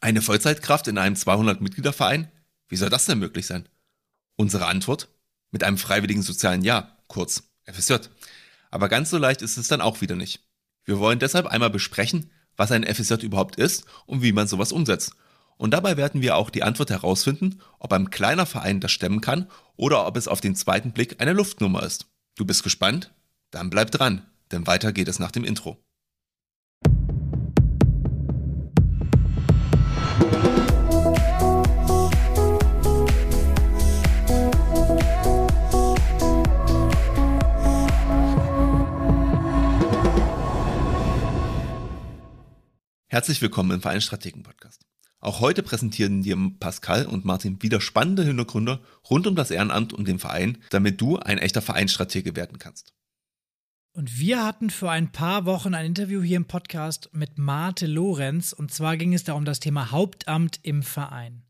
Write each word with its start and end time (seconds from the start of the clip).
Eine 0.00 0.22
Vollzeitkraft 0.22 0.86
in 0.86 0.96
einem 0.96 1.16
200-Mitgliederverein? 1.16 2.30
Wie 2.68 2.76
soll 2.76 2.88
das 2.88 3.06
denn 3.06 3.18
möglich 3.18 3.46
sein? 3.46 3.68
Unsere 4.36 4.66
Antwort? 4.66 5.08
Mit 5.50 5.64
einem 5.64 5.78
freiwilligen 5.78 6.22
sozialen 6.22 6.62
Jahr, 6.62 6.98
kurz 7.08 7.50
FSJ. 7.64 7.94
Aber 8.70 8.88
ganz 8.88 9.10
so 9.10 9.18
leicht 9.18 9.42
ist 9.42 9.56
es 9.56 9.66
dann 9.66 9.80
auch 9.80 10.00
wieder 10.00 10.14
nicht. 10.14 10.46
Wir 10.84 10.98
wollen 10.98 11.18
deshalb 11.18 11.46
einmal 11.46 11.70
besprechen, 11.70 12.30
was 12.56 12.70
ein 12.70 12.84
FSJ 12.84 13.24
überhaupt 13.24 13.56
ist 13.56 13.86
und 14.06 14.22
wie 14.22 14.32
man 14.32 14.46
sowas 14.46 14.72
umsetzt. 14.72 15.14
Und 15.56 15.72
dabei 15.72 15.96
werden 15.96 16.22
wir 16.22 16.36
auch 16.36 16.50
die 16.50 16.62
Antwort 16.62 16.90
herausfinden, 16.90 17.60
ob 17.80 17.92
ein 17.92 18.10
kleiner 18.10 18.46
Verein 18.46 18.80
das 18.80 18.92
stemmen 18.92 19.20
kann 19.20 19.50
oder 19.76 20.06
ob 20.06 20.16
es 20.16 20.28
auf 20.28 20.40
den 20.40 20.54
zweiten 20.54 20.92
Blick 20.92 21.20
eine 21.20 21.32
Luftnummer 21.32 21.82
ist. 21.82 22.06
Du 22.36 22.44
bist 22.44 22.62
gespannt? 22.62 23.12
Dann 23.50 23.70
bleib 23.70 23.90
dran, 23.90 24.24
denn 24.52 24.66
weiter 24.68 24.92
geht 24.92 25.08
es 25.08 25.18
nach 25.18 25.32
dem 25.32 25.44
Intro. 25.44 25.82
Herzlich 43.18 43.42
willkommen 43.42 43.72
im 43.72 43.80
Vereinsstrategen 43.80 44.44
Podcast. 44.44 44.86
Auch 45.18 45.40
heute 45.40 45.64
präsentieren 45.64 46.22
dir 46.22 46.36
Pascal 46.60 47.04
und 47.04 47.24
Martin 47.24 47.60
wieder 47.60 47.80
spannende 47.80 48.22
Hintergründe 48.22 48.80
rund 49.10 49.26
um 49.26 49.34
das 49.34 49.50
Ehrenamt 49.50 49.92
und 49.92 50.06
den 50.06 50.20
Verein, 50.20 50.58
damit 50.70 51.00
du 51.00 51.16
ein 51.16 51.38
echter 51.38 51.60
Vereinsstratege 51.60 52.36
werden 52.36 52.60
kannst. 52.60 52.94
Und 53.90 54.20
wir 54.20 54.44
hatten 54.44 54.70
für 54.70 54.88
ein 54.88 55.10
paar 55.10 55.46
Wochen 55.46 55.74
ein 55.74 55.86
Interview 55.86 56.22
hier 56.22 56.36
im 56.36 56.44
Podcast 56.44 57.10
mit 57.12 57.38
Marte 57.38 57.88
Lorenz 57.88 58.52
und 58.52 58.70
zwar 58.70 58.96
ging 58.96 59.12
es 59.12 59.24
da 59.24 59.32
um 59.32 59.44
das 59.44 59.58
Thema 59.58 59.90
Hauptamt 59.90 60.60
im 60.62 60.84
Verein. 60.84 61.42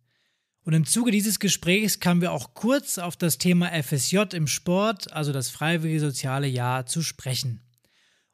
Und 0.65 0.73
im 0.73 0.87
Zuge 0.87 1.11
dieses 1.11 1.39
Gesprächs 1.39 2.01
kamen 2.01 2.23
wir 2.23 2.33
auch 2.33 2.55
kurz 2.55 2.97
auf 2.97 3.19
das 3.19 3.37
Thema 3.37 3.71
FSJ 3.83 4.21
im 4.33 4.47
Sport, 4.47 5.13
also 5.13 5.33
das 5.33 5.51
freiwillige 5.51 6.01
soziale 6.01 6.47
Jahr, 6.47 6.87
zu 6.87 7.03
sprechen. 7.03 7.61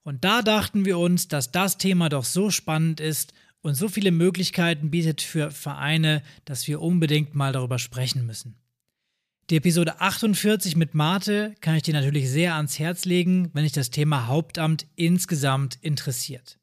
Und 0.05 0.23
da 0.23 0.43
dachten 0.43 0.85
wir 0.85 0.99
uns, 0.99 1.29
dass 1.29 1.51
das 1.51 1.79
Thema 1.79 2.09
doch 2.11 2.25
so 2.25 2.51
spannend 2.51 3.01
ist 3.01 3.33
und 3.63 3.75
so 3.75 3.89
viele 3.89 4.11
Möglichkeiten 4.11 4.91
bietet 4.91 5.23
für 5.23 5.51
Vereine, 5.51 6.23
dass 6.45 6.69
wir 6.69 6.83
unbedingt 6.83 7.35
mal 7.35 7.53
darüber 7.53 7.79
sprechen 7.79 8.27
müssen. 8.27 8.57
Die 9.51 9.57
Episode 9.57 10.01
48 10.01 10.77
mit 10.77 10.95
Marte 10.95 11.55
kann 11.61 11.75
ich 11.77 11.83
dir 11.83 11.95
natürlich 11.95 12.31
sehr 12.31 12.55
ans 12.55 12.79
Herz 12.79 13.07
legen, 13.07 13.51
wenn 13.55 13.65
dich 13.65 13.73
das 13.73 13.91
Thema 13.91 14.27
Hauptamt 14.27 14.87
insgesamt 14.95 15.79
interessiert. 15.81 16.59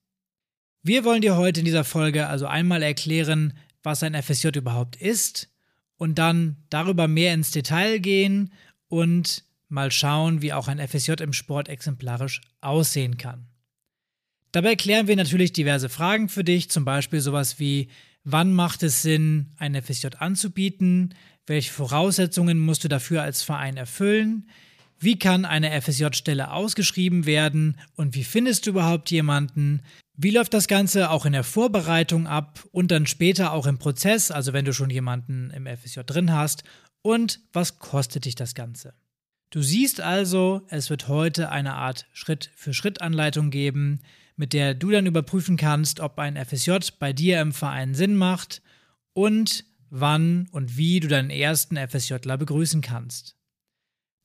Wir 0.83 1.03
wollen 1.03 1.21
dir 1.21 1.35
heute 1.35 1.61
in 1.61 1.65
dieser 1.65 1.83
Folge 1.83 2.27
also 2.27 2.47
einmal 2.47 2.81
erklären, 2.81 3.53
was 3.83 4.03
ein 4.03 4.19
FSJ 4.19 4.49
überhaupt 4.55 4.95
ist 4.95 5.49
und 5.97 6.17
dann 6.17 6.57
darüber 6.69 7.07
mehr 7.07 7.33
ins 7.33 7.51
Detail 7.51 7.99
gehen 7.99 8.51
und 8.87 9.43
mal 9.71 9.91
schauen, 9.91 10.41
wie 10.41 10.53
auch 10.53 10.67
ein 10.67 10.85
FSJ 10.85 11.13
im 11.21 11.33
Sport 11.33 11.69
exemplarisch 11.69 12.41
aussehen 12.61 13.17
kann. 13.17 13.47
Dabei 14.51 14.75
klären 14.75 15.07
wir 15.07 15.15
natürlich 15.15 15.53
diverse 15.53 15.87
Fragen 15.87 16.27
für 16.27 16.43
dich, 16.43 16.69
zum 16.69 16.83
Beispiel 16.83 17.21
sowas 17.21 17.59
wie, 17.59 17.89
wann 18.23 18.53
macht 18.53 18.83
es 18.83 19.01
Sinn, 19.01 19.51
ein 19.57 19.81
FSJ 19.81 20.07
anzubieten, 20.17 21.15
welche 21.47 21.71
Voraussetzungen 21.71 22.59
musst 22.59 22.83
du 22.83 22.87
dafür 22.87 23.23
als 23.23 23.43
Verein 23.43 23.77
erfüllen, 23.77 24.49
wie 24.99 25.17
kann 25.17 25.45
eine 25.45 25.81
FSJ-Stelle 25.81 26.51
ausgeschrieben 26.51 27.25
werden 27.25 27.77
und 27.95 28.13
wie 28.13 28.23
findest 28.23 28.67
du 28.67 28.69
überhaupt 28.69 29.09
jemanden? 29.09 29.81
Wie 30.15 30.29
läuft 30.29 30.53
das 30.53 30.67
Ganze 30.67 31.09
auch 31.09 31.25
in 31.25 31.33
der 31.33 31.43
Vorbereitung 31.43 32.27
ab 32.27 32.63
und 32.71 32.91
dann 32.91 33.07
später 33.07 33.51
auch 33.53 33.65
im 33.65 33.79
Prozess, 33.79 34.29
also 34.29 34.53
wenn 34.53 34.65
du 34.65 34.73
schon 34.73 34.91
jemanden 34.91 35.49
im 35.55 35.65
FSJ 35.65 36.01
drin 36.05 36.31
hast? 36.31 36.63
Und 37.01 37.39
was 37.51 37.79
kostet 37.79 38.25
dich 38.25 38.35
das 38.35 38.53
Ganze? 38.53 38.93
Du 39.51 39.61
siehst 39.61 39.99
also, 39.99 40.61
es 40.69 40.89
wird 40.89 41.09
heute 41.09 41.49
eine 41.49 41.73
Art 41.73 42.07
Schritt-für-Schritt-Anleitung 42.13 43.51
geben, 43.51 43.99
mit 44.37 44.53
der 44.53 44.73
du 44.73 44.91
dann 44.91 45.05
überprüfen 45.05 45.57
kannst, 45.57 45.99
ob 45.99 46.19
ein 46.19 46.37
FSJ 46.37 46.77
bei 46.99 47.11
dir 47.11 47.41
im 47.41 47.51
Verein 47.51 47.93
Sinn 47.93 48.15
macht 48.15 48.61
und 49.11 49.65
wann 49.89 50.47
und 50.51 50.77
wie 50.77 51.01
du 51.01 51.09
deinen 51.09 51.29
ersten 51.29 51.75
FSJler 51.75 52.37
begrüßen 52.37 52.79
kannst. 52.79 53.35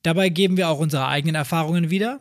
Dabei 0.02 0.28
geben 0.28 0.56
wir 0.56 0.68
auch 0.68 0.78
unsere 0.78 1.08
eigenen 1.08 1.34
Erfahrungen 1.34 1.90
wieder. 1.90 2.20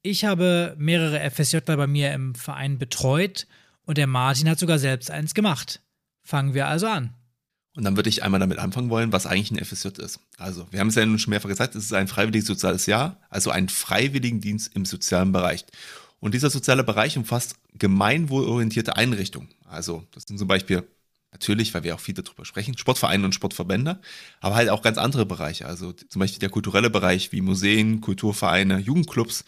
Ich 0.00 0.24
habe 0.24 0.74
mehrere 0.78 1.30
FSJler 1.30 1.76
bei 1.76 1.86
mir 1.86 2.14
im 2.14 2.34
Verein 2.34 2.78
betreut 2.78 3.46
und 3.84 3.98
der 3.98 4.06
Martin 4.06 4.48
hat 4.48 4.58
sogar 4.58 4.78
selbst 4.78 5.10
eins 5.10 5.34
gemacht. 5.34 5.82
Fangen 6.22 6.54
wir 6.54 6.68
also 6.68 6.86
an. 6.86 7.12
Und 7.76 7.84
dann 7.84 7.96
würde 7.96 8.08
ich 8.08 8.22
einmal 8.22 8.40
damit 8.40 8.58
anfangen 8.58 8.88
wollen, 8.88 9.12
was 9.12 9.26
eigentlich 9.26 9.50
ein 9.50 9.62
FSJ 9.62 10.00
ist. 10.02 10.18
Also, 10.38 10.66
wir 10.70 10.80
haben 10.80 10.88
es 10.88 10.94
ja 10.94 11.04
nun 11.04 11.18
schon 11.18 11.30
mehrfach 11.30 11.50
gesagt, 11.50 11.74
es 11.74 11.84
ist 11.84 11.92
ein 11.92 12.08
freiwilliges 12.08 12.46
soziales 12.46 12.86
Jahr, 12.86 13.20
also 13.28 13.50
ein 13.50 13.68
freiwilligen 13.68 14.40
Dienst 14.40 14.74
im 14.74 14.86
sozialen 14.86 15.30
Bereich. 15.30 15.66
Und 16.18 16.32
dieser 16.32 16.48
soziale 16.48 16.82
Bereich 16.82 17.18
umfasst 17.18 17.56
gemeinwohlorientierte 17.74 18.96
Einrichtungen. 18.96 19.50
Also, 19.68 20.04
das 20.12 20.24
sind 20.24 20.38
zum 20.38 20.48
Beispiel 20.48 20.84
natürlich, 21.32 21.74
weil 21.74 21.84
wir 21.84 21.94
auch 21.94 22.00
viel 22.00 22.14
darüber 22.14 22.46
sprechen, 22.46 22.78
Sportvereine 22.78 23.26
und 23.26 23.34
Sportverbände, 23.34 24.00
aber 24.40 24.54
halt 24.54 24.70
auch 24.70 24.80
ganz 24.80 24.96
andere 24.96 25.26
Bereiche. 25.26 25.66
Also 25.66 25.92
zum 25.92 26.20
Beispiel 26.20 26.38
der 26.38 26.48
kulturelle 26.48 26.88
Bereich 26.88 27.30
wie 27.32 27.42
Museen, 27.42 28.00
Kulturvereine, 28.00 28.78
Jugendclubs, 28.78 29.44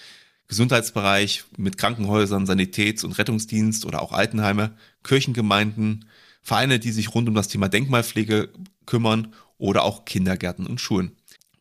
Gesundheitsbereich 0.49 1.45
mit 1.57 1.79
Krankenhäusern, 1.79 2.47
Sanitäts- 2.47 3.05
und 3.05 3.17
Rettungsdienst 3.17 3.87
oder 3.87 4.03
auch 4.03 4.13
Altenheime, 4.13 4.73
Kirchengemeinden, 5.03 6.05
Vereine, 6.49 6.79
die 6.79 6.93
sich 6.93 7.15
rund 7.15 7.29
um 7.29 7.35
das 7.35 7.49
Thema 7.49 7.69
Denkmalpflege 7.69 8.49
kümmern 8.87 9.35
oder 9.59 9.85
auch 9.85 10.07
Kindergärten 10.07 10.67
und 10.67 10.81
Schulen. 10.81 11.13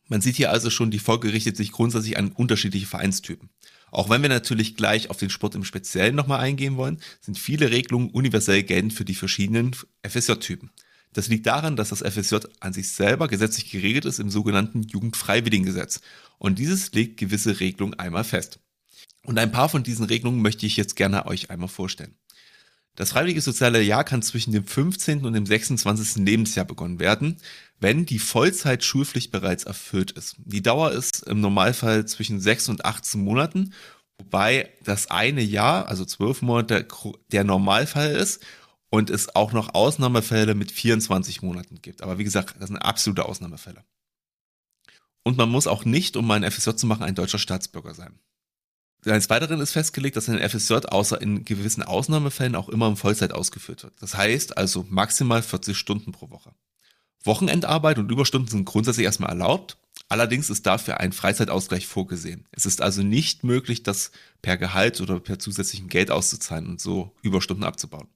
Man 0.06 0.22
sieht 0.22 0.36
hier 0.36 0.50
also 0.50 0.70
schon, 0.70 0.90
die 0.90 0.98
Folge 0.98 1.32
richtet 1.32 1.58
sich 1.58 1.72
grundsätzlich 1.72 2.16
an 2.16 2.32
unterschiedliche 2.32 2.86
Vereinstypen. 2.86 3.50
Auch 3.90 4.08
wenn 4.08 4.22
wir 4.22 4.30
natürlich 4.30 4.76
gleich 4.76 5.10
auf 5.10 5.18
den 5.18 5.28
Sport 5.28 5.54
im 5.54 5.64
Speziellen 5.64 6.14
nochmal 6.14 6.40
eingehen 6.40 6.76
wollen, 6.76 7.00
sind 7.20 7.38
viele 7.38 7.70
Regelungen 7.70 8.08
universell 8.10 8.62
geltend 8.62 8.94
für 8.94 9.04
die 9.04 9.14
verschiedenen 9.14 9.76
FSJ-Typen. 10.06 10.70
Das 11.12 11.28
liegt 11.28 11.46
daran, 11.46 11.76
dass 11.76 11.90
das 11.90 12.00
FSJ 12.00 12.36
an 12.60 12.72
sich 12.72 12.90
selber 12.90 13.28
gesetzlich 13.28 13.70
geregelt 13.70 14.06
ist 14.06 14.18
im 14.18 14.30
sogenannten 14.30 14.82
Jugendfreiwilligengesetz. 14.82 16.00
Und 16.38 16.58
dieses 16.58 16.92
legt 16.92 17.18
gewisse 17.18 17.60
Regelungen 17.60 17.98
einmal 17.98 18.24
fest. 18.24 18.58
Und 19.24 19.38
ein 19.38 19.52
paar 19.52 19.68
von 19.68 19.82
diesen 19.82 20.06
Regelungen 20.06 20.40
möchte 20.40 20.64
ich 20.64 20.76
jetzt 20.78 20.96
gerne 20.96 21.26
euch 21.26 21.50
einmal 21.50 21.68
vorstellen. 21.68 22.14
Das 22.98 23.12
freiwillige 23.12 23.40
soziale 23.40 23.80
Jahr 23.80 24.02
kann 24.02 24.22
zwischen 24.22 24.50
dem 24.50 24.66
15. 24.66 25.24
und 25.24 25.32
dem 25.32 25.46
26. 25.46 26.16
Lebensjahr 26.16 26.64
begonnen 26.64 26.98
werden, 26.98 27.36
wenn 27.78 28.06
die 28.06 28.18
Vollzeitschulpflicht 28.18 29.30
bereits 29.30 29.62
erfüllt 29.62 30.10
ist. 30.10 30.34
Die 30.38 30.62
Dauer 30.62 30.90
ist 30.90 31.22
im 31.22 31.40
Normalfall 31.40 32.06
zwischen 32.06 32.40
6 32.40 32.70
und 32.70 32.84
18 32.84 33.22
Monaten, 33.22 33.72
wobei 34.18 34.72
das 34.82 35.12
eine 35.12 35.42
Jahr, 35.42 35.86
also 35.86 36.04
12 36.04 36.42
Monate, 36.42 36.88
der 37.30 37.44
Normalfall 37.44 38.10
ist 38.16 38.44
und 38.90 39.10
es 39.10 39.32
auch 39.32 39.52
noch 39.52 39.74
Ausnahmefälle 39.74 40.56
mit 40.56 40.72
24 40.72 41.40
Monaten 41.42 41.80
gibt. 41.80 42.02
Aber 42.02 42.18
wie 42.18 42.24
gesagt, 42.24 42.56
das 42.58 42.66
sind 42.66 42.78
absolute 42.78 43.26
Ausnahmefälle. 43.26 43.84
Und 45.22 45.36
man 45.36 45.50
muss 45.50 45.68
auch 45.68 45.84
nicht, 45.84 46.16
um 46.16 46.26
mal 46.26 46.42
ein 46.42 46.50
FSJ 46.50 46.70
zu 46.74 46.88
machen, 46.88 47.04
ein 47.04 47.14
deutscher 47.14 47.38
Staatsbürger 47.38 47.94
sein. 47.94 48.18
Des 49.14 49.30
Weiteren 49.30 49.60
ist 49.60 49.72
festgelegt, 49.72 50.16
dass 50.16 50.28
ein 50.28 50.38
FSJ 50.38 50.74
außer 50.86 51.20
in 51.20 51.44
gewissen 51.44 51.82
Ausnahmefällen 51.82 52.54
auch 52.54 52.68
immer 52.68 52.88
in 52.88 52.96
Vollzeit 52.96 53.32
ausgeführt 53.32 53.82
wird. 53.82 53.94
Das 54.00 54.16
heißt 54.16 54.56
also 54.56 54.86
maximal 54.88 55.42
40 55.42 55.76
Stunden 55.76 56.12
pro 56.12 56.30
Woche. 56.30 56.52
Wochenendarbeit 57.24 57.98
und 57.98 58.10
Überstunden 58.10 58.48
sind 58.48 58.64
grundsätzlich 58.64 59.04
erstmal 59.04 59.30
erlaubt. 59.30 59.76
Allerdings 60.08 60.48
ist 60.48 60.66
dafür 60.66 61.00
ein 61.00 61.12
Freizeitausgleich 61.12 61.86
vorgesehen. 61.86 62.46
Es 62.52 62.64
ist 62.64 62.80
also 62.80 63.02
nicht 63.02 63.44
möglich, 63.44 63.82
das 63.82 64.10
per 64.40 64.56
Gehalt 64.56 65.00
oder 65.00 65.20
per 65.20 65.38
zusätzlichem 65.38 65.88
Geld 65.88 66.10
auszuzahlen 66.10 66.66
und 66.66 66.80
so 66.80 67.14
Überstunden 67.22 67.64
abzubauen. 67.64 68.08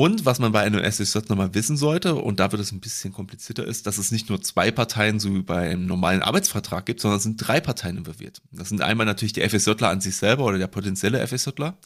Und 0.00 0.24
was 0.24 0.38
man 0.38 0.50
bei 0.52 0.62
einem 0.62 0.82
SSJ 0.82 1.18
nochmal 1.28 1.52
wissen 1.52 1.76
sollte, 1.76 2.14
und 2.14 2.40
da 2.40 2.50
wird 2.52 2.62
es 2.62 2.72
ein 2.72 2.80
bisschen 2.80 3.12
komplizierter 3.12 3.66
ist, 3.66 3.86
dass 3.86 3.98
es 3.98 4.10
nicht 4.10 4.30
nur 4.30 4.40
zwei 4.40 4.70
Parteien 4.70 5.20
so 5.20 5.34
wie 5.34 5.42
bei 5.42 5.68
einem 5.68 5.84
normalen 5.84 6.22
Arbeitsvertrag 6.22 6.86
gibt, 6.86 7.02
sondern 7.02 7.18
es 7.18 7.24
sind 7.24 7.36
drei 7.36 7.60
Parteien 7.60 7.98
involviert. 7.98 8.40
Das 8.50 8.70
sind 8.70 8.80
einmal 8.80 9.04
natürlich 9.04 9.34
die 9.34 9.46
FSJler 9.46 9.90
an 9.90 10.00
sich 10.00 10.16
selber 10.16 10.46
oder 10.46 10.56
der 10.56 10.68
potenzielle 10.68 11.18
FSJler, 11.26 11.76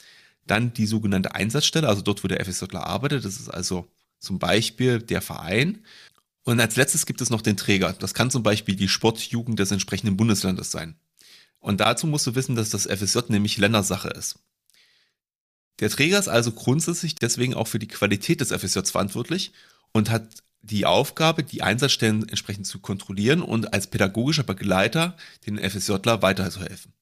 dann 0.47 0.73
die 0.73 0.87
sogenannte 0.87 1.35
Einsatzstelle, 1.35 1.89
also 1.89 2.03
dort, 2.03 2.23
wo 2.23 2.29
der 2.29 2.39
FSJler 2.45 2.87
arbeitet, 2.87 3.25
das 3.25 3.41
ist 3.41 3.49
also 3.49 3.89
zum 4.21 4.39
Beispiel 4.39 5.01
der 5.01 5.21
Verein. 5.21 5.81
Und 6.45 6.61
als 6.61 6.77
letztes 6.77 7.07
gibt 7.07 7.21
es 7.21 7.31
noch 7.31 7.43
den 7.43 7.57
Träger. 7.57 7.95
Das 7.95 8.15
kann 8.15 8.31
zum 8.31 8.45
Beispiel 8.45 8.77
die 8.77 8.87
Sportjugend 8.87 9.59
des 9.59 9.73
entsprechenden 9.73 10.17
Bundeslandes 10.17 10.71
sein. 10.71 10.95
Und 11.59 11.81
dazu 11.81 12.07
musst 12.07 12.29
du 12.29 12.37
wissen, 12.37 12.55
dass 12.55 12.71
das 12.71 12.87
FSJ 12.87 13.23
nämlich 13.31 13.59
Ländersache 13.59 14.11
ist. 14.11 14.39
Der 15.81 15.91
Träger 15.91 16.19
ist 16.19 16.29
also 16.29 16.53
grundsätzlich 16.53 17.17
deswegen 17.17 17.55
auch 17.55 17.67
für 17.67 17.79
die 17.79 17.89
Qualität 17.89 18.41
des 18.41 18.53
FSJs 18.53 18.91
verantwortlich 18.91 19.53
und 19.93 20.11
hat 20.11 20.43
die 20.63 20.87
Aufgabe, 20.87 21.43
die 21.43 21.63
Einsatzstellen 21.63 22.29
entsprechend 22.29 22.67
zu 22.67 22.79
kontrollieren 22.79 23.43
und 23.43 23.75
als 23.75 23.87
pädagogischer 23.87 24.45
Begleiter 24.45 25.17
den 25.47 25.59
FSJler 25.59 26.23
weiterzuhelfen. 26.23 26.93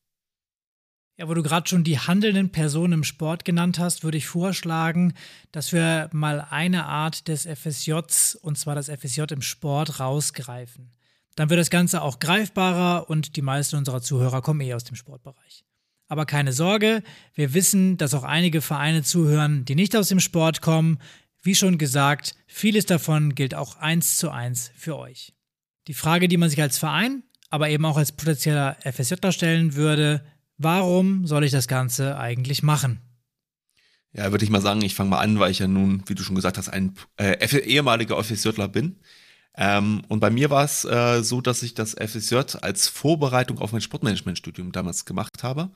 Ja, 1.18 1.28
wo 1.28 1.34
du 1.34 1.42
gerade 1.42 1.68
schon 1.68 1.84
die 1.84 1.98
handelnden 1.98 2.50
Personen 2.50 2.94
im 2.94 3.04
Sport 3.04 3.44
genannt 3.44 3.78
hast, 3.78 4.02
würde 4.02 4.18
ich 4.18 4.26
vorschlagen, 4.26 5.14
dass 5.52 5.72
wir 5.72 6.08
mal 6.12 6.46
eine 6.50 6.86
Art 6.86 7.28
des 7.28 7.46
FSJs, 7.46 8.34
und 8.36 8.58
zwar 8.58 8.74
das 8.74 8.88
FSJ 8.88 9.24
im 9.30 9.42
Sport, 9.42 10.00
rausgreifen. 10.00 10.90
Dann 11.36 11.50
wird 11.50 11.60
das 11.60 11.70
Ganze 11.70 12.02
auch 12.02 12.18
greifbarer 12.18 13.08
und 13.08 13.36
die 13.36 13.42
meisten 13.42 13.76
unserer 13.76 14.02
Zuhörer 14.02 14.42
kommen 14.42 14.60
eh 14.62 14.74
aus 14.74 14.84
dem 14.84 14.96
Sportbereich. 14.96 15.64
Aber 16.12 16.26
keine 16.26 16.52
Sorge, 16.52 17.02
wir 17.34 17.54
wissen, 17.54 17.96
dass 17.96 18.12
auch 18.12 18.24
einige 18.24 18.60
Vereine 18.60 19.02
zuhören, 19.02 19.64
die 19.64 19.74
nicht 19.74 19.96
aus 19.96 20.08
dem 20.08 20.20
Sport 20.20 20.60
kommen. 20.60 20.98
Wie 21.42 21.54
schon 21.54 21.78
gesagt, 21.78 22.34
vieles 22.46 22.84
davon 22.84 23.34
gilt 23.34 23.54
auch 23.54 23.76
eins 23.76 24.18
zu 24.18 24.30
eins 24.30 24.70
für 24.76 24.98
euch. 24.98 25.32
Die 25.88 25.94
Frage, 25.94 26.28
die 26.28 26.36
man 26.36 26.50
sich 26.50 26.60
als 26.60 26.76
Verein, 26.76 27.22
aber 27.48 27.70
eben 27.70 27.86
auch 27.86 27.96
als 27.96 28.12
potenzieller 28.12 28.76
FSJ 28.84 29.30
stellen 29.30 29.74
würde, 29.74 30.22
Warum 30.62 31.26
soll 31.26 31.42
ich 31.42 31.50
das 31.50 31.66
Ganze 31.66 32.18
eigentlich 32.18 32.62
machen? 32.62 33.00
Ja, 34.12 34.30
würde 34.30 34.44
ich 34.44 34.50
mal 34.50 34.60
sagen, 34.60 34.82
ich 34.82 34.94
fange 34.94 35.10
mal 35.10 35.18
an, 35.18 35.40
weil 35.40 35.50
ich 35.50 35.58
ja 35.58 35.66
nun, 35.66 36.04
wie 36.06 36.14
du 36.14 36.22
schon 36.22 36.36
gesagt 36.36 36.56
hast, 36.58 36.68
ein 36.68 36.94
äh, 37.16 37.44
ehemaliger 37.64 38.22
FSJler 38.22 38.68
bin. 38.68 39.00
Ähm, 39.56 40.02
und 40.08 40.20
bei 40.20 40.30
mir 40.30 40.50
war 40.50 40.64
es 40.64 40.84
äh, 40.84 41.22
so, 41.22 41.40
dass 41.40 41.62
ich 41.62 41.74
das 41.74 41.94
FSJ 41.94 42.56
als 42.60 42.88
Vorbereitung 42.88 43.58
auf 43.58 43.72
mein 43.72 43.80
Sportmanagementstudium 43.80 44.72
damals 44.72 45.04
gemacht 45.04 45.42
habe. 45.42 45.70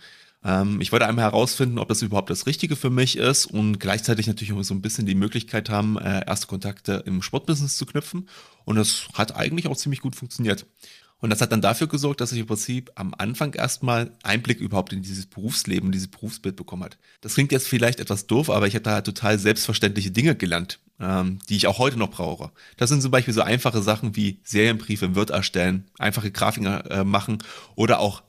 Ähm, 0.46 0.80
ich 0.80 0.92
wollte 0.92 1.06
einmal 1.06 1.24
herausfinden, 1.24 1.78
ob 1.78 1.88
das 1.88 2.02
überhaupt 2.02 2.30
das 2.30 2.46
Richtige 2.46 2.76
für 2.76 2.88
mich 2.88 3.16
ist 3.16 3.46
und 3.46 3.80
gleichzeitig 3.80 4.28
natürlich 4.28 4.52
auch 4.52 4.62
so 4.62 4.74
ein 4.74 4.80
bisschen 4.80 5.04
die 5.04 5.16
Möglichkeit 5.16 5.68
haben, 5.68 5.98
äh, 5.98 6.24
erste 6.24 6.46
Kontakte 6.46 7.02
im 7.04 7.20
Sportbusiness 7.20 7.76
zu 7.76 7.84
knüpfen. 7.84 8.28
Und 8.64 8.76
das 8.76 9.08
hat 9.14 9.34
eigentlich 9.34 9.66
auch 9.66 9.76
ziemlich 9.76 10.00
gut 10.00 10.14
funktioniert. 10.14 10.64
Und 11.18 11.30
das 11.30 11.40
hat 11.40 11.50
dann 11.50 11.62
dafür 11.62 11.86
gesorgt, 11.86 12.20
dass 12.20 12.32
ich 12.32 12.40
im 12.40 12.46
Prinzip 12.46 12.90
am 12.94 13.14
Anfang 13.16 13.54
erstmal 13.54 14.12
Einblick 14.22 14.60
überhaupt 14.60 14.92
in 14.92 15.02
dieses 15.02 15.26
Berufsleben, 15.26 15.90
dieses 15.90 16.08
Berufsbild 16.08 16.56
bekommen 16.56 16.84
hat. 16.84 16.98
Das 17.22 17.34
klingt 17.34 17.52
jetzt 17.52 17.68
vielleicht 17.68 18.00
etwas 18.00 18.26
doof, 18.26 18.50
aber 18.50 18.66
ich 18.66 18.74
habe 18.74 18.82
da 18.82 18.92
halt 18.92 19.06
total 19.06 19.38
selbstverständliche 19.38 20.10
Dinge 20.10 20.36
gelernt, 20.36 20.78
ähm, 21.00 21.38
die 21.48 21.56
ich 21.56 21.66
auch 21.68 21.78
heute 21.78 21.98
noch 21.98 22.10
brauche. 22.10 22.50
Das 22.76 22.90
sind 22.90 23.00
zum 23.00 23.10
Beispiel 23.10 23.32
so 23.32 23.40
einfache 23.40 23.80
Sachen 23.80 24.14
wie 24.14 24.40
Serienbriefe 24.44 25.06
im 25.06 25.16
Word 25.16 25.30
erstellen, 25.30 25.84
einfache 25.98 26.30
Grafiken 26.30 26.66
äh, 26.66 27.04
machen 27.04 27.38
oder 27.76 28.00
auch 28.00 28.22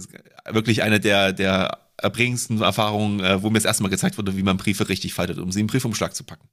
wirklich 0.48 0.82
eine 0.82 1.00
der, 1.00 1.32
der 1.32 1.78
erbringendsten 1.96 2.62
Erfahrungen, 2.62 3.18
äh, 3.18 3.42
wo 3.42 3.50
mir 3.50 3.58
das 3.58 3.64
erste 3.64 3.82
Mal 3.82 3.88
gezeigt 3.88 4.16
wurde, 4.16 4.36
wie 4.36 4.44
man 4.44 4.58
Briefe 4.58 4.88
richtig 4.88 5.12
faltet, 5.12 5.38
um 5.38 5.50
sie 5.50 5.58
in 5.58 5.64
einen 5.64 5.70
Briefumschlag 5.70 6.14
zu 6.14 6.22
packen. 6.22 6.48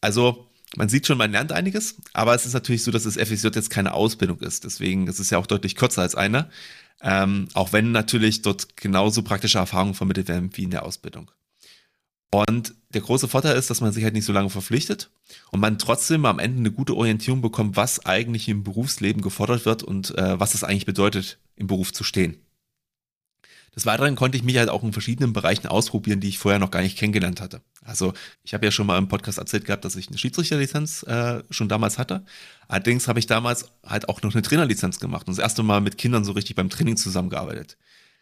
Also 0.00 0.48
man 0.74 0.88
sieht 0.88 1.06
schon, 1.06 1.18
man 1.18 1.30
lernt 1.30 1.52
einiges, 1.52 1.96
aber 2.12 2.34
es 2.34 2.44
ist 2.44 2.54
natürlich 2.54 2.82
so, 2.82 2.90
dass 2.90 3.04
das 3.04 3.16
FSJ 3.16 3.48
jetzt 3.54 3.70
keine 3.70 3.94
Ausbildung 3.94 4.40
ist. 4.40 4.64
Deswegen 4.64 5.06
ist 5.06 5.20
es 5.20 5.30
ja 5.30 5.38
auch 5.38 5.46
deutlich 5.46 5.76
kürzer 5.76 6.02
als 6.02 6.14
eine. 6.14 6.50
Ähm, 7.02 7.48
auch 7.54 7.72
wenn 7.72 7.92
natürlich 7.92 8.42
dort 8.42 8.76
genauso 8.76 9.22
praktische 9.22 9.58
Erfahrungen 9.58 9.94
vermittelt 9.94 10.28
werden 10.28 10.50
wie 10.54 10.64
in 10.64 10.70
der 10.70 10.84
Ausbildung. 10.84 11.30
Und 12.30 12.74
der 12.90 13.02
große 13.02 13.28
Vorteil 13.28 13.56
ist, 13.56 13.70
dass 13.70 13.80
man 13.80 13.92
sich 13.92 14.02
halt 14.02 14.14
nicht 14.14 14.24
so 14.24 14.32
lange 14.32 14.50
verpflichtet 14.50 15.10
und 15.52 15.60
man 15.60 15.78
trotzdem 15.78 16.24
am 16.24 16.38
Ende 16.38 16.58
eine 16.58 16.72
gute 16.72 16.96
Orientierung 16.96 17.40
bekommt, 17.40 17.76
was 17.76 18.04
eigentlich 18.04 18.48
im 18.48 18.64
Berufsleben 18.64 19.22
gefordert 19.22 19.64
wird 19.64 19.82
und 19.82 20.16
äh, 20.18 20.40
was 20.40 20.54
es 20.54 20.64
eigentlich 20.64 20.86
bedeutet, 20.86 21.38
im 21.54 21.66
Beruf 21.66 21.92
zu 21.92 22.02
stehen. 22.02 22.36
Des 23.76 23.84
Weiteren 23.84 24.16
konnte 24.16 24.38
ich 24.38 24.42
mich 24.42 24.56
halt 24.56 24.70
auch 24.70 24.82
in 24.82 24.94
verschiedenen 24.94 25.34
Bereichen 25.34 25.66
ausprobieren, 25.66 26.18
die 26.18 26.28
ich 26.28 26.38
vorher 26.38 26.58
noch 26.58 26.70
gar 26.70 26.80
nicht 26.80 26.96
kennengelernt 26.96 27.42
hatte. 27.42 27.60
Also 27.84 28.14
ich 28.42 28.54
habe 28.54 28.64
ja 28.64 28.72
schon 28.72 28.86
mal 28.86 28.96
im 28.96 29.08
Podcast 29.08 29.36
erzählt 29.36 29.66
gehabt, 29.66 29.84
dass 29.84 29.96
ich 29.96 30.08
eine 30.08 30.16
Schiedsrichterlizenz 30.16 31.02
äh, 31.02 31.42
schon 31.50 31.68
damals 31.68 31.98
hatte. 31.98 32.24
Allerdings 32.68 33.06
habe 33.06 33.18
ich 33.18 33.26
damals 33.26 33.66
halt 33.84 34.08
auch 34.08 34.22
noch 34.22 34.32
eine 34.32 34.40
Trainerlizenz 34.40 34.98
gemacht 34.98 35.28
und 35.28 35.36
das 35.36 35.42
erste 35.42 35.62
Mal 35.62 35.82
mit 35.82 35.98
Kindern 35.98 36.24
so 36.24 36.32
richtig 36.32 36.56
beim 36.56 36.70
Training 36.70 36.96
zusammengearbeitet. 36.96 37.76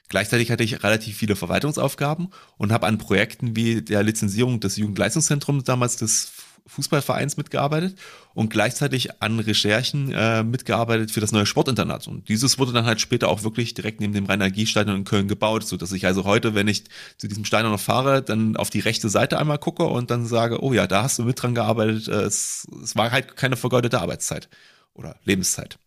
Gleichzeitig 0.09 0.51
hatte 0.51 0.65
ich 0.65 0.83
relativ 0.83 1.17
viele 1.17 1.37
Verwaltungsaufgaben 1.37 2.29
und 2.59 2.73
habe 2.73 2.87
an 2.87 2.99
Projekten 2.99 3.57
wie 3.57 3.81
der 3.81 4.03
Lizenzierung 4.03 4.61
des 4.61 4.77
Jugendleistungszentrums 4.77 5.65
damals 5.65 5.97
des 5.97 6.25
Fußballvereins 6.67 7.37
mitgearbeitet 7.37 7.99
und 8.33 8.49
gleichzeitig 8.49 9.23
an 9.23 9.39
Recherchen 9.39 10.11
äh, 10.13 10.43
mitgearbeitet 10.43 11.11
für 11.11 11.21
das 11.21 11.31
neue 11.31 11.45
Sportinternat. 11.45 12.09
Und 12.09 12.29
dieses 12.29 12.59
wurde 12.59 12.73
dann 12.73 12.87
halt 12.87 13.01
später 13.01 13.29
auch 13.29 13.43
wirklich 13.43 13.75
direkt 13.75 14.01
neben 14.01 14.15
dem 14.15 14.25
Rhein-Energiestadion 14.25 14.97
in 14.97 15.05
Köln 15.05 15.29
gebaut, 15.29 15.67
so 15.67 15.77
dass 15.77 15.93
ich 15.93 16.07
also 16.07 16.25
heute, 16.25 16.55
wenn 16.55 16.67
ich 16.67 16.85
zu 17.19 17.29
diesem 17.29 17.45
Stadion 17.45 17.73
noch 17.73 17.81
fahre, 17.81 18.23
dann 18.23 18.57
auf 18.57 18.71
die 18.71 18.81
rechte 18.81 19.11
Seite 19.11 19.39
einmal 19.39 19.59
gucke 19.59 19.85
und 19.85 20.11
dann 20.11 20.27
sage, 20.27 20.63
oh 20.63 20.73
ja, 20.73 20.87
da 20.87 21.03
hast 21.03 21.19
du 21.19 21.25
mit 21.25 21.41
dran 21.41 21.55
gearbeitet. 21.55 22.09
Äh, 22.09 22.23
es, 22.23 22.67
es 22.83 22.97
war 22.97 23.11
halt 23.11 23.37
keine 23.37 23.57
vergeudete 23.57 24.01
Arbeitszeit 24.01 24.49
oder 24.95 25.17
Lebenszeit. 25.25 25.79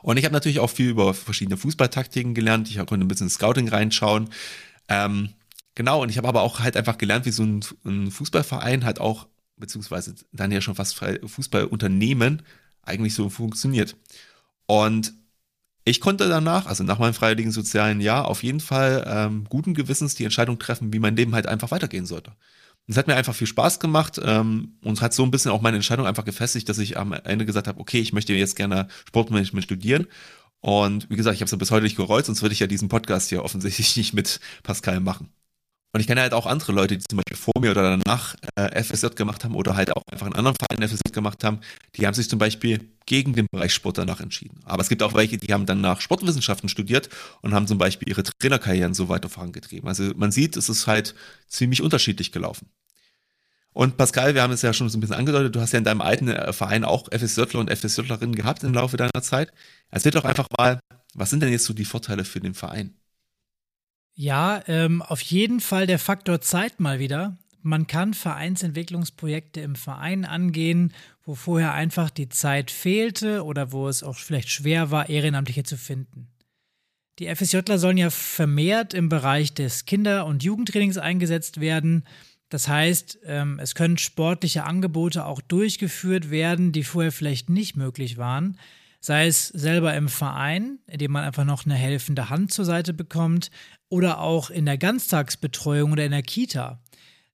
Und 0.00 0.16
ich 0.16 0.24
habe 0.24 0.32
natürlich 0.32 0.58
auch 0.58 0.70
viel 0.70 0.88
über 0.88 1.14
verschiedene 1.14 1.56
Fußballtaktiken 1.56 2.34
gelernt. 2.34 2.68
Ich 2.68 2.76
konnte 2.78 3.04
ein 3.04 3.08
bisschen 3.08 3.30
Scouting 3.30 3.68
reinschauen. 3.68 4.30
Ähm, 4.88 5.30
genau, 5.74 6.02
und 6.02 6.08
ich 6.08 6.16
habe 6.16 6.28
aber 6.28 6.42
auch 6.42 6.60
halt 6.60 6.76
einfach 6.76 6.98
gelernt, 6.98 7.26
wie 7.26 7.30
so 7.30 7.44
ein, 7.44 7.64
ein 7.84 8.10
Fußballverein 8.10 8.84
halt 8.84 9.00
auch 9.00 9.26
beziehungsweise 9.62 10.14
dann 10.32 10.52
ja 10.52 10.60
schon 10.60 10.74
fast 10.74 11.00
Fußballunternehmen 11.24 12.42
eigentlich 12.82 13.14
so 13.14 13.30
funktioniert. 13.30 13.96
Und 14.66 15.14
ich 15.84 16.00
konnte 16.00 16.28
danach, 16.28 16.66
also 16.66 16.84
nach 16.84 16.98
meinem 16.98 17.14
freiwilligen 17.14 17.52
sozialen 17.52 18.00
Jahr, 18.00 18.28
auf 18.28 18.42
jeden 18.42 18.60
Fall 18.60 19.04
ähm, 19.06 19.46
guten 19.48 19.74
Gewissens 19.74 20.14
die 20.14 20.24
Entscheidung 20.24 20.58
treffen, 20.58 20.92
wie 20.92 20.98
mein 20.98 21.16
Leben 21.16 21.34
halt 21.34 21.46
einfach 21.46 21.70
weitergehen 21.70 22.06
sollte. 22.06 22.32
Es 22.88 22.96
hat 22.96 23.06
mir 23.06 23.14
einfach 23.14 23.34
viel 23.34 23.46
Spaß 23.46 23.78
gemacht 23.80 24.20
ähm, 24.22 24.76
und 24.82 25.00
hat 25.00 25.14
so 25.14 25.22
ein 25.22 25.30
bisschen 25.30 25.52
auch 25.52 25.62
meine 25.62 25.76
Entscheidung 25.76 26.06
einfach 26.06 26.24
gefestigt, 26.24 26.68
dass 26.68 26.78
ich 26.78 26.98
am 26.98 27.12
Ende 27.12 27.46
gesagt 27.46 27.68
habe, 27.68 27.80
okay, 27.80 28.00
ich 28.00 28.12
möchte 28.12 28.32
jetzt 28.34 28.56
gerne 28.56 28.88
Sportmanagement 29.08 29.64
studieren. 29.64 30.06
Und 30.60 31.08
wie 31.10 31.16
gesagt, 31.16 31.34
ich 31.34 31.40
habe 31.40 31.46
es 31.46 31.52
ja 31.52 31.58
bis 31.58 31.70
heute 31.70 31.84
nicht 31.84 31.96
gereut, 31.96 32.26
sonst 32.26 32.42
würde 32.42 32.52
ich 32.52 32.60
ja 32.60 32.66
diesen 32.66 32.88
Podcast 32.88 33.28
hier 33.28 33.44
offensichtlich 33.44 33.96
nicht 33.96 34.14
mit 34.14 34.40
Pascal 34.62 35.00
machen. 35.00 35.28
Und 35.94 36.00
ich 36.00 36.06
kenne 36.06 36.22
halt 36.22 36.32
auch 36.32 36.46
andere 36.46 36.72
Leute, 36.72 36.96
die 36.96 37.04
zum 37.04 37.18
Beispiel 37.18 37.36
vor 37.36 37.60
mir 37.60 37.70
oder 37.70 37.98
danach 37.98 38.34
äh, 38.56 38.82
FSJ 38.82 39.08
gemacht 39.08 39.44
haben 39.44 39.54
oder 39.54 39.76
halt 39.76 39.94
auch 39.94 40.02
einfach 40.10 40.26
in 40.26 40.32
anderen 40.32 40.56
Vereinen 40.56 40.88
FSJ 40.88 41.12
gemacht 41.12 41.44
haben, 41.44 41.60
die 41.96 42.06
haben 42.06 42.14
sich 42.14 42.30
zum 42.30 42.38
Beispiel 42.38 42.88
gegen 43.04 43.34
den 43.34 43.46
Bereich 43.52 43.74
Sport 43.74 43.98
danach 43.98 44.20
entschieden. 44.20 44.60
Aber 44.64 44.80
es 44.80 44.88
gibt 44.88 45.02
auch 45.02 45.12
welche, 45.12 45.36
die 45.36 45.52
haben 45.52 45.66
dann 45.66 45.82
nach 45.82 46.00
Sportwissenschaften 46.00 46.70
studiert 46.70 47.10
und 47.42 47.52
haben 47.52 47.66
zum 47.66 47.76
Beispiel 47.76 48.08
ihre 48.08 48.22
Trainerkarrieren 48.22 48.94
so 48.94 49.10
weiter 49.10 49.28
vorangetrieben. 49.28 49.86
Also 49.86 50.12
man 50.16 50.32
sieht, 50.32 50.56
es 50.56 50.70
ist 50.70 50.86
halt 50.86 51.14
ziemlich 51.46 51.82
unterschiedlich 51.82 52.32
gelaufen. 52.32 52.68
Und 53.74 53.98
Pascal, 53.98 54.34
wir 54.34 54.42
haben 54.42 54.52
es 54.52 54.62
ja 54.62 54.72
schon 54.72 54.88
so 54.88 54.96
ein 54.96 55.00
bisschen 55.00 55.16
angedeutet, 55.16 55.54
du 55.54 55.60
hast 55.60 55.72
ja 55.72 55.78
in 55.78 55.84
deinem 55.84 56.00
alten 56.00 56.28
äh, 56.28 56.52
Verein 56.54 56.84
auch 56.84 57.08
FSJler 57.10 57.60
und 57.60 57.70
FSJlerinnen 57.70 58.34
gehabt 58.34 58.64
im 58.64 58.72
Laufe 58.72 58.96
deiner 58.96 59.22
Zeit. 59.22 59.52
Erzähl 59.90 60.12
doch 60.12 60.24
einfach 60.24 60.48
mal, 60.56 60.80
was 61.14 61.30
sind 61.30 61.42
denn 61.42 61.50
jetzt 61.52 61.64
so 61.64 61.74
die 61.74 61.84
Vorteile 61.84 62.24
für 62.24 62.40
den 62.40 62.54
Verein? 62.54 62.94
Ja, 64.14 64.62
ähm, 64.66 65.00
auf 65.02 65.20
jeden 65.22 65.60
Fall 65.60 65.86
der 65.86 65.98
Faktor 65.98 66.40
Zeit 66.40 66.80
mal 66.80 66.98
wieder. 66.98 67.36
Man 67.62 67.86
kann 67.86 68.12
Vereinsentwicklungsprojekte 68.12 69.60
im 69.60 69.76
Verein 69.76 70.24
angehen, 70.24 70.92
wo 71.24 71.34
vorher 71.34 71.72
einfach 71.72 72.10
die 72.10 72.28
Zeit 72.28 72.70
fehlte 72.70 73.44
oder 73.44 73.72
wo 73.72 73.88
es 73.88 74.02
auch 74.02 74.16
vielleicht 74.16 74.50
schwer 74.50 74.90
war, 74.90 75.08
Ehrenamtliche 75.08 75.62
zu 75.62 75.76
finden. 75.76 76.28
Die 77.18 77.32
FSJler 77.32 77.78
sollen 77.78 77.98
ja 77.98 78.10
vermehrt 78.10 78.94
im 78.94 79.08
Bereich 79.08 79.54
des 79.54 79.84
Kinder- 79.84 80.26
und 80.26 80.42
Jugendtrainings 80.42 80.98
eingesetzt 80.98 81.60
werden. 81.60 82.04
Das 82.48 82.68
heißt, 82.68 83.20
ähm, 83.24 83.60
es 83.62 83.74
können 83.74 83.96
sportliche 83.96 84.64
Angebote 84.64 85.24
auch 85.24 85.40
durchgeführt 85.40 86.30
werden, 86.30 86.72
die 86.72 86.82
vorher 86.82 87.12
vielleicht 87.12 87.48
nicht 87.48 87.76
möglich 87.76 88.18
waren 88.18 88.58
sei 89.02 89.26
es 89.26 89.48
selber 89.48 89.94
im 89.94 90.08
Verein, 90.08 90.78
indem 90.86 91.10
man 91.10 91.24
einfach 91.24 91.44
noch 91.44 91.66
eine 91.66 91.74
helfende 91.74 92.30
Hand 92.30 92.52
zur 92.52 92.64
Seite 92.64 92.94
bekommt, 92.94 93.50
oder 93.92 94.20
auch 94.20 94.48
in 94.48 94.64
der 94.64 94.78
Ganztagsbetreuung 94.78 95.92
oder 95.92 96.06
in 96.06 96.12
der 96.12 96.22
Kita. 96.22 96.80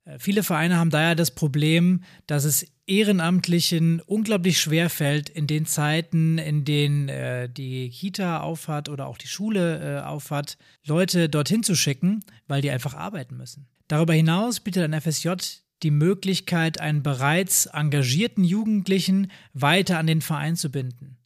Äh, 0.05 0.19
viele 0.19 0.43
Vereine 0.43 0.77
haben 0.77 0.91
daher 0.91 1.15
das 1.15 1.31
Problem, 1.31 2.03
dass 2.27 2.43
es 2.43 2.67
Ehrenamtlichen 2.85 4.01
unglaublich 4.01 4.59
schwer 4.59 4.91
fällt, 4.91 5.29
in 5.29 5.47
den 5.47 5.67
Zeiten, 5.67 6.37
in 6.37 6.65
denen 6.65 7.09
äh, 7.09 7.49
die 7.49 7.91
Kita 7.91 8.41
aufhat 8.41 8.89
oder 8.89 9.07
auch 9.07 9.19
die 9.19 9.29
Schule 9.29 10.01
äh, 10.01 10.05
aufhat, 10.05 10.59
Leute 10.85 11.29
dorthin 11.29 11.63
zu 11.63 11.77
schicken, 11.77 12.25
weil 12.49 12.61
die 12.61 12.71
einfach 12.71 12.95
arbeiten 12.95 13.37
müssen. 13.37 13.69
Darüber 13.87 14.15
hinaus 14.15 14.59
bietet 14.59 14.83
ein 14.83 15.01
FSJ 15.01 15.35
die 15.85 15.93
Möglichkeit, 15.93 16.81
einen 16.81 17.05
bereits 17.05 17.67
engagierten 17.67 18.43
Jugendlichen 18.43 19.31
weiter 19.53 19.99
an 19.99 20.09
den 20.09 20.23
Verein 20.23 20.57
zu 20.57 20.73
binden. 20.73 21.19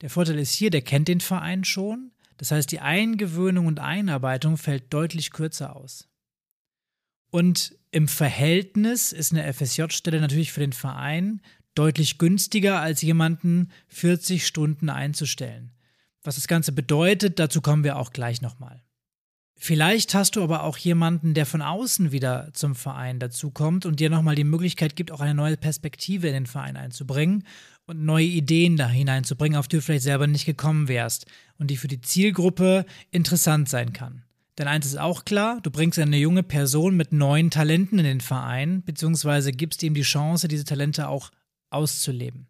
Der 0.00 0.08
Vorteil 0.08 0.38
ist 0.38 0.54
hier, 0.54 0.70
der 0.70 0.80
kennt 0.80 1.08
den 1.08 1.20
Verein 1.20 1.64
schon. 1.64 2.12
Das 2.40 2.52
heißt, 2.52 2.72
die 2.72 2.80
Eingewöhnung 2.80 3.66
und 3.66 3.80
Einarbeitung 3.80 4.56
fällt 4.56 4.94
deutlich 4.94 5.30
kürzer 5.30 5.76
aus. 5.76 6.08
Und 7.30 7.76
im 7.90 8.08
Verhältnis 8.08 9.12
ist 9.12 9.32
eine 9.32 9.52
FSJ-Stelle 9.52 10.22
natürlich 10.22 10.50
für 10.50 10.60
den 10.60 10.72
Verein 10.72 11.42
deutlich 11.74 12.16
günstiger, 12.16 12.80
als 12.80 13.02
jemanden 13.02 13.70
40 13.88 14.46
Stunden 14.46 14.88
einzustellen. 14.88 15.72
Was 16.22 16.36
das 16.36 16.48
Ganze 16.48 16.72
bedeutet, 16.72 17.38
dazu 17.38 17.60
kommen 17.60 17.84
wir 17.84 17.98
auch 17.98 18.10
gleich 18.10 18.40
nochmal. 18.40 18.82
Vielleicht 19.62 20.14
hast 20.14 20.36
du 20.36 20.42
aber 20.42 20.64
auch 20.64 20.78
jemanden, 20.78 21.34
der 21.34 21.44
von 21.44 21.60
außen 21.60 22.12
wieder 22.12 22.48
zum 22.54 22.74
Verein 22.74 23.18
dazukommt 23.18 23.84
und 23.84 24.00
dir 24.00 24.08
nochmal 24.08 24.34
die 24.34 24.42
Möglichkeit 24.42 24.96
gibt, 24.96 25.12
auch 25.12 25.20
eine 25.20 25.34
neue 25.34 25.58
Perspektive 25.58 26.28
in 26.28 26.32
den 26.32 26.46
Verein 26.46 26.78
einzubringen 26.78 27.44
und 27.84 28.02
neue 28.02 28.24
Ideen 28.24 28.78
da 28.78 28.88
hineinzubringen, 28.88 29.58
auf 29.58 29.68
die 29.68 29.76
du 29.76 29.82
vielleicht 29.82 30.04
selber 30.04 30.26
nicht 30.26 30.46
gekommen 30.46 30.88
wärst 30.88 31.26
und 31.58 31.70
die 31.70 31.76
für 31.76 31.88
die 31.88 32.00
Zielgruppe 32.00 32.86
interessant 33.10 33.68
sein 33.68 33.92
kann. 33.92 34.22
Denn 34.56 34.66
eins 34.66 34.86
ist 34.86 34.98
auch 34.98 35.26
klar, 35.26 35.60
du 35.62 35.70
bringst 35.70 35.98
eine 35.98 36.16
junge 36.16 36.42
Person 36.42 36.96
mit 36.96 37.12
neuen 37.12 37.50
Talenten 37.50 37.98
in 37.98 38.06
den 38.06 38.22
Verein, 38.22 38.82
beziehungsweise 38.82 39.52
gibst 39.52 39.82
ihm 39.82 39.92
die 39.92 40.00
Chance, 40.00 40.48
diese 40.48 40.64
Talente 40.64 41.06
auch 41.06 41.30
auszuleben. 41.68 42.46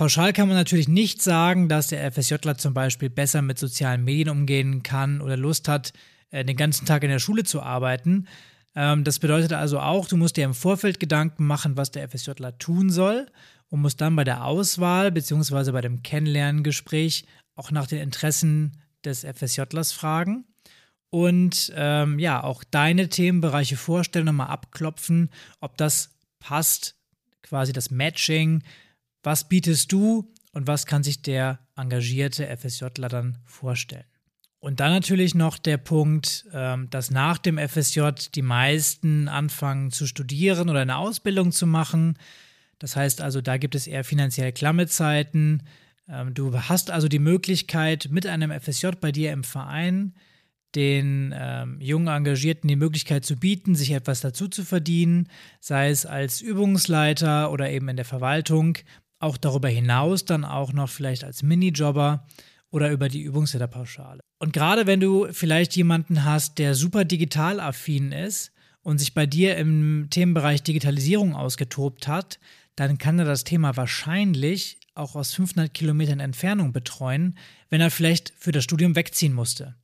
Pauschal 0.00 0.32
kann 0.32 0.48
man 0.48 0.56
natürlich 0.56 0.88
nicht 0.88 1.20
sagen, 1.20 1.68
dass 1.68 1.88
der 1.88 2.10
FSJler 2.10 2.56
zum 2.56 2.72
Beispiel 2.72 3.10
besser 3.10 3.42
mit 3.42 3.58
sozialen 3.58 4.02
Medien 4.02 4.30
umgehen 4.30 4.82
kann 4.82 5.20
oder 5.20 5.36
Lust 5.36 5.68
hat, 5.68 5.92
äh, 6.30 6.42
den 6.42 6.56
ganzen 6.56 6.86
Tag 6.86 7.02
in 7.02 7.10
der 7.10 7.18
Schule 7.18 7.44
zu 7.44 7.60
arbeiten. 7.60 8.26
Ähm, 8.74 9.04
das 9.04 9.18
bedeutet 9.18 9.52
also 9.52 9.78
auch, 9.78 10.08
du 10.08 10.16
musst 10.16 10.38
dir 10.38 10.46
im 10.46 10.54
Vorfeld 10.54 11.00
Gedanken 11.00 11.46
machen, 11.46 11.76
was 11.76 11.90
der 11.90 12.08
FSJler 12.08 12.56
tun 12.56 12.88
soll 12.88 13.26
und 13.68 13.82
musst 13.82 14.00
dann 14.00 14.16
bei 14.16 14.24
der 14.24 14.46
Auswahl 14.46 15.12
bzw. 15.12 15.72
bei 15.72 15.82
dem 15.82 16.02
Kennenlerngespräch 16.02 17.26
auch 17.54 17.70
nach 17.70 17.86
den 17.86 18.00
Interessen 18.00 18.78
des 19.04 19.26
FSJlers 19.26 19.92
fragen 19.92 20.46
und 21.10 21.74
ähm, 21.76 22.18
ja, 22.18 22.42
auch 22.42 22.64
deine 22.64 23.10
Themenbereiche 23.10 23.76
vorstellen, 23.76 24.24
nochmal 24.24 24.48
abklopfen, 24.48 25.28
ob 25.60 25.76
das 25.76 26.16
passt, 26.38 26.96
quasi 27.42 27.74
das 27.74 27.90
Matching, 27.90 28.62
was 29.22 29.48
bietest 29.48 29.92
du 29.92 30.32
und 30.52 30.66
was 30.66 30.86
kann 30.86 31.02
sich 31.02 31.22
der 31.22 31.58
engagierte 31.76 32.46
FSJler 32.56 33.08
dann 33.08 33.38
vorstellen? 33.44 34.04
Und 34.60 34.80
dann 34.80 34.92
natürlich 34.92 35.34
noch 35.34 35.58
der 35.58 35.78
Punkt, 35.78 36.44
ähm, 36.52 36.90
dass 36.90 37.10
nach 37.10 37.38
dem 37.38 37.56
FSJ 37.56 38.10
die 38.34 38.42
meisten 38.42 39.26
anfangen 39.28 39.90
zu 39.90 40.06
studieren 40.06 40.68
oder 40.68 40.80
eine 40.80 40.98
Ausbildung 40.98 41.50
zu 41.50 41.66
machen. 41.66 42.18
Das 42.78 42.94
heißt 42.94 43.22
also, 43.22 43.40
da 43.40 43.56
gibt 43.56 43.74
es 43.74 43.86
eher 43.86 44.04
finanziell 44.04 44.52
klamme 44.52 44.86
Zeiten. 44.86 45.62
Ähm, 46.08 46.34
du 46.34 46.54
hast 46.54 46.90
also 46.90 47.08
die 47.08 47.18
Möglichkeit, 47.18 48.08
mit 48.10 48.26
einem 48.26 48.50
FSJ 48.50 48.88
bei 49.00 49.12
dir 49.12 49.32
im 49.32 49.44
Verein 49.44 50.14
den 50.74 51.34
ähm, 51.36 51.80
jungen 51.80 52.08
Engagierten 52.08 52.68
die 52.68 52.76
Möglichkeit 52.76 53.24
zu 53.24 53.36
bieten, 53.36 53.74
sich 53.74 53.90
etwas 53.90 54.20
dazu 54.20 54.46
zu 54.46 54.64
verdienen, 54.64 55.28
sei 55.58 55.90
es 55.90 56.06
als 56.06 56.40
Übungsleiter 56.40 57.50
oder 57.50 57.70
eben 57.70 57.88
in 57.88 57.96
der 57.96 58.04
Verwaltung 58.04 58.76
auch 59.20 59.36
darüber 59.36 59.68
hinaus 59.68 60.24
dann 60.24 60.44
auch 60.44 60.72
noch 60.72 60.88
vielleicht 60.88 61.22
als 61.22 61.42
Minijobber 61.42 62.26
oder 62.70 62.90
über 62.90 63.08
die 63.08 63.22
Übungsleiterpauschale. 63.22 64.20
Und 64.38 64.52
gerade 64.52 64.86
wenn 64.86 65.00
du 65.00 65.28
vielleicht 65.32 65.76
jemanden 65.76 66.24
hast, 66.24 66.58
der 66.58 66.74
super 66.74 67.04
digital 67.04 67.60
affin 67.60 68.10
ist 68.12 68.52
und 68.82 68.98
sich 68.98 69.14
bei 69.14 69.26
dir 69.26 69.56
im 69.56 70.08
Themenbereich 70.10 70.62
Digitalisierung 70.62 71.34
ausgetobt 71.34 72.08
hat, 72.08 72.40
dann 72.76 72.98
kann 72.98 73.18
er 73.18 73.26
das 73.26 73.44
Thema 73.44 73.76
wahrscheinlich 73.76 74.78
auch 74.94 75.14
aus 75.14 75.34
500 75.34 75.72
Kilometern 75.72 76.20
Entfernung 76.20 76.72
betreuen, 76.72 77.36
wenn 77.68 77.80
er 77.80 77.90
vielleicht 77.90 78.32
für 78.38 78.52
das 78.52 78.64
Studium 78.64 78.96
wegziehen 78.96 79.34
musste. 79.34 79.76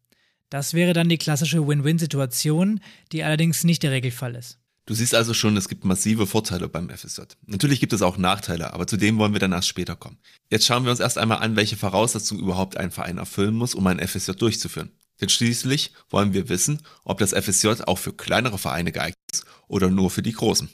Das 0.49 0.75
wäre 0.75 0.93
dann 0.93 1.09
die 1.09 1.19
klassische 1.19 1.67
Win-Win-Situation, 1.67 2.81
die 3.13 3.25
allerdings 3.25 3.65
nicht 3.65 3.83
der 3.83 3.91
Regelfall 3.91 4.37
ist. 4.37 4.59
Du 4.87 4.95
siehst 4.95 5.17
also 5.17 5.35
schon, 5.35 5.57
es 5.57 5.69
gibt 5.69 5.85
massive 5.85 6.29
Vorteile 6.29 6.69
beim 6.69 6.89
FSJ. 6.89 7.23
Natürlich 7.47 7.81
gibt 7.81 7.93
es 7.93 8.03
auch 8.03 8.19
Nachteile, 8.19 8.73
aber 8.73 8.87
zu 8.87 8.97
dem 8.97 9.19
wollen 9.19 9.33
wir 9.33 9.41
dann 9.41 9.51
erst 9.51 9.67
später 9.67 9.97
kommen. 9.97 10.19
Jetzt 10.49 10.65
schauen 10.65 10.85
wir 10.85 10.93
uns 10.93 11.01
erst 11.01 11.19
einmal 11.19 11.39
an, 11.39 11.57
welche 11.57 11.77
Voraussetzungen 11.77 12.41
überhaupt 12.41 12.77
ein 12.77 12.93
Verein 12.93 13.19
erfüllen 13.19 13.57
muss, 13.57 13.75
um 13.75 13.85
ein 13.89 13.99
FSJ 13.99 14.33
durchzuführen. 14.33 14.93
Denn 15.21 15.29
schließlich 15.29 15.93
wollen 16.09 16.35
wir 16.35 16.49
wissen, 16.49 16.83
ob 17.03 17.19
das 17.19 17.33
FSJ 17.33 17.83
auch 17.87 17.99
für 17.99 18.13
kleinere 18.13 18.59
Vereine 18.59 18.93
geeignet 18.93 19.19
ist 19.33 19.45
oder 19.67 19.91
nur 19.91 20.09
für 20.11 20.23
die 20.23 20.33
großen. 20.33 20.71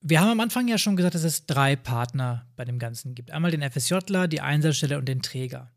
Wir 0.00 0.20
haben 0.20 0.30
am 0.30 0.40
Anfang 0.40 0.68
ja 0.68 0.78
schon 0.78 0.94
gesagt, 0.94 1.16
dass 1.16 1.24
es 1.24 1.46
drei 1.46 1.74
Partner 1.74 2.46
bei 2.54 2.64
dem 2.64 2.78
Ganzen 2.78 3.16
gibt. 3.16 3.32
Einmal 3.32 3.50
den 3.50 3.68
FSJler, 3.68 4.28
die 4.28 4.40
Einsatzstelle 4.40 4.98
und 4.98 5.06
den 5.06 5.22
Träger. 5.22 5.72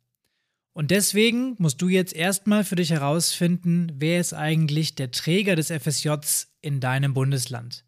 Und 0.73 0.91
deswegen 0.91 1.55
musst 1.57 1.81
du 1.81 1.89
jetzt 1.89 2.13
erstmal 2.13 2.63
für 2.63 2.75
dich 2.75 2.91
herausfinden, 2.91 3.91
wer 3.95 4.19
ist 4.19 4.33
eigentlich 4.33 4.93
der 4.93 5.09
Träger 5.09 5.55
des 5.55 5.71
FSJs 5.71 6.50
in 6.61 6.79
deinem 6.79 7.13
Bundesland. 7.13 7.85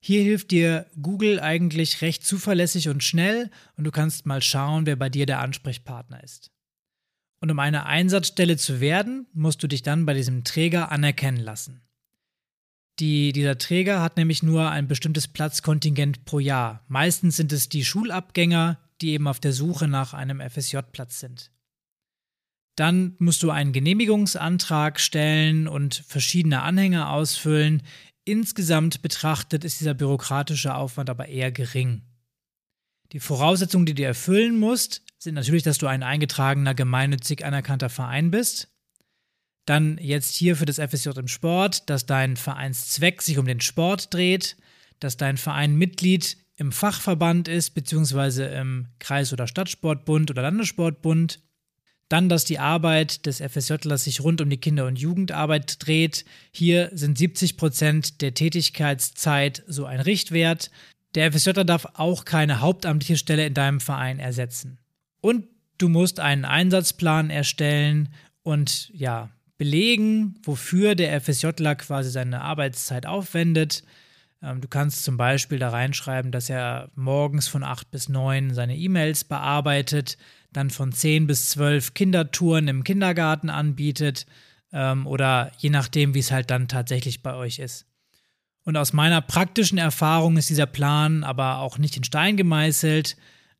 Hier 0.00 0.22
hilft 0.22 0.50
dir 0.50 0.86
Google 1.00 1.38
eigentlich 1.38 2.02
recht 2.02 2.26
zuverlässig 2.26 2.88
und 2.88 3.04
schnell 3.04 3.50
und 3.76 3.84
du 3.84 3.90
kannst 3.90 4.26
mal 4.26 4.42
schauen, 4.42 4.84
wer 4.84 4.96
bei 4.96 5.08
dir 5.08 5.26
der 5.26 5.40
Ansprechpartner 5.40 6.22
ist. 6.24 6.50
Und 7.40 7.50
um 7.50 7.58
eine 7.58 7.86
Einsatzstelle 7.86 8.56
zu 8.56 8.80
werden, 8.80 9.26
musst 9.32 9.62
du 9.62 9.68
dich 9.68 9.82
dann 9.82 10.06
bei 10.06 10.14
diesem 10.14 10.44
Träger 10.44 10.90
anerkennen 10.90 11.40
lassen. 11.40 11.82
Die, 12.98 13.32
dieser 13.32 13.58
Träger 13.58 14.02
hat 14.02 14.16
nämlich 14.16 14.42
nur 14.42 14.70
ein 14.70 14.86
bestimmtes 14.86 15.28
Platzkontingent 15.28 16.24
pro 16.24 16.38
Jahr. 16.38 16.84
Meistens 16.88 17.36
sind 17.36 17.52
es 17.52 17.68
die 17.68 17.84
Schulabgänger, 17.84 18.78
die 19.00 19.10
eben 19.10 19.26
auf 19.26 19.40
der 19.40 19.52
Suche 19.52 19.88
nach 19.88 20.14
einem 20.14 20.40
FSJ-Platz 20.40 21.20
sind. 21.20 21.50
Dann 22.76 23.16
musst 23.18 23.42
du 23.42 23.50
einen 23.50 23.72
Genehmigungsantrag 23.72 24.98
stellen 24.98 25.68
und 25.68 26.02
verschiedene 26.06 26.62
Anhänge 26.62 27.08
ausfüllen. 27.08 27.82
Insgesamt 28.24 29.02
betrachtet 29.02 29.64
ist 29.64 29.80
dieser 29.80 29.94
bürokratische 29.94 30.74
Aufwand 30.74 31.10
aber 31.10 31.28
eher 31.28 31.52
gering. 31.52 32.02
Die 33.12 33.20
Voraussetzungen, 33.20 33.84
die 33.84 33.94
du 33.94 34.04
erfüllen 34.04 34.58
musst, 34.58 35.02
sind 35.18 35.34
natürlich, 35.34 35.62
dass 35.62 35.78
du 35.78 35.86
ein 35.86 36.02
eingetragener, 36.02 36.74
gemeinnützig 36.74 37.44
anerkannter 37.44 37.90
Verein 37.90 38.30
bist. 38.30 38.68
Dann 39.66 39.98
jetzt 39.98 40.34
hier 40.34 40.56
für 40.56 40.64
das 40.64 40.78
FSJ 40.78 41.10
im 41.18 41.28
Sport, 41.28 41.88
dass 41.90 42.06
dein 42.06 42.36
Vereinszweck 42.36 43.22
sich 43.22 43.38
um 43.38 43.46
den 43.46 43.60
Sport 43.60 44.12
dreht, 44.12 44.56
dass 44.98 45.16
dein 45.16 45.36
Verein 45.36 45.76
Mitglied 45.76 46.38
im 46.56 46.72
Fachverband 46.72 47.48
ist, 47.48 47.70
beziehungsweise 47.70 48.46
im 48.46 48.88
Kreis- 48.98 49.32
oder 49.32 49.46
Stadtsportbund 49.46 50.30
oder 50.30 50.42
Landessportbund 50.42 51.40
dann, 52.12 52.28
dass 52.28 52.44
die 52.44 52.58
Arbeit 52.58 53.26
des 53.26 53.40
FSJlers 53.40 54.04
sich 54.04 54.20
rund 54.20 54.40
um 54.40 54.50
die 54.50 54.58
Kinder- 54.58 54.86
und 54.86 54.98
Jugendarbeit 54.98 55.84
dreht. 55.86 56.24
Hier 56.50 56.90
sind 56.92 57.16
70 57.16 57.56
Prozent 57.56 58.20
der 58.20 58.34
Tätigkeitszeit 58.34 59.62
so 59.66 59.86
ein 59.86 60.00
Richtwert. 60.00 60.70
Der 61.14 61.32
FSJler 61.32 61.64
darf 61.64 61.86
auch 61.94 62.24
keine 62.24 62.60
hauptamtliche 62.60 63.16
Stelle 63.16 63.46
in 63.46 63.54
deinem 63.54 63.80
Verein 63.80 64.18
ersetzen. 64.18 64.78
Und 65.20 65.46
du 65.78 65.88
musst 65.88 66.20
einen 66.20 66.44
Einsatzplan 66.44 67.30
erstellen 67.30 68.10
und 68.42 68.90
ja, 68.92 69.30
belegen, 69.56 70.34
wofür 70.42 70.94
der 70.94 71.20
FSJler 71.20 71.76
quasi 71.76 72.10
seine 72.10 72.42
Arbeitszeit 72.42 73.06
aufwendet. 73.06 73.84
Ähm, 74.42 74.60
du 74.60 74.68
kannst 74.68 75.04
zum 75.04 75.16
Beispiel 75.16 75.58
da 75.58 75.70
reinschreiben, 75.70 76.32
dass 76.32 76.50
er 76.50 76.90
morgens 76.94 77.48
von 77.48 77.62
8 77.62 77.90
bis 77.90 78.08
9 78.08 78.54
seine 78.54 78.76
E-Mails 78.76 79.24
bearbeitet, 79.24 80.18
dann 80.52 80.70
von 80.70 80.92
10 80.92 81.26
bis 81.26 81.50
12 81.50 81.94
Kindertouren 81.94 82.68
im 82.68 82.84
Kindergarten 82.84 83.50
anbietet 83.50 84.26
ähm, 84.72 85.06
oder 85.06 85.52
je 85.58 85.70
nachdem, 85.70 86.14
wie 86.14 86.20
es 86.20 86.32
halt 86.32 86.50
dann 86.50 86.68
tatsächlich 86.68 87.22
bei 87.22 87.34
euch 87.34 87.58
ist. 87.58 87.86
Und 88.64 88.76
aus 88.76 88.92
meiner 88.92 89.20
praktischen 89.20 89.78
Erfahrung 89.78 90.36
ist 90.36 90.50
dieser 90.50 90.66
Plan 90.66 91.24
aber 91.24 91.58
auch 91.58 91.78
nicht 91.78 91.96
in 91.96 92.04
Stein 92.04 92.36
gemeißelt. 92.36 93.16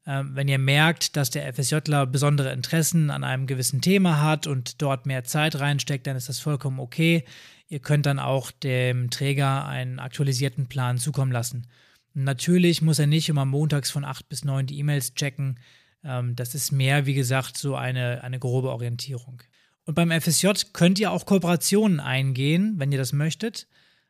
Ähm, 0.07 0.31
wenn 0.35 0.49
ihr 0.49 0.59
merkt, 0.59 1.17
dass 1.17 1.31
der 1.31 1.53
FSJler 1.53 2.07
besondere 2.07 2.53
Interessen 2.53 3.11
an 3.11 3.25
einem 3.25 3.47
gewissen 3.47 3.81
Thema 3.81 4.21
hat 4.21 4.47
und 4.47 4.83
dort 4.83 5.07
mehr 5.07 5.25
Zeit 5.25 5.59
reinsteckt, 5.59 6.07
dann 6.07 6.17
ist 6.17 6.29
das 6.29 6.41
vollkommen 6.41 6.81
okay. 6.81 7.25
Ihr 7.73 7.81
könnt 7.81 8.05
dann 8.05 8.19
auch 8.19 8.50
dem 8.50 9.09
Träger 9.09 9.67
einen 9.67 9.99
aktualisierten 9.99 10.67
Plan 10.67 10.99
zukommen 10.99 11.33
lassen. 11.33 11.67
natürlich 12.12 12.83
muss 12.83 12.99
er 12.99 13.07
nicht 13.07 13.31
immer 13.31 13.47
montags 13.47 13.91
von 13.91 14.05
8 14.05 14.29
bis 14.29 14.45
9 14.45 14.67
die 14.67 14.79
E-Mails 14.79 15.14
checken. 15.14 15.59
Ähm, 16.05 16.37
das 16.37 16.55
ist 16.55 16.71
mehr, 16.71 17.07
wie 17.07 17.14
gesagt, 17.14 17.57
so 17.57 17.75
eine, 17.75 18.23
eine 18.23 18.38
grobe 18.38 18.69
Orientierung. 18.69 19.43
Und 19.87 19.95
beim 19.95 20.11
FSJ 20.11 20.50
könnt 20.75 20.99
ihr 20.99 21.11
auch 21.11 21.25
Kooperationen 21.25 21.99
eingehen, 21.99 22.75
wenn 22.76 22.93
ihr 22.93 22.99
das 22.99 23.14
möchtet. 23.14 23.67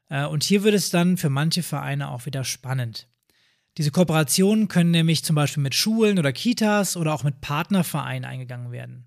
Äh, 0.08 0.26
und 0.26 0.42
hier 0.42 0.64
wird 0.64 0.74
es 0.74 0.90
dann 0.90 1.16
für 1.16 1.30
manche 1.30 1.62
Vereine 1.62 2.10
auch 2.10 2.26
wieder 2.26 2.42
spannend. 2.42 3.06
Diese 3.78 3.92
Kooperationen 3.92 4.66
können 4.66 4.90
nämlich 4.90 5.22
zum 5.22 5.36
Beispiel 5.36 5.62
mit 5.62 5.76
Schulen 5.76 6.18
oder 6.18 6.32
Kitas 6.32 6.96
oder 6.96 7.14
auch 7.14 7.22
mit 7.22 7.40
Partnervereinen 7.40 8.24
eingegangen 8.24 8.72
werden. 8.72 9.06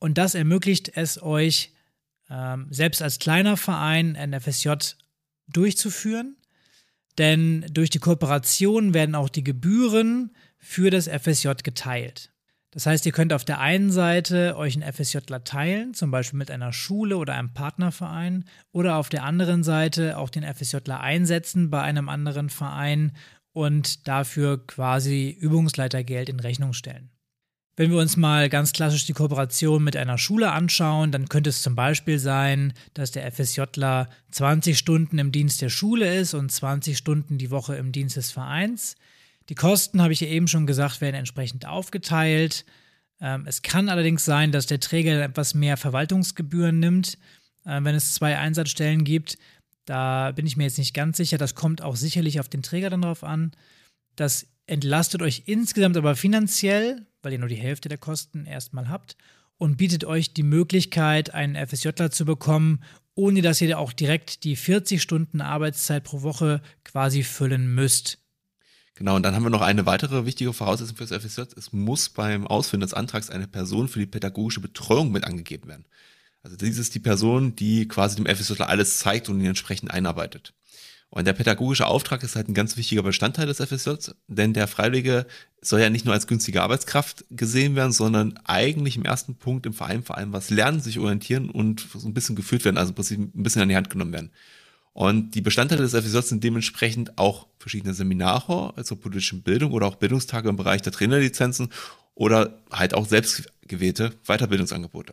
Und 0.00 0.18
das 0.18 0.34
ermöglicht 0.34 0.90
es 0.96 1.22
euch, 1.22 1.72
ähm, 2.32 2.66
selbst 2.70 3.02
als 3.02 3.18
kleiner 3.18 3.56
Verein 3.56 4.16
ein 4.16 4.38
FSJ 4.40 4.72
durchzuführen. 5.48 6.36
Denn 7.18 7.66
durch 7.70 7.90
die 7.90 7.98
Kooperation 7.98 8.94
werden 8.94 9.14
auch 9.14 9.28
die 9.28 9.44
Gebühren 9.44 10.34
für 10.58 10.90
das 10.90 11.08
FSJ 11.08 11.50
geteilt. 11.62 12.32
Das 12.70 12.86
heißt, 12.86 13.04
ihr 13.04 13.12
könnt 13.12 13.34
auf 13.34 13.44
der 13.44 13.60
einen 13.60 13.90
Seite 13.90 14.56
euch 14.56 14.80
einen 14.80 14.90
FSJler 14.90 15.44
teilen, 15.44 15.92
zum 15.92 16.10
Beispiel 16.10 16.38
mit 16.38 16.50
einer 16.50 16.72
Schule 16.72 17.18
oder 17.18 17.34
einem 17.34 17.52
Partnerverein, 17.52 18.46
oder 18.72 18.96
auf 18.96 19.10
der 19.10 19.24
anderen 19.24 19.62
Seite 19.62 20.16
auch 20.16 20.30
den 20.30 20.42
FSJler 20.42 21.00
einsetzen 21.00 21.68
bei 21.68 21.82
einem 21.82 22.08
anderen 22.08 22.48
Verein 22.48 23.12
und 23.52 24.08
dafür 24.08 24.66
quasi 24.66 25.28
Übungsleitergeld 25.28 26.30
in 26.30 26.40
Rechnung 26.40 26.72
stellen. 26.72 27.11
Wenn 27.74 27.90
wir 27.90 27.98
uns 27.98 28.18
mal 28.18 28.50
ganz 28.50 28.72
klassisch 28.72 29.06
die 29.06 29.14
Kooperation 29.14 29.82
mit 29.82 29.96
einer 29.96 30.18
Schule 30.18 30.52
anschauen, 30.52 31.10
dann 31.10 31.28
könnte 31.28 31.48
es 31.48 31.62
zum 31.62 31.74
Beispiel 31.74 32.18
sein, 32.18 32.74
dass 32.92 33.12
der 33.12 33.30
FSJler 33.32 34.10
20 34.30 34.76
Stunden 34.76 35.18
im 35.18 35.32
Dienst 35.32 35.62
der 35.62 35.70
Schule 35.70 36.14
ist 36.14 36.34
und 36.34 36.52
20 36.52 36.98
Stunden 36.98 37.38
die 37.38 37.50
Woche 37.50 37.76
im 37.76 37.90
Dienst 37.90 38.16
des 38.16 38.30
Vereins. 38.30 38.96
Die 39.48 39.54
Kosten, 39.54 40.02
habe 40.02 40.12
ich 40.12 40.20
ja 40.20 40.28
eben 40.28 40.48
schon 40.48 40.66
gesagt, 40.66 41.00
werden 41.00 41.16
entsprechend 41.16 41.66
aufgeteilt. 41.66 42.66
Ähm, 43.20 43.44
es 43.46 43.62
kann 43.62 43.88
allerdings 43.88 44.24
sein, 44.24 44.52
dass 44.52 44.66
der 44.66 44.80
Träger 44.80 45.22
etwas 45.22 45.54
mehr 45.54 45.76
Verwaltungsgebühren 45.78 46.78
nimmt. 46.78 47.16
äh, 47.64 47.80
wenn 47.82 47.94
es 47.94 48.14
zwei 48.14 48.38
Einsatzstellen 48.38 49.04
gibt. 49.04 49.38
Da 49.84 50.32
bin 50.32 50.46
ich 50.46 50.56
mir 50.56 50.64
jetzt 50.64 50.78
nicht 50.78 50.94
ganz 50.94 51.16
sicher. 51.16 51.38
Das 51.38 51.54
kommt 51.54 51.82
auch 51.82 51.96
sicherlich 51.96 52.40
auf 52.40 52.48
den 52.48 52.62
Träger 52.62 52.90
dann 52.90 53.02
drauf 53.02 53.24
an. 53.24 53.52
Das 54.16 54.46
entlastet 54.72 55.20
euch 55.20 55.42
insgesamt 55.44 55.98
aber 55.98 56.16
finanziell, 56.16 57.06
weil 57.22 57.34
ihr 57.34 57.38
nur 57.38 57.48
die 57.48 57.56
Hälfte 57.56 57.90
der 57.90 57.98
Kosten 57.98 58.46
erstmal 58.46 58.88
habt 58.88 59.16
und 59.58 59.76
bietet 59.76 60.04
euch 60.06 60.32
die 60.32 60.42
Möglichkeit, 60.42 61.34
einen 61.34 61.54
FSJler 61.54 62.10
zu 62.10 62.24
bekommen, 62.24 62.82
ohne 63.14 63.42
dass 63.42 63.60
ihr 63.60 63.78
auch 63.78 63.92
direkt 63.92 64.44
die 64.44 64.56
40 64.56 65.02
Stunden 65.02 65.42
Arbeitszeit 65.42 66.04
pro 66.04 66.22
Woche 66.22 66.62
quasi 66.84 67.22
füllen 67.22 67.74
müsst. 67.74 68.18
Genau, 68.94 69.16
und 69.16 69.22
dann 69.24 69.34
haben 69.34 69.42
wir 69.42 69.50
noch 69.50 69.60
eine 69.60 69.84
weitere 69.84 70.24
wichtige 70.24 70.54
Voraussetzung 70.54 70.96
für 70.96 71.06
das 71.06 71.22
FSJ. 71.22 71.42
Es 71.54 71.74
muss 71.74 72.08
beim 72.08 72.46
Ausfüllen 72.46 72.80
des 72.80 72.94
Antrags 72.94 73.28
eine 73.28 73.48
Person 73.48 73.88
für 73.88 73.98
die 73.98 74.06
pädagogische 74.06 74.60
Betreuung 74.60 75.12
mit 75.12 75.24
angegeben 75.24 75.68
werden. 75.68 75.84
Also 76.42 76.56
dies 76.56 76.78
ist 76.78 76.94
die 76.94 77.00
Person, 77.00 77.54
die 77.56 77.88
quasi 77.88 78.16
dem 78.16 78.26
FSJ 78.26 78.62
alles 78.62 78.98
zeigt 79.00 79.28
und 79.28 79.38
ihn 79.38 79.46
entsprechend 79.46 79.90
einarbeitet. 79.90 80.54
Und 81.14 81.26
der 81.26 81.34
pädagogische 81.34 81.86
Auftrag 81.86 82.22
ist 82.22 82.36
halt 82.36 82.48
ein 82.48 82.54
ganz 82.54 82.78
wichtiger 82.78 83.02
Bestandteil 83.02 83.46
des 83.46 83.58
FSJ, 83.58 84.12
denn 84.28 84.54
der 84.54 84.66
Freiwillige 84.66 85.26
soll 85.60 85.82
ja 85.82 85.90
nicht 85.90 86.06
nur 86.06 86.14
als 86.14 86.26
günstige 86.26 86.62
Arbeitskraft 86.62 87.26
gesehen 87.28 87.76
werden, 87.76 87.92
sondern 87.92 88.38
eigentlich 88.44 88.96
im 88.96 89.04
ersten 89.04 89.34
Punkt 89.34 89.66
im 89.66 89.74
Verein 89.74 90.02
vor 90.02 90.16
allem 90.16 90.32
was 90.32 90.48
lernen, 90.48 90.80
sich 90.80 90.98
orientieren 90.98 91.50
und 91.50 91.86
so 91.94 92.08
ein 92.08 92.14
bisschen 92.14 92.34
geführt 92.34 92.64
werden, 92.64 92.78
also 92.78 92.94
ein 92.94 93.42
bisschen 93.42 93.60
an 93.60 93.68
die 93.68 93.76
Hand 93.76 93.90
genommen 93.90 94.14
werden. 94.14 94.30
Und 94.94 95.34
die 95.34 95.42
Bestandteile 95.42 95.82
des 95.82 95.92
FSJ 95.92 96.20
sind 96.20 96.44
dementsprechend 96.44 97.18
auch 97.18 97.46
verschiedene 97.58 97.92
Seminare, 97.92 98.72
also 98.74 98.96
politischen 98.96 99.42
Bildung 99.42 99.72
oder 99.72 99.88
auch 99.88 99.96
Bildungstage 99.96 100.48
im 100.48 100.56
Bereich 100.56 100.80
der 100.80 100.92
Trainerlizenzen 100.92 101.68
oder 102.14 102.58
halt 102.70 102.94
auch 102.94 103.06
selbstgewählte 103.06 104.14
Weiterbildungsangebote. 104.24 105.12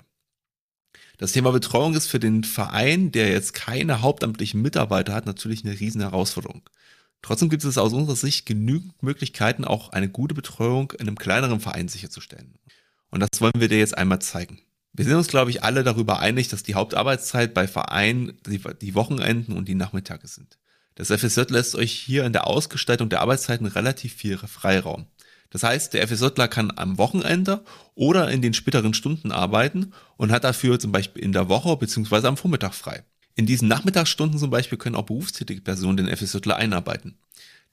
Das 1.19 1.33
Thema 1.33 1.51
Betreuung 1.51 1.95
ist 1.95 2.07
für 2.07 2.17
den 2.17 2.45
Verein, 2.45 3.11
der 3.11 3.29
jetzt 3.29 3.53
keine 3.53 4.01
hauptamtlichen 4.01 4.61
Mitarbeiter 4.61 5.13
hat, 5.13 5.25
natürlich 5.25 5.65
eine 5.65 5.77
riesen 5.77 5.99
Herausforderung. 5.99 6.61
Trotzdem 7.21 7.49
gibt 7.49 7.65
es 7.65 7.77
aus 7.77 7.91
unserer 7.91 8.15
Sicht 8.15 8.45
genügend 8.45 9.03
Möglichkeiten, 9.03 9.65
auch 9.65 9.89
eine 9.89 10.07
gute 10.07 10.33
Betreuung 10.33 10.93
in 10.93 11.09
einem 11.09 11.17
kleineren 11.17 11.59
Verein 11.59 11.89
sicherzustellen. 11.89 12.55
Und 13.11 13.19
das 13.19 13.41
wollen 13.41 13.51
wir 13.57 13.67
dir 13.67 13.79
jetzt 13.79 13.97
einmal 13.97 14.21
zeigen. 14.21 14.61
Wir 14.93 15.03
sind 15.03 15.15
uns, 15.15 15.27
glaube 15.27 15.51
ich, 15.51 15.61
alle 15.61 15.83
darüber 15.83 16.19
einig, 16.19 16.47
dass 16.47 16.63
die 16.63 16.75
Hauptarbeitszeit 16.75 17.53
bei 17.53 17.67
Vereinen 17.67 18.39
die, 18.47 18.95
Wochenenden 18.95 19.57
und 19.57 19.67
die 19.67 19.75
Nachmittage 19.75 20.25
sind. 20.25 20.57
Das 20.95 21.09
FSJ 21.09 21.41
lässt 21.49 21.75
euch 21.75 21.91
hier 21.91 22.23
in 22.23 22.31
der 22.31 22.47
Ausgestaltung 22.47 23.09
der 23.09 23.19
Arbeitszeiten 23.19 23.67
relativ 23.67 24.13
viel 24.13 24.37
Freiraum. 24.37 25.05
Das 25.49 25.63
heißt, 25.63 25.93
der 25.93 26.07
FSJler 26.07 26.47
kann 26.47 26.71
am 26.75 26.97
Wochenende 26.97 27.63
oder 27.95 28.29
in 28.29 28.41
den 28.41 28.53
späteren 28.53 28.93
Stunden 28.93 29.31
arbeiten 29.31 29.93
und 30.17 30.31
hat 30.31 30.43
dafür 30.43 30.79
zum 30.79 30.91
Beispiel 30.91 31.23
in 31.23 31.31
der 31.31 31.49
Woche 31.49 31.75
bzw. 31.75 32.27
am 32.27 32.37
Vormittag 32.37 32.73
frei. 32.73 33.03
In 33.35 33.45
diesen 33.45 33.67
Nachmittagsstunden 33.67 34.37
zum 34.37 34.49
Beispiel 34.49 34.77
können 34.77 34.95
auch 34.95 35.05
berufstätige 35.05 35.61
Personen 35.61 35.97
den 35.97 36.15
FSJler 36.15 36.57
einarbeiten. 36.57 37.17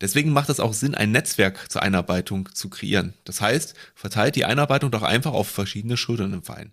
Deswegen 0.01 0.33
macht 0.33 0.49
es 0.51 0.61
auch 0.61 0.75
Sinn, 0.75 0.95
ein 0.95 1.11
Netzwerk 1.11 1.71
zur 1.71 1.83
Einarbeitung 1.83 2.49
zu 2.55 2.69
kreieren. 2.69 3.15
Das 3.25 3.41
heißt, 3.41 3.75
verteilt 3.95 4.37
die 4.37 4.45
Einarbeitung 4.45 4.91
doch 4.91 5.03
einfach 5.03 5.33
auf 5.33 5.49
verschiedene 5.49 5.97
Schultern 5.97 6.35
im 6.35 6.43
Verein. 6.43 6.73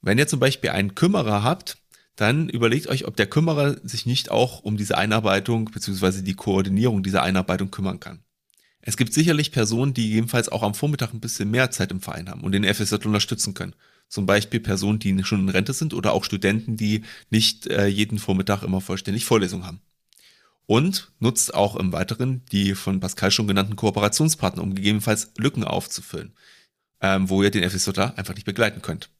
Wenn 0.00 0.18
ihr 0.18 0.28
zum 0.28 0.38
Beispiel 0.38 0.70
einen 0.70 0.94
Kümmerer 0.94 1.42
habt, 1.42 1.78
dann 2.16 2.48
überlegt 2.48 2.88
euch, 2.88 3.06
ob 3.06 3.16
der 3.16 3.26
Kümmerer 3.26 3.76
sich 3.82 4.04
nicht 4.04 4.30
auch 4.30 4.60
um 4.60 4.76
diese 4.76 4.98
Einarbeitung 4.98 5.66
bzw. 5.66 6.22
die 6.22 6.34
Koordinierung 6.34 7.02
dieser 7.02 7.22
Einarbeitung 7.22 7.70
kümmern 7.70 8.00
kann. 8.00 8.22
Es 8.80 8.96
gibt 8.96 9.12
sicherlich 9.12 9.52
Personen, 9.52 9.94
die 9.94 10.10
jedenfalls 10.10 10.48
auch 10.48 10.62
am 10.62 10.74
Vormittag 10.74 11.12
ein 11.12 11.20
bisschen 11.20 11.50
mehr 11.50 11.70
Zeit 11.70 11.90
im 11.90 12.00
Verein 12.00 12.28
haben 12.28 12.42
und 12.42 12.52
den 12.52 12.64
FSJ 12.64 13.06
unterstützen 13.06 13.54
können. 13.54 13.74
Zum 14.08 14.24
Beispiel 14.24 14.60
Personen, 14.60 14.98
die 14.98 15.22
schon 15.24 15.40
in 15.40 15.48
Rente 15.48 15.72
sind 15.72 15.92
oder 15.92 16.12
auch 16.12 16.24
Studenten, 16.24 16.76
die 16.76 17.02
nicht 17.30 17.66
äh, 17.66 17.86
jeden 17.86 18.18
Vormittag 18.18 18.62
immer 18.62 18.80
vollständig 18.80 19.24
Vorlesungen 19.24 19.66
haben. 19.66 19.80
Und 20.66 21.12
nutzt 21.18 21.54
auch 21.54 21.76
im 21.76 21.92
Weiteren 21.92 22.42
die 22.52 22.74
von 22.74 23.00
Pascal 23.00 23.30
schon 23.30 23.46
genannten 23.46 23.76
Kooperationspartner, 23.76 24.62
um 24.62 24.74
gegebenenfalls 24.74 25.32
Lücken 25.38 25.64
aufzufüllen, 25.64 26.34
ähm, 27.00 27.28
wo 27.28 27.42
ihr 27.42 27.50
den 27.50 27.68
FSJ 27.68 28.00
einfach 28.00 28.34
nicht 28.34 28.44
begleiten 28.44 28.82
könnt. 28.82 29.10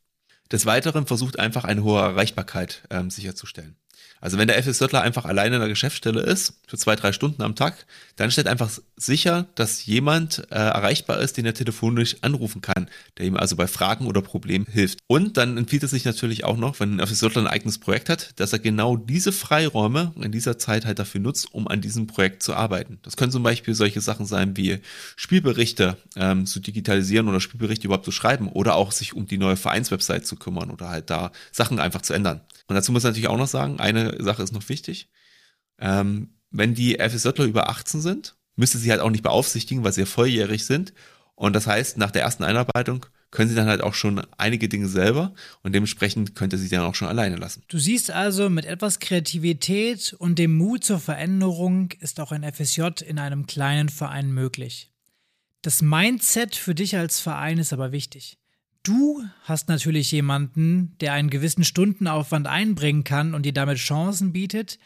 Des 0.50 0.64
Weiteren 0.66 1.06
versucht 1.06 1.38
einfach 1.38 1.64
eine 1.64 1.82
hohe 1.82 2.00
Erreichbarkeit 2.00 2.82
ähm, 2.90 3.10
sicherzustellen. 3.10 3.76
Also 4.20 4.38
wenn 4.38 4.48
der 4.48 4.62
FSJler 4.62 5.02
einfach 5.02 5.24
alleine 5.24 5.56
in 5.56 5.60
der 5.60 5.68
Geschäftsstelle 5.68 6.20
ist, 6.20 6.54
für 6.66 6.76
zwei, 6.76 6.96
drei 6.96 7.12
Stunden 7.12 7.42
am 7.42 7.54
Tag, 7.54 7.86
dann 8.16 8.30
stellt 8.30 8.48
einfach 8.48 8.70
sicher, 8.96 9.46
dass 9.54 9.86
jemand 9.86 10.46
äh, 10.50 10.56
erreichbar 10.56 11.20
ist, 11.20 11.36
den 11.36 11.46
er 11.46 11.54
telefonisch 11.54 12.16
anrufen 12.22 12.60
kann, 12.60 12.88
der 13.16 13.26
ihm 13.26 13.36
also 13.36 13.56
bei 13.56 13.66
Fragen 13.66 14.06
oder 14.06 14.22
Problemen 14.22 14.66
hilft. 14.66 14.98
Und 15.06 15.36
dann 15.36 15.56
empfiehlt 15.56 15.84
es 15.84 15.90
sich 15.90 16.04
natürlich 16.04 16.44
auch 16.44 16.56
noch, 16.56 16.80
wenn 16.80 17.00
ein 17.00 17.06
FSJler 17.06 17.38
ein 17.38 17.46
eigenes 17.46 17.78
Projekt 17.78 18.08
hat, 18.08 18.38
dass 18.40 18.52
er 18.52 18.58
genau 18.58 18.96
diese 18.96 19.32
Freiräume 19.32 20.12
in 20.20 20.32
dieser 20.32 20.58
Zeit 20.58 20.84
halt 20.84 20.98
dafür 20.98 21.20
nutzt, 21.20 21.52
um 21.54 21.68
an 21.68 21.80
diesem 21.80 22.06
Projekt 22.06 22.42
zu 22.42 22.54
arbeiten. 22.54 22.98
Das 23.02 23.16
können 23.16 23.32
zum 23.32 23.42
Beispiel 23.42 23.74
solche 23.74 24.00
Sachen 24.00 24.26
sein 24.26 24.56
wie 24.56 24.78
Spielberichte 25.16 25.96
ähm, 26.16 26.46
zu 26.46 26.60
digitalisieren 26.60 27.28
oder 27.28 27.40
Spielberichte 27.40 27.86
überhaupt 27.86 28.04
zu 28.04 28.12
schreiben 28.12 28.48
oder 28.48 28.74
auch 28.74 28.92
sich 28.92 29.14
um 29.14 29.26
die 29.26 29.38
neue 29.38 29.56
Vereinswebsite 29.56 30.22
zu 30.22 30.36
kümmern 30.36 30.70
oder 30.70 30.88
halt 30.88 31.10
da 31.10 31.30
Sachen 31.52 31.78
einfach 31.78 32.02
zu 32.02 32.14
ändern. 32.14 32.40
Und 32.68 32.74
dazu 32.74 32.92
muss 32.92 33.02
ich 33.02 33.08
natürlich 33.08 33.28
auch 33.28 33.38
noch 33.38 33.48
sagen, 33.48 33.80
eine 33.80 34.22
Sache 34.22 34.42
ist 34.42 34.52
noch 34.52 34.68
wichtig. 34.68 35.10
Ähm, 35.78 36.34
wenn 36.50 36.74
die 36.74 36.98
FSJler 36.98 37.44
über 37.44 37.68
18 37.68 38.00
sind, 38.00 38.36
müsste 38.56 38.78
sie 38.78 38.90
halt 38.90 39.00
auch 39.00 39.10
nicht 39.10 39.22
beaufsichtigen, 39.22 39.84
weil 39.84 39.92
sie 39.92 40.00
ja 40.00 40.06
volljährig 40.06 40.64
sind. 40.66 40.92
Und 41.34 41.54
das 41.54 41.66
heißt, 41.66 41.98
nach 41.98 42.10
der 42.10 42.22
ersten 42.22 42.44
Einarbeitung 42.44 43.06
können 43.30 43.48
sie 43.48 43.54
dann 43.54 43.68
halt 43.68 43.82
auch 43.82 43.94
schon 43.94 44.20
einige 44.38 44.68
Dinge 44.68 44.88
selber 44.88 45.34
und 45.62 45.74
dementsprechend 45.74 46.34
könnte 46.34 46.56
sie 46.56 46.68
dann 46.68 46.80
auch 46.82 46.94
schon 46.94 47.08
alleine 47.08 47.36
lassen. 47.36 47.62
Du 47.68 47.78
siehst 47.78 48.10
also, 48.10 48.48
mit 48.48 48.64
etwas 48.64 49.00
Kreativität 49.00 50.14
und 50.18 50.38
dem 50.38 50.56
Mut 50.56 50.84
zur 50.84 50.98
Veränderung 50.98 51.92
ist 52.00 52.20
auch 52.20 52.32
ein 52.32 52.50
FSJ 52.50 53.02
in 53.06 53.18
einem 53.18 53.46
kleinen 53.46 53.90
Verein 53.90 54.32
möglich. 54.32 54.90
Das 55.62 55.82
Mindset 55.82 56.56
für 56.56 56.74
dich 56.74 56.96
als 56.96 57.20
Verein 57.20 57.58
ist 57.58 57.72
aber 57.72 57.92
wichtig. 57.92 58.37
Du 58.88 59.22
hast 59.42 59.68
natürlich 59.68 60.10
jemanden, 60.12 60.96
der 61.02 61.12
einen 61.12 61.28
gewissen 61.28 61.62
Stundenaufwand 61.62 62.46
einbringen 62.46 63.04
kann 63.04 63.34
und 63.34 63.44
dir 63.44 63.52
damit 63.52 63.76
Chancen 63.76 64.32
bietet. 64.32 64.78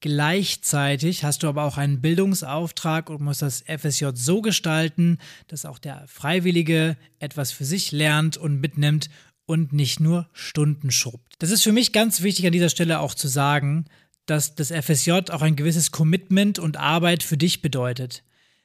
Gleichzeitig 0.00 1.22
hast 1.22 1.44
du 1.44 1.48
aber 1.48 1.62
auch 1.62 1.78
einen 1.78 2.00
Bildungsauftrag 2.00 3.10
und 3.10 3.20
musst 3.20 3.42
das 3.42 3.62
FSJ 3.62 4.06
so 4.14 4.42
gestalten, 4.42 5.18
dass 5.46 5.66
auch 5.66 5.78
der 5.78 6.02
Freiwillige 6.08 6.96
etwas 7.20 7.52
für 7.52 7.64
sich 7.64 7.92
lernt 7.92 8.36
und 8.36 8.60
mitnimmt 8.60 9.08
und 9.46 9.72
nicht 9.72 10.00
nur 10.00 10.28
Stunden 10.32 10.90
schrubbt. 10.90 11.34
Das 11.38 11.52
ist 11.52 11.62
für 11.62 11.70
mich 11.70 11.92
ganz 11.92 12.22
wichtig 12.22 12.46
an 12.46 12.52
dieser 12.52 12.70
Stelle 12.70 12.98
auch 12.98 13.14
zu 13.14 13.28
sagen, 13.28 13.84
dass 14.26 14.56
das 14.56 14.72
FSJ 14.72 15.30
auch 15.30 15.42
ein 15.42 15.54
gewisses 15.54 15.92
Commitment 15.92 16.58
und 16.58 16.76
Arbeit 16.76 17.22
für 17.22 17.36
dich 17.36 17.62
bedeutet 17.62 18.24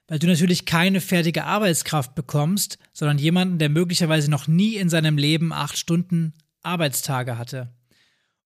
weil 0.10 0.18
du 0.18 0.26
natürlich 0.26 0.66
keine 0.66 1.02
fertige 1.02 1.46
Arbeitskraft 1.46 2.16
bekommst, 2.16 2.80
sondern 2.94 3.20
jemanden, 3.20 3.60
der 3.60 3.70
möglicherweise 3.70 4.30
noch 4.30 4.48
nie 4.48 4.76
in 4.76 4.90
seinem 4.90 5.18
Leben 5.20 5.54
acht 5.54 5.78
Stunden 5.78 6.34
Arbeitstage 6.64 7.38
hatte 7.38 7.72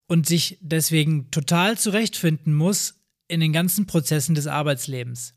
und 0.07 0.27
sich 0.27 0.57
deswegen 0.61 1.31
total 1.31 1.77
zurechtfinden 1.77 2.53
muss 2.53 3.01
in 3.29 3.39
den 3.39 3.53
ganzen 3.53 3.87
Prozessen 3.87 4.35
des 4.35 4.45
Arbeitslebens. 4.45 5.35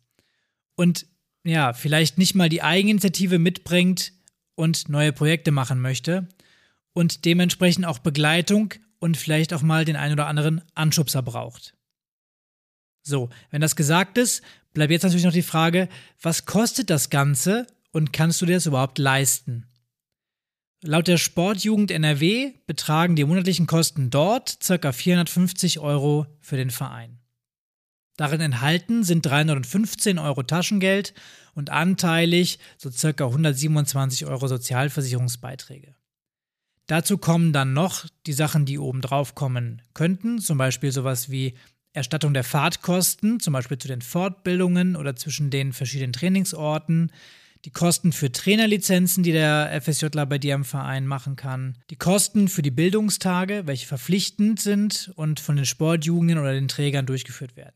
Und 0.75 1.07
ja, 1.45 1.73
vielleicht 1.73 2.19
nicht 2.19 2.35
mal 2.35 2.49
die 2.49 2.63
Eigeninitiative 2.63 3.39
mitbringt 3.39 4.13
und 4.57 4.89
neue 4.89 5.13
Projekte 5.13 5.53
machen 5.53 5.81
möchte 5.81 6.29
und 6.93 7.25
dementsprechend 7.25 7.87
auch 7.87 8.01
Begleitung 8.01 8.75
und 8.99 9.17
vielleicht 9.17 9.55
auch 9.55 9.63
mal 9.63 9.85
den 9.85 9.95
ein 9.95 10.13
oder 10.13 10.27
anderen 10.27 10.61
Anschubser 10.75 11.23
braucht. 11.23 11.77
So, 13.03 13.31
wenn 13.53 13.61
das 13.61 13.77
gesagt 13.77 14.19
ist, 14.19 14.43
bleibt 14.77 14.93
jetzt 14.93 15.05
natürlich 15.05 15.25
noch 15.25 15.33
die 15.33 15.41
Frage, 15.43 15.89
was 16.21 16.45
kostet 16.45 16.91
das 16.91 17.09
Ganze 17.09 17.67
und 17.93 18.13
kannst 18.13 18.43
du 18.43 18.47
dir 18.47 18.57
das 18.57 18.67
überhaupt 18.67 18.99
leisten? 18.99 19.67
Laut 20.83 21.09
der 21.09 21.17
Sportjugend 21.17 21.91
NRW 21.91 22.53
betragen 22.67 23.17
die 23.17 23.25
monatlichen 23.25 23.67
Kosten 23.67 24.11
dort 24.11 24.59
ca. 24.61 24.93
450 24.93 25.81
Euro 25.81 26.27
für 26.41 26.59
den 26.59 26.71
Verein. 26.71 27.19
Darin 28.19 28.43
enthalten 28.43 29.03
sind 29.03 29.25
315 29.25 30.19
Euro 30.19 30.43
Taschengeld 30.43 31.15
und 31.55 31.71
anteilig 31.71 32.59
so 32.77 32.91
ca. 32.91 33.25
127 33.25 34.27
Euro 34.27 34.47
Sozialversicherungsbeiträge. 34.47 35.95
Dazu 36.87 37.17
kommen 37.17 37.55
dann 37.55 37.73
noch 37.73 38.05
die 38.27 38.35
Sachen, 38.35 38.67
die 38.67 38.79
oben 38.79 39.01
drauf 39.01 39.35
kommen 39.35 39.81
könnten, 39.95 40.39
zum 40.39 40.59
Beispiel 40.59 40.93
sowas 40.93 41.31
wie 41.31 41.55
Erstattung 41.97 42.35
der 42.35 42.45
Fahrtkosten, 42.45 43.41
zum 43.41 43.53
Beispiel 43.53 43.79
zu 43.79 43.89
den 43.89 44.03
Fortbildungen 44.03 44.97
oder 44.97 45.17
zwischen 45.17 45.51
den 45.51 45.73
verschiedenen 45.73 46.13
Trainingsorten, 46.13 47.11
die 47.65 47.71
Kosten 47.71 48.13
für 48.13 48.31
Trainerlizenzen, 48.31 49.25
die 49.25 49.33
der 49.33 49.81
FSJler 49.81 50.27
bei 50.27 50.39
dir 50.39 50.55
im 50.55 50.65
Verein 50.65 51.07
machen 51.07 51.37
kann, 51.37 51.79
die 51.91 51.97
Kosten 51.97 52.49
für 52.49 52.63
die 52.63 52.71
Bildungstage, 52.71 53.63
welche 53.67 53.87
verpflichtend 53.87 54.61
sind 54.61 55.11
und 55.17 55.41
von 55.41 55.57
den 55.57 55.65
Sportjugenden 55.65 56.39
oder 56.39 56.53
den 56.53 56.69
Trägern 56.69 57.07
durchgeführt 57.07 57.57
werden. 57.57 57.75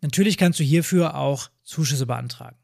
Natürlich 0.00 0.36
kannst 0.36 0.60
du 0.60 0.64
hierfür 0.64 1.16
auch 1.16 1.50
Zuschüsse 1.64 2.06
beantragen. 2.06 2.56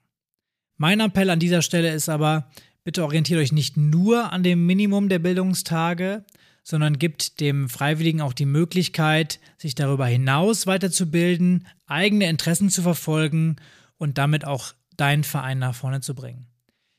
Mein 0.77 1.01
Appell 1.01 1.31
an 1.31 1.41
dieser 1.41 1.63
Stelle 1.63 1.93
ist 1.93 2.09
aber, 2.09 2.51
bitte 2.85 3.03
orientiert 3.03 3.41
euch 3.41 3.51
nicht 3.51 3.77
nur 3.77 4.33
an 4.33 4.43
dem 4.43 4.67
Minimum 4.67 5.09
der 5.09 5.19
Bildungstage, 5.19 6.25
sondern 6.65 6.99
gibt 6.99 7.41
dem 7.41 7.69
Freiwilligen 7.69 8.23
auch 8.23 8.33
die 8.33 8.47
Möglichkeit, 8.47 9.39
sich 9.59 9.75
darüber 9.75 10.07
hinaus 10.07 10.67
weiterzubilden, 10.67 11.69
eigene 11.87 12.29
Interessen 12.29 12.71
zu 12.71 12.83
verfolgen 12.83 13.57
und 13.99 14.19
damit 14.19 14.45
auch 14.45 14.73
deinen 14.97 15.25
Verein 15.25 15.59
nach 15.59 15.75
vorne 15.75 16.01
zu 16.01 16.15
bringen. 16.15 16.47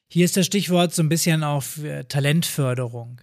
Hier 0.08 0.24
ist 0.24 0.38
das 0.38 0.46
Stichwort 0.46 0.94
so 0.94 1.02
ein 1.02 1.10
bisschen 1.10 1.44
auf 1.44 1.80
Talentförderung. 2.08 3.22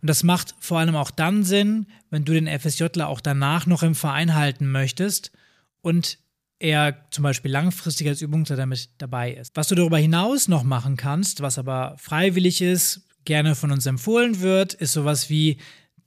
Und 0.00 0.08
das 0.08 0.22
macht 0.22 0.54
vor 0.60 0.78
allem 0.78 0.94
auch 0.94 1.10
dann 1.10 1.42
Sinn, 1.42 1.86
wenn 2.10 2.24
du 2.24 2.34
den 2.34 2.46
FSJler 2.46 3.08
auch 3.08 3.20
danach 3.20 3.66
noch 3.66 3.82
im 3.82 3.94
Verein 3.94 4.34
halten 4.34 4.70
möchtest 4.70 5.32
und 5.80 6.18
er 6.60 7.06
zum 7.10 7.22
Beispiel 7.22 7.50
langfristig 7.50 8.08
als 8.08 8.20
Übungsleiter 8.20 8.66
mit 8.66 8.90
dabei 8.98 9.32
ist. 9.32 9.56
Was 9.56 9.68
du 9.68 9.74
darüber 9.74 9.98
hinaus 9.98 10.48
noch 10.48 10.64
machen 10.64 10.96
kannst, 10.96 11.40
was 11.40 11.58
aber 11.58 11.96
freiwillig 11.98 12.60
ist, 12.60 13.07
gerne 13.28 13.54
von 13.54 13.70
uns 13.70 13.84
empfohlen 13.84 14.40
wird, 14.40 14.72
ist 14.72 14.94
sowas 14.94 15.28
wie 15.28 15.58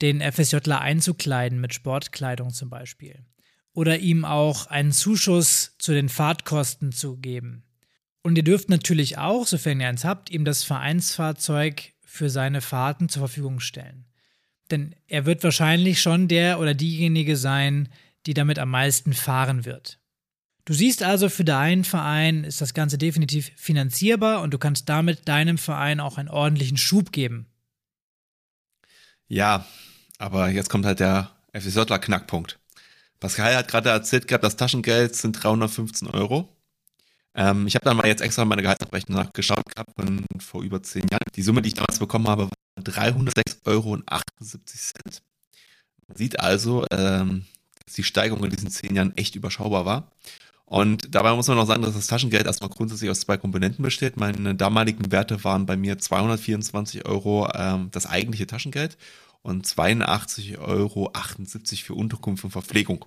den 0.02 0.22
FSJler 0.22 0.82
einzukleiden 0.82 1.62
mit 1.62 1.74
Sportkleidung 1.74 2.50
zum 2.50 2.72
Beispiel. 2.72 3.24
Oder 3.74 4.00
ihm 4.00 4.26
auch 4.26 4.66
einen 4.66 4.92
Zuschuss 4.92 5.76
zu 5.78 5.94
den 5.94 6.10
Fahrtkosten 6.10 6.92
zu 6.92 7.18
geben. 7.18 7.64
Und 8.24 8.38
ihr 8.38 8.44
dürft 8.44 8.70
natürlich 8.70 9.20
auch, 9.20 9.46
sofern 9.46 9.80
ihr 9.80 9.88
eins 9.88 10.04
habt, 10.04 10.32
ihm 10.32 10.46
das 10.46 10.64
Vereinsfahrzeug 10.64 11.94
für 12.04 12.32
seine 12.32 12.60
Fahrten 12.60 13.08
zur 13.08 13.22
Verfügung 13.22 13.60
stellen. 13.60 14.08
Denn 14.72 14.96
er 15.08 15.28
wird 15.28 15.44
wahrscheinlich 15.44 16.02
schon 16.02 16.28
der 16.28 16.60
oder 16.60 16.74
diejenige 16.74 17.38
sein, 17.38 17.90
die 18.26 18.34
damit 18.34 18.58
am 18.58 18.72
meisten 18.72 19.14
fahren 19.14 19.64
wird. 19.66 20.01
Du 20.65 20.74
siehst 20.74 21.02
also, 21.04 21.30
für 21.30 21.43
deinen 21.43 21.84
Verein 21.84 22.43
ist 22.43 22.62
das 22.62 22.74
Ganze 22.74 22.97
definitiv 22.97 23.52
finanzierbar 23.56 24.41
und 24.41 24.54
du 24.54 24.58
kannst 24.58 24.88
damit 24.89 25.28
deinem 25.28 25.58
Verein 25.58 26.00
auch 26.00 26.17
einen 26.17 26.30
ordentlichen 26.30 26.78
Schub 26.78 27.12
geben. 27.12 27.47
Ja, 29.28 29.65
aber 30.17 30.50
jetzt 30.50 30.69
kommt 30.69 30.86
halt 30.86 31.00
der 31.00 31.32
FSJler-Knackpunkt. 31.54 32.60
Pascal 33.19 33.56
hat 33.56 33.67
gerade 33.67 33.89
erzählt 33.89 34.28
gehabt, 34.28 34.43
das 34.43 34.56
Taschengeld 34.56 35.15
sind 35.15 35.34
315 35.34 36.08
Euro. 36.10 36.50
Ähm, 37.34 37.65
ich 37.65 37.76
habe 37.76 37.86
dann 37.86 37.97
mal 37.97 38.08
jetzt 38.08 38.21
extra 38.21 38.45
meine 38.45 38.62
Gehaltsabrechnung 38.62 39.17
nachgeschaut 39.17 39.65
gehabt 39.65 39.93
von 39.95 40.26
vor 40.39 40.63
über 40.63 40.84
zehn 40.84 41.08
Jahren. 41.08 41.24
Die 41.36 41.41
Summe, 41.41 41.62
die 41.62 41.69
ich 41.69 41.76
damals 41.76 42.00
bekommen 42.00 42.28
habe, 42.28 42.50
war 42.76 42.84
306,78 42.84 43.65
Euro. 43.65 43.97
Man 46.08 46.17
sieht 46.17 46.39
also, 46.39 46.86
ähm, 46.91 47.45
dass 47.86 47.95
die 47.95 48.04
Steigerung 48.04 48.43
in 48.43 48.50
diesen 48.50 48.69
zehn 48.69 48.95
Jahren 48.95 49.15
echt 49.15 49.36
überschaubar 49.36 49.86
war. 49.86 50.12
Und 50.72 51.14
dabei 51.14 51.36
muss 51.36 51.50
man 51.50 51.58
noch 51.58 51.68
sagen, 51.68 51.82
dass 51.82 51.96
das 51.96 52.08
Taschengeld 52.08 52.46
erstmal 52.46 52.70
grundsätzlich 52.70 53.10
aus 53.10 53.20
zwei 53.20 53.36
Komponenten 53.36 53.84
besteht. 53.84 54.16
Meine 54.16 54.56
damaligen 54.56 55.12
Werte 55.12 55.44
waren 55.44 55.66
bei 55.66 55.76
mir 55.76 56.00
224 56.00 57.06
Euro 57.06 57.50
ähm, 57.54 57.90
das 57.92 58.06
eigentliche 58.06 58.48
Taschengeld 58.48 58.98
und 59.42 59.68
82,78 59.68 60.60
Euro 60.60 61.12
für 61.84 61.94
Unterkunft 61.94 62.46
und 62.46 62.52
Verpflegung. 62.52 63.04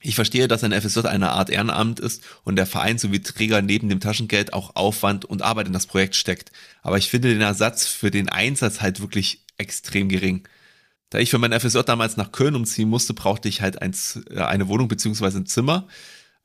Ich 0.00 0.14
verstehe, 0.14 0.48
dass 0.48 0.64
ein 0.64 0.72
FSJ 0.72 1.00
eine 1.00 1.32
Art 1.32 1.50
Ehrenamt 1.50 2.00
ist 2.00 2.22
und 2.44 2.56
der 2.56 2.64
Verein 2.64 2.96
sowie 2.96 3.20
Träger 3.20 3.60
neben 3.60 3.90
dem 3.90 4.00
Taschengeld 4.00 4.54
auch 4.54 4.74
Aufwand 4.74 5.26
und 5.26 5.42
Arbeit 5.42 5.66
in 5.66 5.74
das 5.74 5.86
Projekt 5.86 6.16
steckt. 6.16 6.52
Aber 6.80 6.96
ich 6.96 7.10
finde 7.10 7.28
den 7.28 7.42
Ersatz 7.42 7.84
für 7.86 8.10
den 8.10 8.30
Einsatz 8.30 8.80
halt 8.80 9.00
wirklich 9.00 9.44
extrem 9.58 10.08
gering. 10.08 10.48
Da 11.10 11.18
ich 11.18 11.28
für 11.28 11.38
mein 11.38 11.52
FSJ 11.52 11.80
damals 11.80 12.16
nach 12.16 12.32
Köln 12.32 12.54
umziehen 12.54 12.88
musste, 12.88 13.12
brauchte 13.12 13.50
ich 13.50 13.60
halt 13.60 13.82
ein, 13.82 13.94
äh, 14.30 14.40
eine 14.40 14.68
Wohnung 14.68 14.88
beziehungsweise 14.88 15.36
ein 15.36 15.46
Zimmer. 15.46 15.86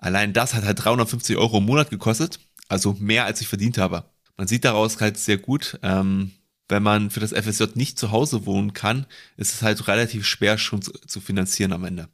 Allein 0.03 0.33
das 0.33 0.53
hat 0.53 0.65
halt 0.65 0.83
350 0.83 1.37
Euro 1.37 1.59
im 1.59 1.65
Monat 1.65 1.89
gekostet, 1.89 2.37
also 2.67 2.93
mehr 2.99 3.23
als 3.23 3.39
ich 3.39 3.47
verdient 3.47 3.77
habe. 3.77 4.03
Man 4.35 4.47
sieht 4.47 4.65
daraus 4.65 4.99
halt 4.99 5.17
sehr 5.17 5.37
gut, 5.37 5.79
ähm, 5.81 6.31
wenn 6.67 6.83
man 6.83 7.09
für 7.09 7.21
das 7.21 7.31
FSJ 7.31 7.75
nicht 7.75 7.97
zu 7.97 8.11
Hause 8.11 8.45
wohnen 8.45 8.73
kann, 8.73 9.05
ist 9.37 9.53
es 9.53 9.61
halt 9.61 9.87
relativ 9.87 10.25
schwer 10.25 10.57
schon 10.57 10.81
zu, 10.81 10.91
zu 10.91 11.21
finanzieren 11.21 11.71
am 11.71 11.85
Ende. 11.85 12.09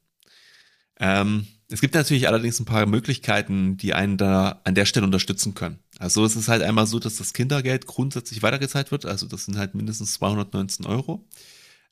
Ähm, 0.99 1.47
es 1.67 1.81
gibt 1.81 1.95
natürlich 1.95 2.27
allerdings 2.27 2.59
ein 2.59 2.65
paar 2.65 2.85
Möglichkeiten, 2.85 3.75
die 3.77 3.95
einen 3.95 4.17
da 4.17 4.61
an 4.65 4.75
der 4.75 4.85
Stelle 4.85 5.07
unterstützen 5.07 5.55
können. 5.55 5.79
Also 5.97 6.23
es 6.23 6.35
ist 6.35 6.47
halt 6.47 6.61
einmal 6.61 6.85
so, 6.85 6.99
dass 6.99 7.15
das 7.17 7.33
Kindergeld 7.33 7.87
grundsätzlich 7.87 8.43
weitergezahlt 8.43 8.91
wird, 8.91 9.07
also 9.07 9.25
das 9.25 9.45
sind 9.45 9.57
halt 9.57 9.73
mindestens 9.73 10.13
219 10.13 10.85
Euro. 10.85 11.27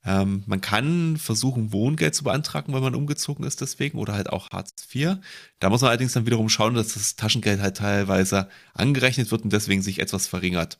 Ähm, 0.08 0.43
man 0.46 0.62
kann 0.62 1.17
versuchen, 1.17 1.74
Wohngeld 1.74 2.15
zu 2.15 2.24
beantragen, 2.24 2.74
wenn 2.74 2.82
man 2.82 2.96
umgezogen 2.96 3.46
ist 3.46 3.60
deswegen 3.60 3.98
oder 3.98 4.13
halt 4.13 4.30
auch 4.30 4.50
Hartz 4.52 4.72
IV. 4.93 5.17
Da 5.60 5.70
muss 5.70 5.82
man 5.82 5.89
allerdings 5.89 6.13
dann 6.13 6.26
wiederum 6.26 6.48
schauen, 6.48 6.76
dass 6.76 6.93
das 6.93 7.17
Taschengeld 7.17 7.60
halt 7.60 7.76
teilweise 7.76 8.48
angerechnet 8.74 9.32
wird 9.32 9.43
und 9.43 9.52
deswegen 9.52 9.82
sich 9.82 10.00
etwas 10.00 10.26
verringert. 10.26 10.80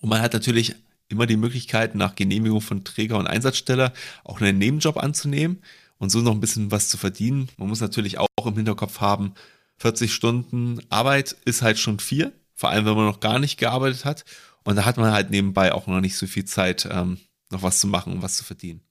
Und 0.00 0.08
man 0.08 0.20
hat 0.20 0.32
natürlich 0.32 0.74
immer 1.08 1.26
die 1.26 1.36
Möglichkeit, 1.36 1.94
nach 1.94 2.16
Genehmigung 2.16 2.60
von 2.60 2.82
Träger 2.82 3.18
und 3.18 3.28
Einsatzstelle 3.28 3.92
auch 4.24 4.40
einen 4.40 4.58
Nebenjob 4.58 4.96
anzunehmen 4.96 5.62
und 5.98 6.10
so 6.10 6.18
noch 6.18 6.32
ein 6.32 6.40
bisschen 6.40 6.72
was 6.72 6.88
zu 6.88 6.98
verdienen. 6.98 7.48
Man 7.56 7.68
muss 7.68 7.80
natürlich 7.80 8.18
auch 8.18 8.26
im 8.44 8.56
Hinterkopf 8.56 9.00
haben, 9.00 9.34
40 9.76 10.12
Stunden 10.12 10.80
Arbeit 10.88 11.36
ist 11.44 11.62
halt 11.62 11.78
schon 11.78 12.00
viel, 12.00 12.32
vor 12.54 12.70
allem 12.70 12.84
wenn 12.84 12.96
man 12.96 13.06
noch 13.06 13.20
gar 13.20 13.38
nicht 13.38 13.58
gearbeitet 13.58 14.04
hat. 14.04 14.24
Und 14.64 14.74
da 14.74 14.84
hat 14.84 14.96
man 14.96 15.12
halt 15.12 15.30
nebenbei 15.30 15.72
auch 15.72 15.86
noch 15.86 16.00
nicht 16.00 16.16
so 16.16 16.26
viel 16.26 16.44
Zeit, 16.44 16.88
ähm, 16.90 17.18
noch 17.50 17.62
was 17.62 17.80
zu 17.80 17.86
machen 17.86 18.12
und 18.12 18.22
was 18.22 18.36
zu 18.36 18.44
verdienen. 18.44 18.82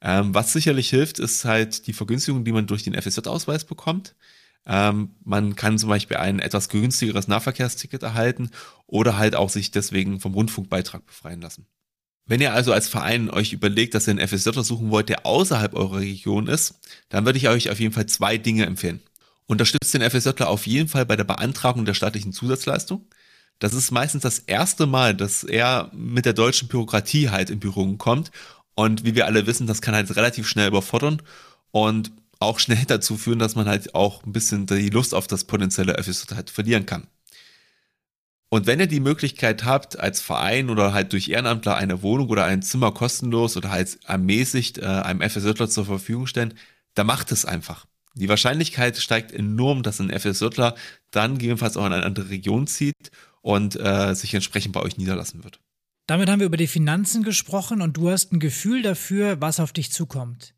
Ähm, 0.00 0.34
was 0.34 0.52
sicherlich 0.52 0.90
hilft, 0.90 1.18
ist 1.18 1.44
halt 1.44 1.86
die 1.86 1.92
Vergünstigung, 1.92 2.44
die 2.44 2.52
man 2.52 2.66
durch 2.66 2.84
den 2.84 2.94
FSJ-Ausweis 2.94 3.64
bekommt. 3.64 4.14
Ähm, 4.66 5.14
man 5.24 5.56
kann 5.56 5.78
zum 5.78 5.88
Beispiel 5.88 6.18
ein 6.18 6.40
etwas 6.40 6.68
günstigeres 6.68 7.26
Nahverkehrsticket 7.26 8.02
erhalten 8.02 8.50
oder 8.86 9.16
halt 9.16 9.34
auch 9.34 9.48
sich 9.50 9.70
deswegen 9.70 10.20
vom 10.20 10.34
Rundfunkbeitrag 10.34 11.04
befreien 11.06 11.40
lassen. 11.40 11.66
Wenn 12.26 12.42
ihr 12.42 12.52
also 12.52 12.74
als 12.74 12.88
Verein 12.88 13.30
euch 13.30 13.54
überlegt, 13.54 13.94
dass 13.94 14.06
ihr 14.06 14.10
einen 14.10 14.28
FSJ 14.28 14.50
suchen 14.60 14.90
wollt, 14.90 15.08
der 15.08 15.24
außerhalb 15.24 15.72
eurer 15.74 16.00
Region 16.00 16.46
ist, 16.46 16.78
dann 17.08 17.24
würde 17.24 17.38
ich 17.38 17.48
euch 17.48 17.70
auf 17.70 17.80
jeden 17.80 17.94
Fall 17.94 18.04
zwei 18.04 18.36
Dinge 18.36 18.66
empfehlen. 18.66 19.00
Unterstützt 19.46 19.94
den 19.94 20.02
FSJ 20.02 20.42
auf 20.42 20.66
jeden 20.66 20.88
Fall 20.88 21.06
bei 21.06 21.16
der 21.16 21.24
Beantragung 21.24 21.86
der 21.86 21.94
staatlichen 21.94 22.34
Zusatzleistung. 22.34 23.06
Das 23.58 23.74
ist 23.74 23.90
meistens 23.90 24.22
das 24.22 24.38
erste 24.40 24.86
Mal, 24.86 25.14
dass 25.14 25.42
er 25.42 25.90
mit 25.92 26.26
der 26.26 26.32
deutschen 26.32 26.68
Bürokratie 26.68 27.30
halt 27.30 27.50
in 27.50 27.60
Berührung 27.60 27.98
kommt. 27.98 28.30
Und 28.74 29.04
wie 29.04 29.16
wir 29.16 29.26
alle 29.26 29.46
wissen, 29.46 29.66
das 29.66 29.82
kann 29.82 29.94
halt 29.94 30.14
relativ 30.14 30.46
schnell 30.46 30.68
überfordern 30.68 31.20
und 31.72 32.12
auch 32.38 32.60
schnell 32.60 32.84
dazu 32.86 33.16
führen, 33.16 33.40
dass 33.40 33.56
man 33.56 33.66
halt 33.68 33.94
auch 33.94 34.24
ein 34.24 34.32
bisschen 34.32 34.66
die 34.66 34.90
Lust 34.90 35.14
auf 35.14 35.26
das 35.26 35.44
potenzielle 35.44 36.00
FSJ 36.00 36.34
halt 36.34 36.50
verlieren 36.50 36.86
kann. 36.86 37.08
Und 38.50 38.66
wenn 38.66 38.80
ihr 38.80 38.86
die 38.86 39.00
Möglichkeit 39.00 39.64
habt, 39.64 39.98
als 39.98 40.22
Verein 40.22 40.70
oder 40.70 40.94
halt 40.94 41.12
durch 41.12 41.28
Ehrenamtler 41.28 41.76
eine 41.76 42.00
Wohnung 42.02 42.28
oder 42.28 42.44
ein 42.44 42.62
Zimmer 42.62 42.92
kostenlos 42.92 43.58
oder 43.58 43.70
halt 43.70 43.98
ermäßigt 44.06 44.78
äh, 44.78 44.86
einem 44.86 45.20
FSJler 45.20 45.68
zur 45.68 45.84
Verfügung 45.84 46.26
stellen, 46.26 46.54
dann 46.94 47.06
macht 47.06 47.30
es 47.30 47.44
einfach. 47.44 47.86
Die 48.14 48.28
Wahrscheinlichkeit 48.28 48.96
steigt 48.96 49.32
enorm, 49.32 49.82
dass 49.82 50.00
ein 50.00 50.10
FSJler 50.10 50.76
dann 51.10 51.34
gegebenenfalls 51.34 51.76
auch 51.76 51.84
in 51.84 51.92
eine 51.92 52.06
andere 52.06 52.30
Region 52.30 52.66
zieht 52.66 53.10
und 53.42 53.76
äh, 53.76 54.14
sich 54.14 54.34
entsprechend 54.34 54.72
bei 54.72 54.80
euch 54.80 54.96
niederlassen 54.96 55.44
wird. 55.44 55.60
Damit 56.06 56.28
haben 56.30 56.40
wir 56.40 56.46
über 56.46 56.56
die 56.56 56.66
Finanzen 56.66 57.22
gesprochen 57.22 57.82
und 57.82 57.96
du 57.96 58.10
hast 58.10 58.32
ein 58.32 58.40
Gefühl 58.40 58.82
dafür, 58.82 59.40
was 59.40 59.60
auf 59.60 59.72
dich 59.72 59.92
zukommt. 59.92 60.54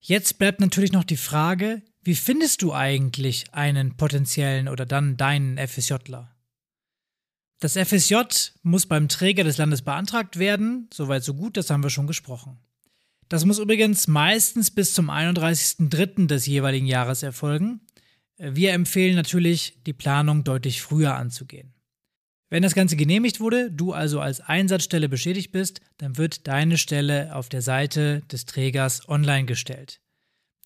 Jetzt 0.00 0.38
bleibt 0.38 0.60
natürlich 0.60 0.92
noch 0.92 1.04
die 1.04 1.16
Frage, 1.16 1.82
wie 2.02 2.14
findest 2.14 2.62
du 2.62 2.72
eigentlich 2.72 3.52
einen 3.52 3.96
potenziellen 3.96 4.68
oder 4.68 4.86
dann 4.86 5.16
deinen 5.16 5.58
FSJler? 5.58 6.30
Das 7.60 7.76
FSJ 7.76 8.16
muss 8.62 8.86
beim 8.86 9.08
Träger 9.08 9.42
des 9.42 9.56
Landes 9.56 9.82
beantragt 9.82 10.38
werden, 10.38 10.88
soweit 10.92 11.24
so 11.24 11.34
gut, 11.34 11.56
das 11.56 11.70
haben 11.70 11.82
wir 11.82 11.90
schon 11.90 12.06
gesprochen. 12.06 12.58
Das 13.28 13.44
muss 13.44 13.58
übrigens 13.58 14.06
meistens 14.06 14.70
bis 14.70 14.94
zum 14.94 15.10
31.03. 15.10 16.26
des 16.26 16.46
jeweiligen 16.46 16.86
Jahres 16.86 17.22
erfolgen. 17.22 17.80
Wir 18.36 18.74
empfehlen 18.74 19.16
natürlich, 19.16 19.80
die 19.86 19.92
Planung 19.92 20.44
deutlich 20.44 20.82
früher 20.82 21.16
anzugehen. 21.16 21.73
Wenn 22.50 22.62
das 22.62 22.74
Ganze 22.74 22.96
genehmigt 22.96 23.40
wurde, 23.40 23.70
du 23.70 23.92
also 23.92 24.20
als 24.20 24.40
Einsatzstelle 24.40 25.08
beschädigt 25.08 25.50
bist, 25.50 25.80
dann 25.98 26.18
wird 26.18 26.46
deine 26.46 26.78
Stelle 26.78 27.34
auf 27.34 27.48
der 27.48 27.62
Seite 27.62 28.22
des 28.30 28.44
Trägers 28.44 29.08
online 29.08 29.46
gestellt. 29.46 30.00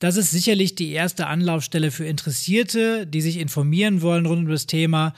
Das 0.01 0.17
ist 0.17 0.31
sicherlich 0.31 0.75
die 0.75 0.91
erste 0.93 1.27
Anlaufstelle 1.27 1.91
für 1.91 2.07
Interessierte, 2.07 3.07
die 3.07 3.21
sich 3.21 3.39
informieren 3.39 4.01
wollen 4.01 4.27
rund 4.27 4.47
um 4.47 4.49
das 4.49 4.67
Thema. 4.67 5.13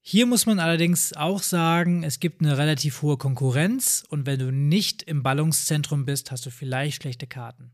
Hier 0.00 0.26
muss 0.26 0.46
man 0.46 0.58
allerdings 0.58 1.12
auch 1.14 1.42
sagen, 1.42 2.02
es 2.02 2.20
gibt 2.20 2.42
eine 2.42 2.58
relativ 2.58 3.02
hohe 3.02 3.16
Konkurrenz 3.16 4.04
und 4.08 4.26
wenn 4.26 4.38
du 4.38 4.50
nicht 4.50 5.02
im 5.02 5.22
Ballungszentrum 5.22 6.04
bist, 6.04 6.30
hast 6.30 6.44
du 6.46 6.50
vielleicht 6.50 7.02
schlechte 7.02 7.26
Karten. 7.26 7.72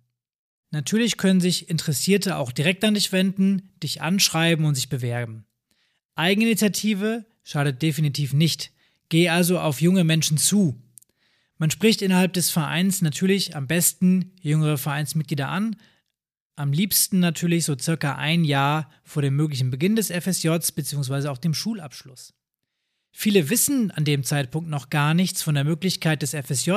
Natürlich 0.70 1.16
können 1.16 1.40
sich 1.40 1.70
Interessierte 1.70 2.36
auch 2.36 2.50
direkt 2.50 2.84
an 2.84 2.94
dich 2.94 3.12
wenden, 3.12 3.70
dich 3.82 4.02
anschreiben 4.02 4.64
und 4.64 4.74
sich 4.74 4.88
bewerben. 4.88 5.46
Eigeninitiative 6.16 7.24
schadet 7.44 7.82
definitiv 7.82 8.32
nicht. 8.32 8.72
Geh 9.08 9.28
also 9.28 9.60
auf 9.60 9.80
junge 9.80 10.02
Menschen 10.02 10.38
zu. 10.38 10.80
Man 11.58 11.70
spricht 11.70 12.02
innerhalb 12.02 12.32
des 12.32 12.50
Vereins 12.50 13.00
natürlich 13.00 13.54
am 13.54 13.68
besten 13.68 14.32
jüngere 14.40 14.76
Vereinsmitglieder 14.76 15.48
an, 15.48 15.76
am 16.56 16.72
liebsten 16.72 17.20
natürlich 17.20 17.64
so 17.64 17.76
circa 17.78 18.14
ein 18.16 18.44
Jahr 18.44 18.90
vor 19.02 19.22
dem 19.22 19.34
möglichen 19.36 19.70
Beginn 19.70 19.96
des 19.96 20.10
FSJs 20.10 20.72
bzw. 20.72 21.28
auch 21.28 21.38
dem 21.38 21.54
Schulabschluss. 21.54 22.32
Viele 23.10 23.50
wissen 23.50 23.90
an 23.92 24.04
dem 24.04 24.24
Zeitpunkt 24.24 24.68
noch 24.68 24.90
gar 24.90 25.14
nichts 25.14 25.42
von 25.42 25.54
der 25.54 25.64
Möglichkeit 25.64 26.22
des 26.22 26.30
FSJ 26.34 26.72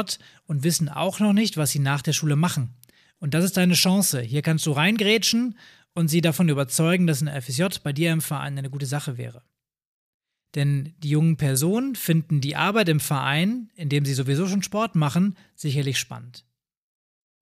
und 0.45 0.63
wissen 0.63 0.89
auch 0.89 1.19
noch 1.19 1.33
nicht, 1.33 1.57
was 1.57 1.71
sie 1.71 1.79
nach 1.79 2.01
der 2.01 2.13
Schule 2.13 2.35
machen. 2.35 2.75
Und 3.19 3.33
das 3.33 3.43
ist 3.43 3.57
deine 3.57 3.73
Chance. 3.73 4.21
Hier 4.21 4.43
kannst 4.43 4.65
du 4.67 4.71
reingrätschen 4.71 5.57
und 5.93 6.09
sie 6.09 6.21
davon 6.21 6.49
überzeugen, 6.49 7.07
dass 7.07 7.21
ein 7.21 7.41
FSJ 7.41 7.79
bei 7.83 7.93
dir 7.93 8.11
im 8.11 8.21
Verein 8.21 8.57
eine 8.57 8.69
gute 8.69 8.85
Sache 8.85 9.17
wäre. 9.17 9.41
Denn 10.57 10.95
die 11.03 11.11
jungen 11.11 11.37
Personen 11.37 11.93
finden 11.93 12.41
die 12.41 12.55
Arbeit 12.55 12.89
im 12.89 12.99
Verein, 12.99 13.69
in 13.75 13.89
dem 13.89 14.05
sie 14.05 14.15
sowieso 14.15 14.47
schon 14.47 14.63
Sport 14.63 14.95
machen, 14.95 15.37
sicherlich 15.53 15.99
spannend. 15.99 16.45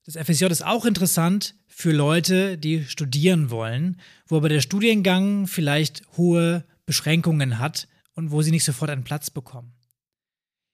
Das 0.03 0.17
FSJ 0.17 0.47
ist 0.47 0.65
auch 0.65 0.83
interessant 0.83 1.55
für 1.65 1.93
Leute, 1.93 2.57
die 2.57 2.83
studieren 2.83 3.49
wollen, 3.51 4.01
wo 4.27 4.35
aber 4.35 4.49
der 4.49 4.59
Studiengang 4.59 5.47
vielleicht 5.47 6.03
hohe 6.17 6.65
Beschränkungen 6.85 7.57
hat 7.57 7.87
und 8.15 8.31
wo 8.31 8.41
sie 8.41 8.51
nicht 8.51 8.65
sofort 8.65 8.91
einen 8.91 9.05
Platz 9.05 9.29
bekommen. 9.29 9.71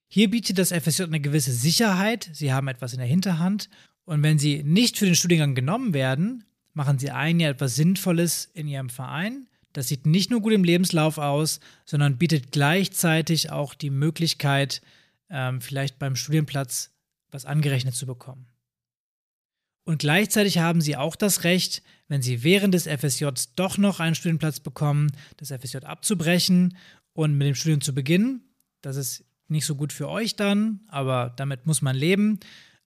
Hier 0.08 0.28
bietet 0.32 0.58
das 0.58 0.72
FSJ 0.72 1.04
eine 1.04 1.22
gewisse 1.22 1.54
Sicherheit, 1.54 2.28
sie 2.34 2.52
haben 2.52 2.68
etwas 2.68 2.94
in 2.94 3.00
der 3.00 3.08
Hinterhand 3.08 3.70
und 4.04 4.24
wenn 4.24 4.40
sie 4.40 4.64
nicht 4.64 4.98
für 4.98 5.06
den 5.06 5.16
Studiengang 5.16 5.54
genommen 5.54 5.94
werden, 5.94 6.44
machen 6.74 6.98
sie 6.98 7.12
ein 7.12 7.40
Jahr 7.40 7.52
etwas 7.52 7.76
Sinnvolles 7.76 8.50
in 8.56 8.68
ihrem 8.68 8.90
Verein. 8.90 9.48
Das 9.74 9.88
sieht 9.88 10.06
nicht 10.06 10.30
nur 10.32 10.42
gut 10.42 10.54
im 10.54 10.64
Lebenslauf 10.64 11.18
aus, 11.18 11.60
sondern 11.86 12.18
bietet 12.18 12.52
gleichzeitig 12.52 13.52
auch 13.52 13.74
die 13.74 13.90
Möglichkeit, 13.90 14.82
ähm, 15.30 15.62
vielleicht 15.62 16.00
beim 16.00 16.16
Studienplatz 16.16 16.92
was 17.32 17.46
angerechnet 17.46 17.96
zu 17.96 18.06
bekommen. 18.06 18.48
Und 19.84 20.00
gleichzeitig 20.00 20.60
haben 20.60 20.82
sie 20.82 20.96
auch 20.96 21.16
das 21.16 21.44
Recht, 21.44 21.82
wenn 22.08 22.22
sie 22.22 22.44
während 22.44 22.74
des 22.74 22.88
FSJs 22.88 23.56
doch 23.56 23.78
noch 23.78 24.00
einen 24.00 24.16
Studienplatz 24.16 24.60
bekommen, 24.60 25.12
das 25.38 25.50
FSJ 25.50 25.78
abzubrechen 25.78 26.78
und 27.14 27.38
mit 27.38 27.48
dem 27.48 27.56
Studium 27.56 27.82
zu 27.82 27.94
beginnen. 27.94 28.42
Das 28.82 28.96
ist 28.96 29.24
nicht 29.48 29.66
so 29.66 29.76
gut 29.76 29.92
für 29.92 30.08
euch 30.08 30.36
dann, 30.36 30.82
aber 30.88 31.34
damit 31.36 31.66
muss 31.66 31.82
man 31.82 31.96
leben. 31.96 32.40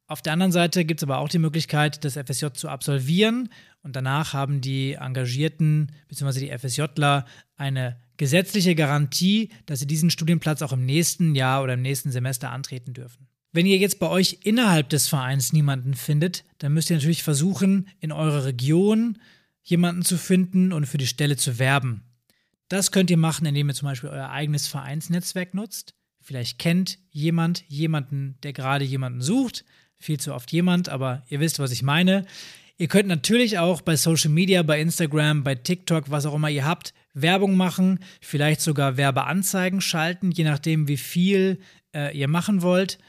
Auf 0.08 0.22
der 0.22 0.34
anderen 0.34 0.52
Seite 0.52 0.86
gibt 0.86 1.00
es 1.00 1.04
aber 1.04 1.18
auch 1.18 1.30
die 1.30 1.40
Möglichkeit, 1.40 2.06
das 2.06 2.14
FSJ 2.14 2.48
zu 2.54 2.70
absolvieren 2.70 3.50
und 3.82 3.96
danach 3.96 4.34
haben 4.34 4.62
die 4.62 4.94
Engagierten 4.94 5.92
bzw. 6.08 6.40
die 6.42 6.58
FSJler 6.58 7.26
eine 7.56 8.00
gesetzliche 8.18 8.76
Garantie, 8.76 9.50
dass 9.66 9.80
sie 9.80 9.88
diesen 9.88 10.12
Studienplatz 10.12 10.62
auch 10.62 10.74
im 10.74 10.86
nächsten 10.86 11.34
Jahr 11.34 11.64
oder 11.64 11.74
im 11.74 11.82
nächsten 11.82 12.12
Semester 12.12 12.52
antreten 12.52 12.94
dürfen. 12.94 13.28
Wenn 13.52 13.66
ihr 13.66 13.78
jetzt 13.78 14.00
bei 14.00 14.10
euch 14.10 14.40
innerhalb 14.44 14.90
des 14.90 15.08
Vereins 15.08 15.54
niemanden 15.54 15.94
findet, 15.94 16.44
dann 16.60 16.74
müsst 16.74 16.90
ihr 16.90 16.98
natürlich 16.98 17.24
versuchen, 17.24 17.88
in 18.00 18.12
eurer 18.12 18.46
Region 18.46 19.18
jemanden 19.64 20.04
zu 20.04 20.18
finden 20.18 20.72
und 20.72 20.86
für 20.86 20.98
die 20.98 21.08
Stelle 21.08 21.38
zu 21.38 21.58
werben. 21.58 22.04
Das 22.68 22.92
könnt 22.92 23.10
ihr 23.10 23.18
machen, 23.18 23.46
indem 23.46 23.70
ihr 23.70 23.76
zum 23.76 23.88
Beispiel 23.88 24.10
euer 24.10 24.30
eigenes 24.30 24.68
Vereinsnetzwerk 24.68 25.54
nutzt. 25.54 25.96
Vielleicht 26.22 26.60
kennt 26.60 27.00
jemand 27.12 27.64
jemanden, 27.68 28.38
der 28.44 28.54
gerade 28.54 28.84
jemanden 28.84 29.22
sucht. 29.22 29.64
Viel 29.98 30.20
zu 30.20 30.34
oft 30.34 30.52
jemand, 30.52 30.90
aber 30.90 31.24
ihr 31.30 31.40
wisst, 31.40 31.60
was 31.60 31.72
ich 31.72 31.84
meine. 31.84 32.26
Ihr 32.78 32.88
könnt 32.88 33.08
natürlich 33.08 33.58
auch 33.58 33.82
bei 33.82 33.96
Social 33.96 34.32
Media, 34.32 34.62
bei 34.62 34.82
Instagram, 34.82 35.44
bei 35.44 35.56
TikTok, 35.56 36.12
was 36.12 36.26
auch 36.26 36.36
immer 36.36 36.50
ihr 36.50 36.66
habt, 36.66 36.94
Werbung 37.14 37.56
machen, 37.56 38.00
vielleicht 38.20 38.60
sogar 38.60 38.98
Werbeanzeigen 38.98 39.80
schalten, 39.80 40.32
je 40.32 40.44
nachdem, 40.44 40.90
wie 40.90 40.98
viel 40.98 41.60
äh, 41.96 42.16
ihr 42.16 42.28
machen 42.28 42.62
wollt, 42.62 43.00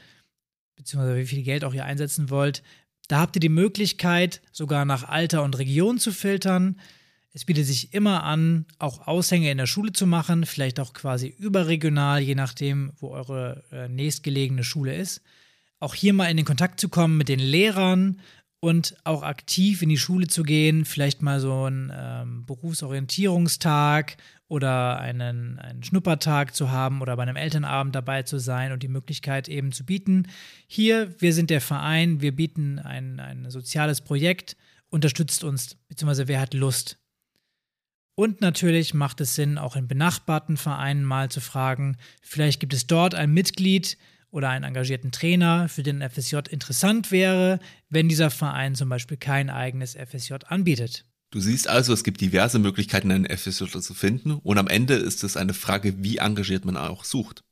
beziehungsweise 0.77 1.17
wie 1.17 1.25
viel 1.25 1.43
Geld 1.43 1.65
auch 1.65 1.73
ihr 1.73 1.83
einsetzen 1.83 2.29
wollt. 2.29 2.63
Da 3.09 3.19
habt 3.19 3.35
ihr 3.35 3.41
die 3.41 3.49
Möglichkeit, 3.49 4.41
sogar 4.53 4.85
nach 4.85 5.03
Alter 5.07 5.43
und 5.43 5.57
Region 5.57 5.99
zu 5.99 6.13
filtern. 6.13 6.79
Es 7.33 7.43
bietet 7.43 7.65
sich 7.65 7.93
immer 7.93 8.23
an, 8.23 8.65
auch 8.79 9.05
Aushänge 9.05 9.51
in 9.51 9.57
der 9.57 9.67
Schule 9.67 9.91
zu 9.91 10.07
machen, 10.07 10.45
vielleicht 10.45 10.79
auch 10.79 10.93
quasi 10.93 11.27
überregional, 11.27 12.21
je 12.21 12.35
nachdem, 12.35 12.93
wo 12.97 13.09
eure 13.09 13.63
äh, 13.71 13.89
nächstgelegene 13.89 14.63
Schule 14.63 14.95
ist. 14.95 15.21
Auch 15.79 15.93
hier 15.93 16.13
mal 16.13 16.29
in 16.29 16.37
den 16.37 16.45
Kontakt 16.45 16.79
zu 16.79 16.89
kommen 16.89 17.17
mit 17.17 17.29
den 17.29 17.39
Lehrern 17.39 18.19
und 18.59 18.95
auch 19.03 19.23
aktiv 19.23 19.81
in 19.81 19.89
die 19.89 19.97
Schule 19.97 20.27
zu 20.27 20.43
gehen, 20.43 20.85
vielleicht 20.85 21.21
mal 21.21 21.39
so 21.39 21.65
einen 21.65 21.91
ähm, 21.95 22.45
Berufsorientierungstag 22.45 24.17
oder 24.47 24.99
einen, 24.99 25.59
einen 25.59 25.83
Schnuppertag 25.83 26.55
zu 26.55 26.71
haben 26.71 27.01
oder 27.01 27.15
bei 27.15 27.23
einem 27.23 27.35
Elternabend 27.35 27.93
dabei 27.93 28.23
zu 28.23 28.39
sein 28.39 28.71
und 28.71 28.81
die 28.81 28.87
Möglichkeit 28.87 29.47
eben 29.47 29.71
zu 29.71 29.85
bieten. 29.85 30.27
Hier, 30.65 31.13
wir 31.19 31.33
sind 31.33 31.49
der 31.49 31.61
Verein, 31.61 32.21
wir 32.21 32.35
bieten 32.35 32.79
ein, 32.79 33.19
ein 33.19 33.51
soziales 33.51 34.01
Projekt, 34.01 34.57
unterstützt 34.89 35.43
uns, 35.43 35.75
beziehungsweise 35.87 36.27
wer 36.27 36.41
hat 36.41 36.53
Lust, 36.53 36.97
und 38.19 38.41
natürlich 38.41 38.95
macht 38.95 39.21
es 39.21 39.35
Sinn, 39.35 39.59
auch 39.59 39.75
in 39.75 39.87
benachbarten 39.87 40.57
Vereinen 40.57 41.03
mal 41.03 41.29
zu 41.29 41.39
fragen, 41.39 41.97
vielleicht 42.23 42.59
gibt 42.59 42.73
es 42.73 42.87
dort 42.87 43.13
ein 43.13 43.31
Mitglied 43.31 43.95
oder 44.31 44.49
einen 44.49 44.65
engagierten 44.65 45.11
Trainer, 45.11 45.69
für 45.69 45.83
den 45.83 46.01
FSJ 46.01 46.37
interessant 46.49 47.11
wäre, 47.11 47.59
wenn 47.89 48.09
dieser 48.09 48.29
Verein 48.29 48.75
zum 48.75 48.89
Beispiel 48.89 49.17
kein 49.17 49.49
eigenes 49.49 49.95
FSJ 49.95 50.35
anbietet. 50.47 51.05
Du 51.31 51.39
siehst 51.39 51.67
also, 51.67 51.93
es 51.93 52.03
gibt 52.03 52.21
diverse 52.21 52.59
Möglichkeiten, 52.59 53.11
einen 53.11 53.25
FSJ 53.25 53.65
zu 53.79 53.93
finden 53.93 54.31
und 54.31 54.57
am 54.57 54.67
Ende 54.67 54.95
ist 54.95 55.23
es 55.23 55.35
eine 55.35 55.53
Frage, 55.53 56.03
wie 56.03 56.17
engagiert 56.17 56.63
man 56.63 56.77
auch 56.77 57.03
sucht. 57.03 57.43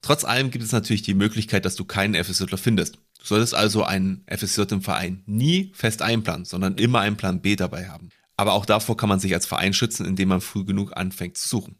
Trotz 0.00 0.24
allem 0.24 0.50
gibt 0.50 0.64
es 0.64 0.72
natürlich 0.72 1.02
die 1.02 1.14
Möglichkeit, 1.14 1.64
dass 1.64 1.76
du 1.76 1.84
keinen 1.84 2.22
FSJ 2.22 2.56
findest. 2.56 2.96
Du 3.18 3.24
solltest 3.24 3.54
also 3.54 3.84
einen 3.84 4.24
FSJ 4.26 4.62
im 4.70 4.82
Verein 4.82 5.22
nie 5.26 5.72
fest 5.74 6.02
einplanen, 6.02 6.44
sondern 6.44 6.76
immer 6.76 7.00
einen 7.00 7.16
Plan 7.16 7.40
B 7.40 7.56
dabei 7.56 7.88
haben. 7.88 8.10
Aber 8.36 8.52
auch 8.52 8.64
davor 8.64 8.96
kann 8.96 9.08
man 9.08 9.18
sich 9.18 9.34
als 9.34 9.46
Verein 9.46 9.72
schützen, 9.72 10.06
indem 10.06 10.28
man 10.28 10.40
früh 10.40 10.64
genug 10.64 10.96
anfängt 10.96 11.36
zu 11.36 11.48
suchen. 11.48 11.76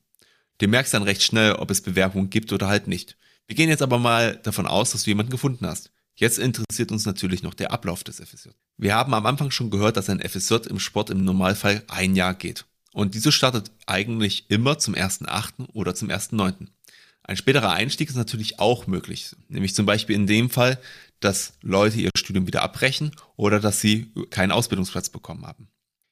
Du 0.59 0.66
merkst 0.66 0.92
dann 0.92 1.04
recht 1.04 1.22
schnell, 1.22 1.52
ob 1.52 1.70
es 1.70 1.81
Bewerbungen 1.81 2.31
gibt 2.31 2.52
oder 2.52 2.66
halt 2.66 2.88
nicht. 2.88 3.16
Wir 3.48 3.56
gehen 3.56 3.70
jetzt 3.70 3.82
aber 3.82 3.98
mal 3.98 4.37
davon 4.37 4.66
aus, 4.66 4.92
dass 4.92 5.04
du 5.04 5.11
jemanden 5.11 5.32
gefunden 5.32 5.66
hast. 5.66 5.90
Jetzt 6.14 6.38
interessiert 6.38 6.92
uns 6.92 7.06
natürlich 7.06 7.42
noch 7.42 7.54
der 7.54 7.72
Ablauf 7.72 8.04
des 8.04 8.20
FSJ. 8.20 8.50
Wir 8.76 8.94
haben 8.94 9.14
am 9.14 9.24
Anfang 9.24 9.50
schon 9.50 9.70
gehört, 9.70 9.96
dass 9.96 10.11
ein 10.11 10.20
FSJ 10.20 10.68
im 10.68 10.78
Sport 10.78 11.08
im 11.11 11.24
Normalfall 11.24 11.82
ein 11.88 12.14
Jahr 12.14 12.34
geht. 12.34 12.66
Und 12.92 13.14
diese 13.14 13.32
startet 13.32 13.70
eigentlich 13.87 14.50
immer 14.50 14.78
zum 14.78 14.94
1.8. 14.94 15.70
oder 15.72 15.94
zum 15.94 16.08
1.9. 16.08 16.66
Ein 17.22 17.37
späterer 17.37 17.72
Einstieg 17.72 18.11
ist 18.11 18.16
natürlich 18.16 18.58
auch 18.58 18.87
möglich, 18.87 19.34
nämlich 19.48 19.74
zum 19.74 19.87
Beispiel 19.87 20.16
in 20.16 20.26
dem 20.26 20.50
Fall, 20.50 20.78
dass 21.20 21.54
Leute 21.62 21.98
ihr 21.98 22.11
Studium 22.16 22.46
wieder 22.46 22.62
abbrechen 22.62 23.12
oder 23.37 23.61
dass 23.61 23.80
sie 23.80 24.12
keinen 24.30 24.52
Ausbildungsplatz 24.52 25.08
bekommen 25.08 25.46
haben. 25.46 25.68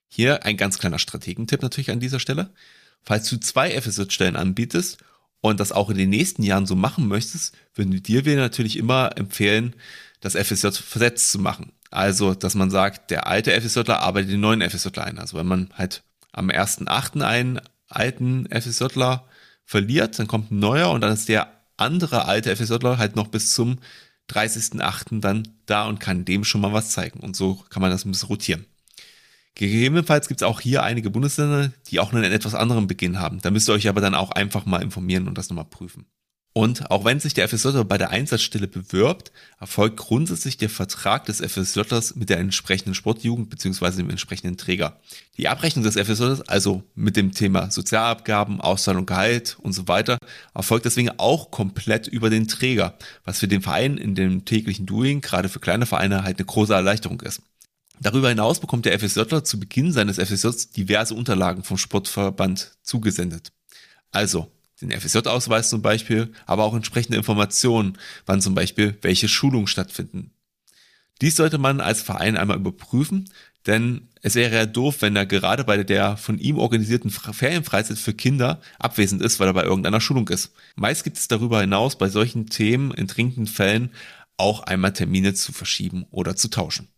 Hier 0.09 0.44
ein 0.44 0.57
ganz 0.57 0.79
kleiner 0.79 0.99
Strategentipp 0.99 1.62
natürlich 1.62 1.90
an 1.90 2.01
dieser 2.01 2.20
Stelle. 2.20 2.51
Falls 3.03 3.29
du 3.29 3.38
zwei 3.38 3.79
FSJ-Stellen 3.81 4.37
anbietest 4.37 4.99
und 5.51 5.61
das 5.61 5.73
auch 5.73 5.91
in 5.91 5.97
den 5.97 6.11
nächsten 6.11 6.43
Jahren 6.43 6.67
so 6.67 6.77
machen 6.77 7.09
möchtest, 7.09 7.55
würden 7.75 8.03
dir 8.03 8.25
wir 8.25 8.37
natürlich 8.37 8.77
immer 8.77 9.17
empfehlen, 9.17 9.75
das 10.21 10.35
FSJ 10.35 10.69
versetzt 10.71 11.31
zu 11.31 11.39
machen. 11.39 11.73
Also, 11.91 12.35
dass 12.35 12.55
man 12.55 12.71
sagt, 12.71 13.11
der 13.11 13.27
alte 13.27 13.59
FSJler 13.59 14.01
arbeitet 14.01 14.33
den 14.33 14.41
neuen 14.41 14.63
FSJler 14.63 15.05
ein. 15.05 15.19
Also, 15.19 15.37
wenn 15.37 15.47
man 15.47 15.71
halt 15.75 16.03
am 16.33 16.51
1.8. 16.51 17.23
einen 17.23 17.61
alten 17.89 18.47
FSJler 18.51 19.27
verliert, 19.65 20.19
dann 20.19 20.27
kommt 20.27 20.51
ein 20.51 20.59
neuer 20.59 20.91
und 20.91 21.01
dann 21.01 21.13
ist 21.13 21.29
der 21.29 21.49
andere 21.77 22.27
alte 22.27 22.55
FSJler 22.55 22.99
halt 22.99 23.17
noch 23.17 23.29
bis 23.29 23.55
zum 23.55 23.79
30.8. 24.31 25.21
dann 25.21 25.49
da 25.67 25.87
und 25.87 26.01
kann 26.01 26.25
dem 26.25 26.45
schon 26.45 26.61
mal 26.61 26.73
was 26.73 26.91
zeigen. 26.91 27.21
Und 27.21 27.37
so 27.37 27.55
kann 27.71 27.83
man 27.83 27.91
das 27.91 28.05
ein 28.05 28.11
bisschen 28.11 28.29
rotieren. 28.29 28.67
Gegebenenfalls 29.57 30.29
gibt 30.29 30.42
es 30.42 30.47
auch 30.47 30.61
hier 30.61 30.83
einige 30.83 31.09
Bundesländer, 31.09 31.73
die 31.88 31.99
auch 31.99 32.12
einen 32.12 32.25
etwas 32.25 32.55
anderen 32.55 32.87
Beginn 32.87 33.19
haben. 33.19 33.40
Da 33.40 33.51
müsst 33.51 33.69
ihr 33.69 33.73
euch 33.73 33.88
aber 33.88 34.03
dann 34.03 34.14
auch 34.14 34.31
einfach 34.31 34.66
mal 34.66 34.83
informieren 34.83 35.27
und 35.29 35.38
das 35.38 35.49
nochmal 35.49 35.64
prüfen. 35.64 36.05
Und 36.53 36.90
auch 36.90 37.05
wenn 37.05 37.21
sich 37.21 37.33
der 37.33 37.49
FSJ 37.49 37.83
bei 37.85 37.99
der 37.99 38.11
Einsatzstelle 38.11 38.66
bewirbt, 38.66 39.33
erfolgt 39.59 39.97
grundsätzlich 39.97 40.59
der 40.59 40.71
Vertrag 40.71 41.25
des 41.25 41.40
FSJs 41.40 42.16
mit 42.16 42.29
der 42.29 42.38
entsprechenden 42.38 42.95
Sportjugend 42.95 43.49
bzw. 43.49 43.97
dem 43.97 44.11
entsprechenden 44.11 44.59
Träger. 44.59 44.99
Die 45.38 45.49
Abrechnung 45.49 45.85
des 45.85 45.97
FSJs, 45.97 46.49
also 46.49 46.83
mit 46.95 47.16
dem 47.16 47.33
Thema 47.33 47.71
Sozialabgaben, 47.71 48.61
Auszahlung, 48.61 49.07
Gehalt 49.07 49.57
und 49.61 49.73
so 49.73 49.88
weiter, 49.88 50.19
erfolgt 50.55 50.85
deswegen 50.85 51.11
auch 51.19 51.51
komplett 51.51 52.09
über 52.09 52.29
den 52.29 52.49
Träger, 52.49 52.95
was 53.25 53.38
für 53.38 53.49
den 53.49 53.62
Verein 53.62 53.97
in 53.97 54.14
dem 54.14 54.45
täglichen 54.45 54.87
Doing, 54.87 55.23
gerade 55.23 55.49
für 55.49 55.61
kleine 55.61 55.87
Vereine, 55.87 56.25
halt 56.25 56.38
eine 56.38 56.47
große 56.47 56.75
Erleichterung 56.75 57.21
ist. 57.23 57.42
Darüber 58.01 58.29
hinaus 58.29 58.61
bekommt 58.61 58.85
der 58.85 58.99
FSJler 58.99 59.45
zu 59.45 59.59
Beginn 59.59 59.93
seines 59.93 60.19
FSJs 60.19 60.71
diverse 60.71 61.15
Unterlagen 61.15 61.63
vom 61.63 61.79
Sportverband 61.79 62.77
zugesendet. 62.83 63.53
Also 64.11 64.53
den 64.81 64.91
FSJ-Ausweis 64.91 65.71
zum 65.71 65.81
Beispiel, 65.81 66.33
aber 66.45 66.65
auch 66.65 66.75
entsprechende 66.75 67.17
Informationen, 67.17 67.97
wann 68.27 68.43
zum 68.43 68.55
Beispiel 68.55 68.97
welche 69.01 69.29
Schulungen 69.29 69.67
stattfinden. 69.67 70.33
Dies 71.23 71.37
sollte 71.37 71.57
man 71.57 71.81
als 71.81 72.03
Verein 72.03 72.37
einmal 72.37 72.59
überprüfen, 72.59 73.31
denn 73.67 74.09
es 74.21 74.35
wäre 74.35 74.55
ja 74.55 74.67
doof, 74.67 74.97
wenn 75.01 75.17
er 75.17 75.25
gerade 75.25 75.65
bei 75.65 75.83
der 75.83 76.19
von 76.19 76.39
ihm 76.39 76.59
organisierten 76.59 77.11
Ferienfreizeit 77.11 77.99
für 77.99 78.13
Kinder 78.13 78.61
abwesend 78.79 79.23
ist, 79.23 79.41
weil 79.41 79.49
er 79.49 79.55
bei 79.55 79.65
irgendeiner 79.65 80.01
Schulung 80.01 80.29
ist. 80.29 80.53
Meist 80.75 81.05
gibt 81.05 81.17
es 81.17 81.27
darüber 81.27 81.61
hinaus 81.63 81.97
bei 81.97 82.09
solchen 82.09 82.47
Themen 82.47 82.93
in 82.93 83.07
dringenden 83.07 83.47
Fällen 83.47 83.91
auch 84.37 84.61
einmal 84.61 84.93
Termine 84.93 85.33
zu 85.33 85.53
verschieben 85.53 86.05
oder 86.11 86.37
zu 86.37 86.49
tauschen. 86.49 86.89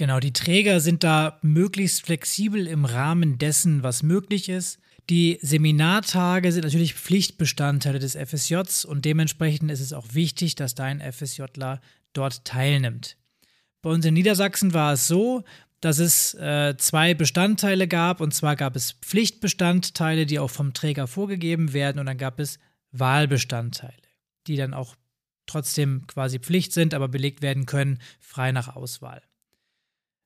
Genau, 0.00 0.18
die 0.18 0.32
Träger 0.32 0.80
sind 0.80 1.04
da 1.04 1.38
möglichst 1.42 2.06
flexibel 2.06 2.66
im 2.66 2.86
Rahmen 2.86 3.36
dessen, 3.36 3.82
was 3.82 4.02
möglich 4.02 4.48
ist. 4.48 4.78
Die 5.10 5.38
Seminartage 5.42 6.52
sind 6.52 6.64
natürlich 6.64 6.94
Pflichtbestandteile 6.94 7.98
des 7.98 8.16
FSJs 8.16 8.86
und 8.86 9.04
dementsprechend 9.04 9.70
ist 9.70 9.82
es 9.82 9.92
auch 9.92 10.06
wichtig, 10.14 10.54
dass 10.54 10.74
dein 10.74 11.02
FSJler 11.02 11.82
dort 12.14 12.46
teilnimmt. 12.46 13.18
Bei 13.82 13.90
uns 13.90 14.06
in 14.06 14.14
Niedersachsen 14.14 14.72
war 14.72 14.94
es 14.94 15.06
so, 15.06 15.44
dass 15.82 15.98
es 15.98 16.32
äh, 16.32 16.74
zwei 16.78 17.12
Bestandteile 17.12 17.86
gab. 17.86 18.22
Und 18.22 18.32
zwar 18.32 18.56
gab 18.56 18.76
es 18.76 18.92
Pflichtbestandteile, 18.92 20.24
die 20.24 20.38
auch 20.38 20.50
vom 20.50 20.72
Träger 20.72 21.08
vorgegeben 21.08 21.74
werden. 21.74 21.98
Und 21.98 22.06
dann 22.06 22.16
gab 22.16 22.40
es 22.40 22.58
Wahlbestandteile, 22.90 23.92
die 24.46 24.56
dann 24.56 24.72
auch 24.72 24.96
trotzdem 25.44 26.06
quasi 26.06 26.38
Pflicht 26.38 26.72
sind, 26.72 26.94
aber 26.94 27.08
belegt 27.08 27.42
werden 27.42 27.66
können, 27.66 27.98
frei 28.18 28.50
nach 28.50 28.74
Auswahl. 28.74 29.20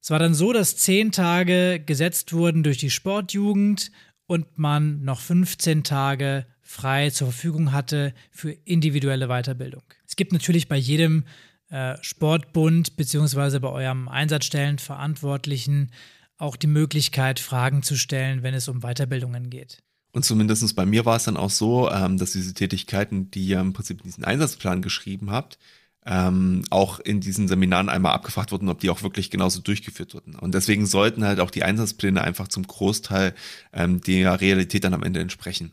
Es 0.05 0.11
war 0.11 0.19
dann 0.19 0.35
so, 0.35 0.53
dass 0.53 0.77
zehn 0.77 1.13
Tage 1.13 1.81
gesetzt 1.81 2.35
wurden 2.35 2.63
durch 2.63 2.77
die 2.77 2.91
Sportjugend 2.91 3.91
und 4.27 4.59
man 4.59 5.03
noch 5.03 5.19
15 5.19 5.83
Tage 5.83 6.45
frei 6.61 7.09
zur 7.09 7.29
Verfügung 7.29 7.73
hatte 7.73 8.13
für 8.31 8.51
individuelle 8.51 9.29
Weiterbildung. 9.29 9.83
Es 10.07 10.17
gibt 10.17 10.35
natürlich 10.35 10.69
bei 10.69 10.77
jedem 10.77 11.25
äh, 11.71 11.97
Sportbund 12.03 12.97
beziehungsweise 12.97 13.61
bei 13.61 13.71
eurem 13.71 14.09
Einsatzstellenverantwortlichen 14.09 15.91
auch 16.37 16.57
die 16.57 16.67
Möglichkeit, 16.67 17.41
Fragen 17.41 17.83
zu 17.83 17.97
stellen, 17.97 18.43
wenn 18.43 18.53
es 18.53 18.69
um 18.69 18.81
Weiterbildungen 18.81 19.49
geht. 19.49 19.83
Und 20.13 20.27
zumindest 20.27 20.77
bei 20.77 20.85
mir 20.85 21.07
war 21.07 21.17
es 21.17 21.25
dann 21.25 21.39
auch 21.39 21.49
so, 21.49 21.91
ähm, 21.91 22.19
dass 22.19 22.33
diese 22.33 22.53
Tätigkeiten, 22.53 23.31
die 23.31 23.47
ihr 23.47 23.59
im 23.59 23.73
Prinzip 23.73 24.01
in 24.01 24.05
diesen 24.05 24.25
Einsatzplan 24.25 24.83
geschrieben 24.83 25.31
habt, 25.31 25.59
ähm, 26.07 26.65
auch 26.71 27.01
in 27.01 27.21
diesen 27.21 27.49
Seminaren 27.49 27.89
einmal 27.89 28.13
abgefragt 28.13 28.53
wurden, 28.53 28.69
ob 28.69 28.81
die 28.81 28.91
auch 28.91 29.03
wirklich 29.03 29.31
genauso 29.31 29.61
durchgeführt 29.61 30.15
wurden. 30.15 30.35
Und 30.35 30.55
deswegen 30.55 30.87
sollten 30.87 31.25
halt 31.25 31.41
auch 31.41 31.51
die 31.51 31.65
Einsatzpläne 31.65 32.23
einfach 32.23 32.49
zum 32.49 32.67
Großteil 32.67 33.35
ähm, 33.73 34.01
der 34.03 34.41
Realität 34.41 34.85
dann 34.85 34.95
am 34.95 35.03
Ende 35.03 35.21
entsprechen. 35.21 35.73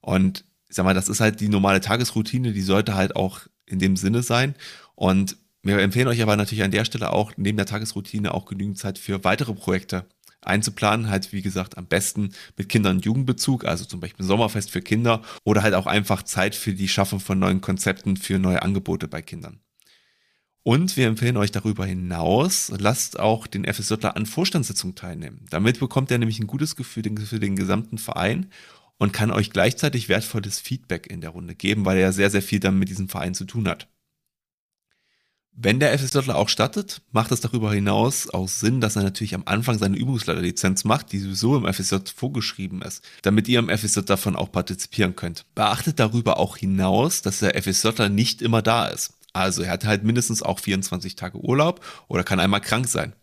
Und 0.00 0.44
ich 0.68 0.76
sag 0.76 0.84
mal, 0.84 0.94
das 0.94 1.08
ist 1.08 1.20
halt 1.20 1.40
die 1.40 1.48
normale 1.48 1.80
Tagesroutine, 1.80 2.52
die 2.52 2.62
sollte 2.62 2.94
halt 2.94 3.16
auch 3.16 3.40
in 3.66 3.78
dem 3.78 3.96
Sinne 3.96 4.22
sein. 4.22 4.54
Und 4.94 5.36
wir 5.62 5.78
empfehlen 5.78 6.08
euch 6.08 6.22
aber 6.22 6.36
natürlich 6.36 6.64
an 6.64 6.70
der 6.70 6.84
Stelle 6.84 7.12
auch 7.12 7.32
neben 7.36 7.56
der 7.56 7.66
Tagesroutine 7.66 8.34
auch 8.34 8.46
genügend 8.46 8.78
Zeit 8.78 8.98
für 8.98 9.24
weitere 9.24 9.54
Projekte 9.54 10.06
einzuplanen, 10.40 11.08
halt 11.08 11.32
wie 11.32 11.42
gesagt 11.42 11.78
am 11.78 11.86
besten 11.86 12.32
mit 12.56 12.68
Kindern- 12.68 12.96
und 12.96 13.04
Jugendbezug, 13.04 13.64
also 13.64 13.84
zum 13.84 14.00
Beispiel 14.00 14.26
Sommerfest 14.26 14.70
für 14.70 14.82
Kinder 14.82 15.22
oder 15.44 15.62
halt 15.62 15.74
auch 15.74 15.86
einfach 15.86 16.22
Zeit 16.24 16.54
für 16.54 16.72
die 16.72 16.88
Schaffung 16.88 17.20
von 17.20 17.38
neuen 17.38 17.60
Konzepten 17.60 18.16
für 18.16 18.38
neue 18.38 18.62
Angebote 18.62 19.08
bei 19.08 19.22
Kindern. 19.22 19.60
Und 20.64 20.96
wir 20.96 21.08
empfehlen 21.08 21.36
euch 21.36 21.50
darüber 21.50 21.84
hinaus, 21.86 22.72
lasst 22.78 23.18
auch 23.18 23.48
den 23.48 23.64
FSJler 23.64 24.16
an 24.16 24.26
Vorstandssitzungen 24.26 24.94
teilnehmen. 24.94 25.44
Damit 25.50 25.80
bekommt 25.80 26.10
er 26.12 26.18
nämlich 26.18 26.38
ein 26.38 26.46
gutes 26.46 26.76
Gefühl 26.76 27.02
für 27.26 27.40
den 27.40 27.56
gesamten 27.56 27.98
Verein 27.98 28.46
und 28.96 29.12
kann 29.12 29.32
euch 29.32 29.50
gleichzeitig 29.50 30.08
wertvolles 30.08 30.60
Feedback 30.60 31.08
in 31.08 31.20
der 31.20 31.30
Runde 31.30 31.56
geben, 31.56 31.84
weil 31.84 31.98
er 31.98 32.12
sehr, 32.12 32.30
sehr 32.30 32.42
viel 32.42 32.60
dann 32.60 32.78
mit 32.78 32.88
diesem 32.88 33.08
Verein 33.08 33.34
zu 33.34 33.44
tun 33.44 33.66
hat. 33.66 33.88
Wenn 35.54 35.80
der 35.80 35.98
FSJler 35.98 36.36
auch 36.36 36.48
stattet, 36.48 37.02
macht 37.10 37.30
es 37.30 37.40
darüber 37.40 37.74
hinaus 37.74 38.30
auch 38.30 38.48
Sinn, 38.48 38.80
dass 38.80 38.96
er 38.96 39.02
natürlich 39.02 39.34
am 39.34 39.42
Anfang 39.44 39.76
seine 39.78 39.98
Übungsleiterlizenz 39.98 40.84
macht, 40.84 41.12
die 41.12 41.18
sowieso 41.18 41.56
im 41.56 41.70
FSJ 41.70 41.96
vorgeschrieben 42.14 42.80
ist, 42.80 43.04
damit 43.20 43.48
ihr 43.48 43.58
im 43.58 43.68
FSJ 43.68 44.00
davon 44.00 44.34
auch 44.34 44.50
partizipieren 44.50 45.14
könnt. 45.14 45.44
Beachtet 45.54 45.98
darüber 45.98 46.38
auch 46.38 46.56
hinaus, 46.56 47.20
dass 47.20 47.40
der 47.40 47.60
FSJler 47.60 48.08
nicht 48.08 48.40
immer 48.40 48.62
da 48.62 48.86
ist. 48.86 49.12
Also 49.32 49.62
er 49.62 49.72
hat 49.72 49.84
halt 49.84 50.04
mindestens 50.04 50.42
auch 50.42 50.58
24 50.58 51.16
Tage 51.16 51.38
Urlaub 51.38 51.84
oder 52.08 52.24
kann 52.24 52.40
einmal 52.40 52.60
krank 52.60 52.88
sein. 52.88 53.14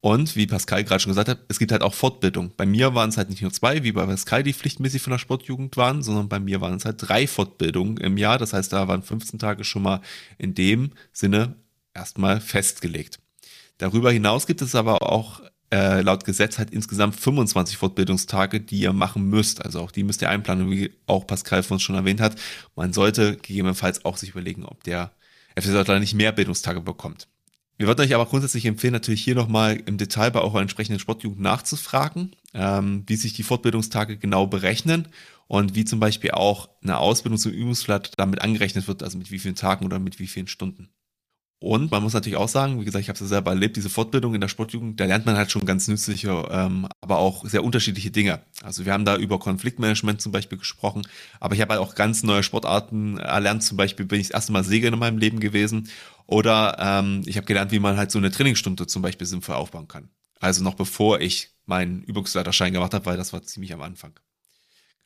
Und 0.00 0.34
wie 0.34 0.48
Pascal 0.48 0.82
gerade 0.82 1.00
schon 1.00 1.10
gesagt 1.10 1.28
hat, 1.28 1.44
es 1.46 1.60
gibt 1.60 1.70
halt 1.70 1.82
auch 1.82 1.94
Fortbildung. 1.94 2.52
Bei 2.56 2.66
mir 2.66 2.92
waren 2.96 3.10
es 3.10 3.16
halt 3.16 3.30
nicht 3.30 3.40
nur 3.40 3.52
zwei, 3.52 3.84
wie 3.84 3.92
bei 3.92 4.04
Pascal, 4.04 4.42
die 4.42 4.52
pflichtmäßig 4.52 5.00
von 5.00 5.12
der 5.12 5.18
Sportjugend 5.18 5.76
waren, 5.76 6.02
sondern 6.02 6.28
bei 6.28 6.40
mir 6.40 6.60
waren 6.60 6.74
es 6.74 6.84
halt 6.84 6.96
drei 6.98 7.28
Fortbildungen 7.28 7.98
im 7.98 8.16
Jahr. 8.16 8.36
Das 8.36 8.52
heißt, 8.52 8.72
da 8.72 8.88
waren 8.88 9.04
15 9.04 9.38
Tage 9.38 9.62
schon 9.62 9.82
mal 9.82 10.00
in 10.38 10.54
dem 10.54 10.90
Sinne 11.12 11.54
erstmal 11.94 12.40
festgelegt. 12.40 13.20
Darüber 13.78 14.10
hinaus 14.10 14.48
gibt 14.48 14.60
es 14.60 14.74
aber 14.74 15.02
auch 15.02 15.40
äh, 15.72 16.02
laut 16.02 16.24
Gesetz 16.24 16.58
halt 16.58 16.70
insgesamt 16.70 17.14
25 17.14 17.76
Fortbildungstage, 17.76 18.60
die 18.60 18.80
ihr 18.80 18.92
machen 18.92 19.30
müsst. 19.30 19.64
Also 19.64 19.80
auch 19.80 19.92
die 19.92 20.02
müsst 20.02 20.20
ihr 20.20 20.30
einplanen, 20.30 20.68
wie 20.68 20.92
auch 21.06 21.28
Pascal 21.28 21.62
von 21.62 21.76
uns 21.76 21.82
schon 21.82 21.94
erwähnt 21.94 22.20
hat. 22.20 22.34
Man 22.74 22.92
sollte 22.92 23.36
gegebenenfalls 23.36 24.04
auch 24.04 24.16
sich 24.16 24.30
überlegen, 24.30 24.64
ob 24.64 24.82
der 24.82 25.12
FSJ 25.56 25.98
nicht 25.98 26.14
mehr 26.14 26.32
Bildungstage 26.32 26.80
bekommt. 26.80 27.28
Wir 27.78 27.86
würden 27.86 28.02
euch 28.02 28.14
aber 28.14 28.26
grundsätzlich 28.26 28.66
empfehlen, 28.66 28.92
natürlich 28.92 29.24
hier 29.24 29.34
nochmal 29.34 29.82
im 29.86 29.98
Detail 29.98 30.30
bei 30.30 30.40
eurer 30.40 30.60
entsprechenden 30.60 31.00
Sportjugend 31.00 31.40
nachzufragen, 31.40 32.36
ähm, 32.54 33.02
wie 33.06 33.16
sich 33.16 33.32
die 33.32 33.42
Fortbildungstage 33.42 34.18
genau 34.18 34.46
berechnen 34.46 35.08
und 35.48 35.74
wie 35.74 35.84
zum 35.84 35.98
Beispiel 35.98 36.30
auch 36.32 36.68
eine 36.82 36.98
Ausbildung 36.98 37.38
zum 37.38 37.52
Übungsblatt 37.52 38.12
damit 38.18 38.40
angerechnet 38.40 38.86
wird, 38.88 39.02
also 39.02 39.18
mit 39.18 39.30
wie 39.30 39.38
vielen 39.38 39.54
Tagen 39.54 39.84
oder 39.84 39.98
mit 39.98 40.18
wie 40.18 40.26
vielen 40.26 40.48
Stunden. 40.48 40.90
Und 41.62 41.92
man 41.92 42.02
muss 42.02 42.12
natürlich 42.12 42.36
auch 42.36 42.48
sagen, 42.48 42.80
wie 42.80 42.84
gesagt, 42.84 43.02
ich 43.02 43.08
habe 43.08 43.14
es 43.14 43.20
ja 43.20 43.28
selber 43.28 43.52
erlebt, 43.52 43.76
diese 43.76 43.88
Fortbildung 43.88 44.34
in 44.34 44.40
der 44.40 44.48
Sportjugend, 44.48 44.98
da 44.98 45.04
lernt 45.04 45.26
man 45.26 45.36
halt 45.36 45.52
schon 45.52 45.64
ganz 45.64 45.86
nützliche, 45.86 46.48
ähm, 46.50 46.88
aber 47.00 47.18
auch 47.18 47.46
sehr 47.46 47.62
unterschiedliche 47.62 48.10
Dinge. 48.10 48.40
Also 48.64 48.84
wir 48.84 48.92
haben 48.92 49.04
da 49.04 49.16
über 49.16 49.38
Konfliktmanagement 49.38 50.20
zum 50.20 50.32
Beispiel 50.32 50.58
gesprochen, 50.58 51.06
aber 51.38 51.54
ich 51.54 51.60
habe 51.60 51.74
halt 51.74 51.80
auch 51.80 51.94
ganz 51.94 52.24
neue 52.24 52.42
Sportarten 52.42 53.16
erlernt. 53.16 53.62
Zum 53.62 53.76
Beispiel 53.76 54.04
bin 54.04 54.18
ich 54.18 54.26
das 54.26 54.34
erste 54.34 54.50
Mal 54.50 54.64
Segeln 54.64 54.92
in 54.92 54.98
meinem 54.98 55.18
Leben 55.18 55.38
gewesen 55.38 55.88
oder 56.26 56.78
ähm, 56.80 57.22
ich 57.26 57.36
habe 57.36 57.46
gelernt, 57.46 57.70
wie 57.70 57.78
man 57.78 57.96
halt 57.96 58.10
so 58.10 58.18
eine 58.18 58.32
Trainingsstunde 58.32 58.88
zum 58.88 59.02
Beispiel 59.02 59.28
sinnvoll 59.28 59.54
aufbauen 59.54 59.86
kann. 59.86 60.08
Also 60.40 60.64
noch 60.64 60.74
bevor 60.74 61.20
ich 61.20 61.50
meinen 61.66 62.02
Übungsleiterschein 62.02 62.72
gemacht 62.72 62.92
habe, 62.92 63.06
weil 63.06 63.16
das 63.16 63.32
war 63.32 63.44
ziemlich 63.44 63.72
am 63.72 63.82
Anfang. 63.82 64.18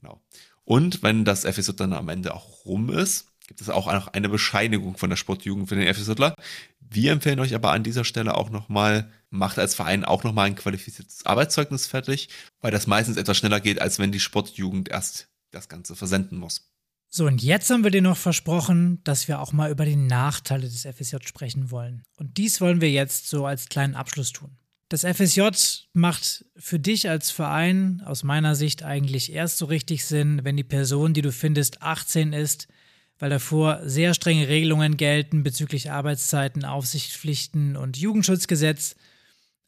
Genau. 0.00 0.22
Und 0.64 1.02
wenn 1.02 1.26
das 1.26 1.44
FSJ 1.44 1.72
dann 1.76 1.92
am 1.92 2.08
Ende 2.08 2.34
auch 2.34 2.64
rum 2.64 2.88
ist, 2.88 3.26
gibt 3.46 3.60
es 3.60 3.70
auch 3.70 3.92
noch 3.92 4.08
eine 4.08 4.28
Bescheinigung 4.28 4.96
von 4.96 5.10
der 5.10 5.16
Sportjugend 5.16 5.68
für 5.68 5.76
den 5.76 5.92
FSJler. 5.92 6.34
Wir 6.80 7.12
empfehlen 7.12 7.40
euch 7.40 7.54
aber 7.54 7.72
an 7.72 7.82
dieser 7.82 8.04
Stelle 8.04 8.36
auch 8.36 8.50
nochmal, 8.50 9.10
macht 9.30 9.58
als 9.58 9.74
Verein 9.74 10.04
auch 10.04 10.24
nochmal 10.24 10.46
ein 10.46 10.56
qualifiziertes 10.56 11.26
Arbeitszeugnis 11.26 11.86
fertig, 11.86 12.28
weil 12.60 12.70
das 12.70 12.86
meistens 12.86 13.16
etwas 13.16 13.36
schneller 13.36 13.60
geht, 13.60 13.80
als 13.80 13.98
wenn 13.98 14.12
die 14.12 14.20
Sportjugend 14.20 14.88
erst 14.88 15.28
das 15.50 15.68
Ganze 15.68 15.96
versenden 15.96 16.38
muss. 16.38 16.70
So, 17.08 17.26
und 17.26 17.42
jetzt 17.42 17.70
haben 17.70 17.84
wir 17.84 17.90
dir 17.90 18.02
noch 18.02 18.16
versprochen, 18.16 19.00
dass 19.04 19.28
wir 19.28 19.40
auch 19.40 19.52
mal 19.52 19.70
über 19.70 19.84
die 19.84 19.96
Nachteile 19.96 20.68
des 20.68 20.82
FSJ 20.82 21.16
sprechen 21.24 21.70
wollen. 21.70 22.02
Und 22.16 22.36
dies 22.36 22.60
wollen 22.60 22.80
wir 22.80 22.90
jetzt 22.90 23.28
so 23.28 23.46
als 23.46 23.68
kleinen 23.68 23.94
Abschluss 23.94 24.32
tun. 24.32 24.58
Das 24.88 25.02
FSJ 25.02 25.48
macht 25.94 26.44
für 26.56 26.78
dich 26.78 27.08
als 27.08 27.30
Verein 27.30 28.02
aus 28.04 28.22
meiner 28.22 28.54
Sicht 28.54 28.84
eigentlich 28.84 29.32
erst 29.32 29.58
so 29.58 29.64
richtig 29.64 30.04
Sinn, 30.04 30.40
wenn 30.44 30.56
die 30.56 30.64
Person, 30.64 31.12
die 31.12 31.22
du 31.22 31.32
findest, 31.32 31.82
18 31.82 32.32
ist, 32.32 32.68
weil 33.18 33.30
davor 33.30 33.80
sehr 33.84 34.14
strenge 34.14 34.48
Regelungen 34.48 34.96
gelten 34.96 35.42
bezüglich 35.42 35.90
Arbeitszeiten, 35.90 36.64
Aufsichtspflichten 36.64 37.76
und 37.76 37.96
Jugendschutzgesetz. 37.96 38.96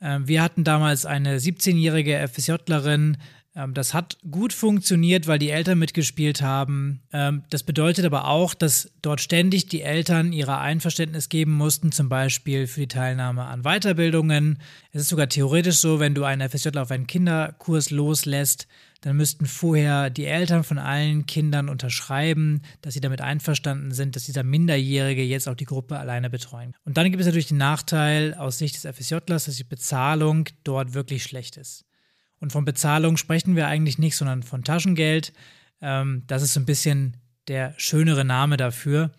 Ähm, 0.01 0.29
wir 0.29 0.43
hatten 0.43 0.65
damals 0.65 1.07
eine 1.07 1.39
17-jährige 1.39 2.27
FSJlerin. 2.29 3.17
Ähm, 3.59 3.75
das 3.75 3.95
hat 3.95 4.19
gut 4.31 4.53
funktioniert, 4.53 5.27
weil 5.27 5.39
die 5.39 5.51
Eltern 5.51 5.79
mitgespielt 5.79 6.43
haben. 6.43 7.01
Ähm, 7.13 7.43
das 7.51 7.63
bedeutet 7.63 8.05
aber 8.05 8.29
auch, 8.29 8.55
dass 8.55 8.91
dort 9.03 9.21
ständig 9.21 9.67
die 9.67 9.83
Eltern 9.83 10.33
ihrer 10.33 10.61
Einverständnis 10.61 11.29
geben 11.29 11.53
mussten, 11.53 11.91
zum 11.91 12.09
Beispiel 12.09 12.67
für 12.67 12.81
die 12.81 12.89
Teilnahme 12.89 13.45
an 13.45 13.63
Weiterbildungen. 13.63 14.59
Es 14.93 15.03
ist 15.03 15.09
sogar 15.09 15.29
theoretisch 15.29 15.77
so, 15.77 16.01
wenn 16.01 16.15
du 16.15 16.25
einen 16.25 16.49
FSJler 16.49 16.83
auf 16.83 16.91
einen 16.91 17.07
Kinderkurs 17.07 17.91
loslässt, 17.91 18.69
dann 19.01 19.17
müssten 19.17 19.47
vorher 19.47 20.11
die 20.11 20.25
Eltern 20.25 20.65
von 20.65 20.79
allen 20.79 21.27
Kindern 21.27 21.69
unterschreiben, 21.69 22.63
dass 22.81 22.95
sie 22.95 23.01
damit 23.01 23.21
einverstanden 23.21 23.93
sind, 23.93 24.17
dass 24.17 24.25
dieser 24.25 24.43
Minderjährige 24.43 25.23
jetzt 25.23 25.49
auch 25.49 25.55
die 25.55 25.67
Gruppe 25.67 25.99
alleine 25.99 26.31
betreuen. 26.31 26.75
Und 26.85 26.97
dann 26.97 27.11
gibt 27.11 27.21
es 27.21 27.27
natürlich 27.27 27.47
den 27.47 27.59
Nachteil 27.59 28.35
aus 28.35 28.59
Sicht 28.59 28.75
des 28.75 28.93
FSJlers, 28.93 29.45
dass 29.45 29.57
die 29.57 29.65
Bezahlung 29.65 30.49
dort 30.65 30.95
wirklich 30.95 31.23
schlecht 31.23 31.57
ist. 31.57 31.85
Und 32.41 32.51
von 32.51 32.65
Bezahlung 32.65 33.17
sprechen 33.17 33.57
wir 33.57 33.69
eigentlich 33.69 33.99
nicht, 33.99 34.17
sondern 34.17 34.43
von 34.43 34.65
Taschengeld. 34.65 35.33
Ähm, 35.81 36.25
das 36.27 36.43
ist 36.43 36.55
so 36.55 36.61
ein 36.61 36.67
bisschen 36.67 37.17
der 37.47 37.75
schönere 37.77 38.25
Name 38.25 38.57
dafür. 38.57 39.13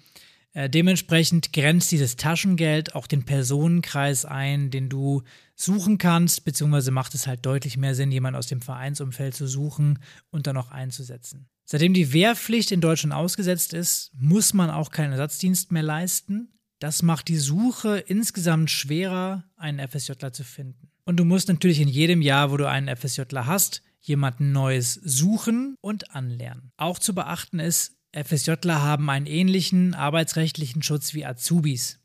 Äh, 0.59 0.69
dementsprechend 0.69 1.53
grenzt 1.53 1.89
dieses 1.89 2.17
Taschengeld 2.17 2.93
auch 2.93 3.07
den 3.07 3.23
Personenkreis 3.23 4.25
ein, 4.25 4.71
den 4.71 4.89
du 4.89 5.23
suchen 5.55 5.97
kannst, 5.97 6.43
beziehungsweise 6.43 6.91
macht 6.91 7.15
es 7.15 7.27
halt 7.27 7.45
deutlich 7.45 7.77
mehr 7.77 7.95
Sinn, 7.95 8.11
jemanden 8.11 8.37
aus 8.37 8.47
dem 8.47 8.59
Vereinsumfeld 8.59 9.33
zu 9.33 9.47
suchen 9.47 9.99
und 10.31 10.47
dann 10.47 10.57
auch 10.57 10.69
einzusetzen. 10.69 11.47
Seitdem 11.63 11.93
die 11.93 12.11
Wehrpflicht 12.11 12.73
in 12.73 12.81
Deutschland 12.81 13.13
ausgesetzt 13.13 13.71
ist, 13.71 14.11
muss 14.13 14.53
man 14.53 14.69
auch 14.69 14.91
keinen 14.91 15.13
Ersatzdienst 15.13 15.71
mehr 15.71 15.83
leisten. 15.83 16.49
Das 16.79 17.03
macht 17.03 17.29
die 17.29 17.37
Suche 17.37 17.99
insgesamt 17.99 18.69
schwerer, 18.69 19.45
einen 19.55 19.79
FSJler 19.87 20.33
zu 20.33 20.43
finden. 20.43 20.91
Und 21.05 21.21
du 21.21 21.23
musst 21.23 21.47
natürlich 21.47 21.79
in 21.79 21.87
jedem 21.87 22.21
Jahr, 22.21 22.51
wo 22.51 22.57
du 22.57 22.67
einen 22.67 22.93
FSJler 22.93 23.45
hast, 23.45 23.81
jemanden 24.01 24.51
Neues 24.51 24.95
suchen 24.95 25.75
und 25.79 26.13
anlernen. 26.13 26.73
Auch 26.75 26.99
zu 26.99 27.15
beachten 27.15 27.59
ist, 27.59 27.95
FSJler 28.13 28.81
haben 28.81 29.09
einen 29.09 29.25
ähnlichen 29.25 29.93
arbeitsrechtlichen 29.93 30.81
Schutz 30.83 31.13
wie 31.13 31.25
Azubis. 31.25 31.99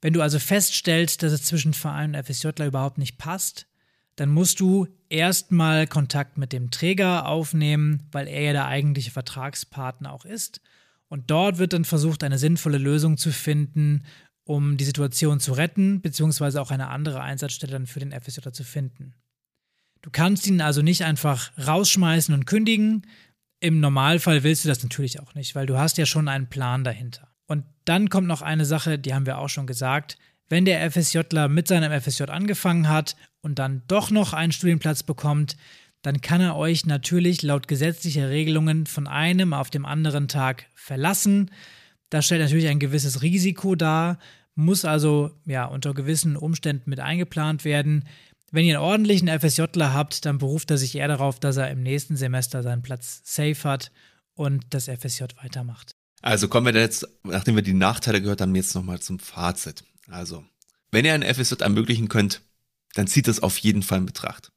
Wenn 0.00 0.12
du 0.12 0.22
also 0.22 0.38
feststellst, 0.38 1.22
dass 1.22 1.32
es 1.32 1.42
zwischen 1.42 1.74
Verein 1.74 2.14
und 2.14 2.24
FSJler 2.24 2.66
überhaupt 2.66 2.98
nicht 2.98 3.18
passt, 3.18 3.66
dann 4.14 4.30
musst 4.30 4.60
du 4.60 4.86
erstmal 5.08 5.86
Kontakt 5.86 6.38
mit 6.38 6.52
dem 6.52 6.70
Träger 6.70 7.26
aufnehmen, 7.26 8.08
weil 8.12 8.28
er 8.28 8.42
ja 8.42 8.52
der 8.52 8.66
eigentliche 8.66 9.10
Vertragspartner 9.10 10.12
auch 10.12 10.24
ist. 10.24 10.60
Und 11.08 11.30
dort 11.30 11.58
wird 11.58 11.72
dann 11.72 11.84
versucht, 11.84 12.24
eine 12.24 12.38
sinnvolle 12.38 12.78
Lösung 12.78 13.16
zu 13.16 13.30
finden, 13.30 14.04
um 14.44 14.76
die 14.76 14.84
Situation 14.84 15.40
zu 15.40 15.52
retten, 15.52 16.00
beziehungsweise 16.00 16.60
auch 16.60 16.70
eine 16.70 16.88
andere 16.88 17.20
Einsatzstelle 17.20 17.72
dann 17.72 17.86
für 17.86 18.00
den 18.00 18.12
FSJ 18.12 18.50
zu 18.52 18.64
finden. 18.64 19.14
Du 20.02 20.10
kannst 20.10 20.46
ihn 20.46 20.60
also 20.60 20.82
nicht 20.82 21.04
einfach 21.04 21.50
rausschmeißen 21.58 22.32
und 22.32 22.46
kündigen. 22.46 23.06
Im 23.60 23.80
Normalfall 23.80 24.42
willst 24.42 24.64
du 24.64 24.68
das 24.68 24.82
natürlich 24.82 25.20
auch 25.20 25.34
nicht, 25.34 25.54
weil 25.54 25.66
du 25.66 25.78
hast 25.78 25.98
ja 25.98 26.06
schon 26.06 26.28
einen 26.28 26.48
Plan 26.48 26.84
dahinter. 26.84 27.28
Und 27.46 27.64
dann 27.84 28.10
kommt 28.10 28.26
noch 28.26 28.42
eine 28.42 28.64
Sache, 28.64 28.98
die 28.98 29.14
haben 29.14 29.26
wir 29.26 29.38
auch 29.38 29.48
schon 29.48 29.66
gesagt. 29.66 30.18
Wenn 30.48 30.64
der 30.64 30.90
FSJler 30.90 31.48
mit 31.48 31.66
seinem 31.68 31.98
FSJ 32.00 32.24
angefangen 32.24 32.88
hat 32.88 33.16
und 33.40 33.58
dann 33.58 33.82
doch 33.88 34.10
noch 34.10 34.32
einen 34.32 34.52
Studienplatz 34.52 35.02
bekommt, 35.02 35.56
dann 36.02 36.20
kann 36.20 36.40
er 36.40 36.56
euch 36.56 36.86
natürlich 36.86 37.42
laut 37.42 37.66
gesetzlicher 37.66 38.30
Regelungen 38.30 38.86
von 38.86 39.08
einem 39.08 39.52
auf 39.52 39.70
dem 39.70 39.84
anderen 39.84 40.28
Tag 40.28 40.66
verlassen. 40.74 41.50
Das 42.10 42.26
stellt 42.26 42.42
natürlich 42.42 42.68
ein 42.68 42.78
gewisses 42.78 43.22
Risiko 43.22 43.74
dar, 43.74 44.18
muss 44.54 44.84
also 44.84 45.32
ja 45.46 45.64
unter 45.64 45.94
gewissen 45.94 46.36
Umständen 46.36 46.90
mit 46.90 47.00
eingeplant 47.00 47.64
werden. 47.64 48.04
Wenn 48.56 48.64
ihr 48.64 48.78
einen 48.78 48.88
ordentlichen 48.88 49.28
FSJler 49.28 49.92
habt, 49.92 50.24
dann 50.24 50.38
beruft 50.38 50.70
er 50.70 50.78
sich 50.78 50.94
eher 50.94 51.08
darauf, 51.08 51.38
dass 51.38 51.58
er 51.58 51.70
im 51.70 51.82
nächsten 51.82 52.16
Semester 52.16 52.62
seinen 52.62 52.80
Platz 52.80 53.20
safe 53.22 53.68
hat 53.68 53.92
und 54.32 54.64
das 54.70 54.84
FSJ 54.84 55.24
weitermacht. 55.42 55.94
Also 56.22 56.48
kommen 56.48 56.74
wir 56.74 56.80
jetzt, 56.80 57.06
nachdem 57.22 57.56
wir 57.56 57.62
die 57.62 57.74
Nachteile 57.74 58.22
gehört 58.22 58.40
haben, 58.40 58.54
jetzt 58.54 58.74
nochmal 58.74 58.98
zum 58.98 59.18
Fazit. 59.18 59.84
Also, 60.08 60.42
wenn 60.90 61.04
ihr 61.04 61.12
einen 61.12 61.34
FSJ 61.34 61.56
ermöglichen 61.60 62.08
könnt, 62.08 62.40
dann 62.94 63.06
zieht 63.06 63.28
das 63.28 63.42
auf 63.42 63.58
jeden 63.58 63.82
Fall 63.82 63.98
in 63.98 64.06
Betracht. 64.06 64.52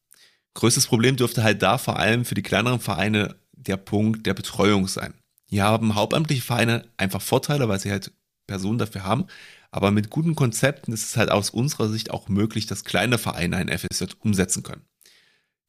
Größtes 0.53 0.87
Problem 0.87 1.17
dürfte 1.17 1.43
halt 1.43 1.61
da 1.61 1.77
vor 1.77 1.99
allem 1.99 2.23
für 2.23 2.35
die 2.35 2.41
kleineren 2.41 2.79
Vereine 2.79 3.35
der 3.51 3.75
Punkt 3.75 4.25
der 4.25 4.33
Betreuung 4.33 4.87
sein. 4.87 5.13
Hier 5.47 5.65
haben 5.65 5.95
hauptamtliche 5.95 6.41
Vereine 6.41 6.85
einfach 6.95 7.21
Vorteile, 7.21 7.67
weil 7.67 7.81
sie 7.81 7.91
halt 7.91 8.13
Personen 8.47 8.79
dafür 8.79 9.03
haben. 9.03 9.25
Aber 9.71 9.91
mit 9.91 10.09
guten 10.09 10.35
Konzepten 10.35 10.93
ist 10.93 11.03
es 11.03 11.17
halt 11.17 11.29
aus 11.29 11.49
unserer 11.49 11.89
Sicht 11.89 12.11
auch 12.11 12.27
möglich, 12.27 12.65
dass 12.65 12.83
kleine 12.83 13.17
Vereine 13.17 13.57
ein 13.57 13.69
FSJ 13.69 14.05
umsetzen 14.19 14.63
können. 14.63 14.85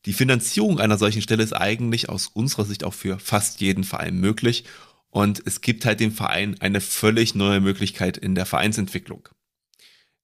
Die 0.07 0.15
Finanzierung 0.15 0.81
einer 0.81 0.97
solchen 0.97 1.21
Stelle 1.21 1.43
ist 1.43 1.53
eigentlich 1.53 2.09
aus 2.09 2.27
unserer 2.27 2.65
Sicht 2.65 2.85
auch 2.85 2.95
für 2.95 3.19
fast 3.19 3.61
jeden 3.61 3.85
Verein 3.85 4.17
möglich 4.17 4.65
und 5.11 5.43
es 5.45 5.61
gibt 5.61 5.85
halt 5.85 6.01
dem 6.01 6.13
Verein 6.13 6.57
eine 6.61 6.81
völlig 6.81 7.35
neue 7.35 7.61
Möglichkeit 7.61 8.17
in 8.17 8.35
der 8.35 8.47
Vereinsentwicklung. 8.47 9.29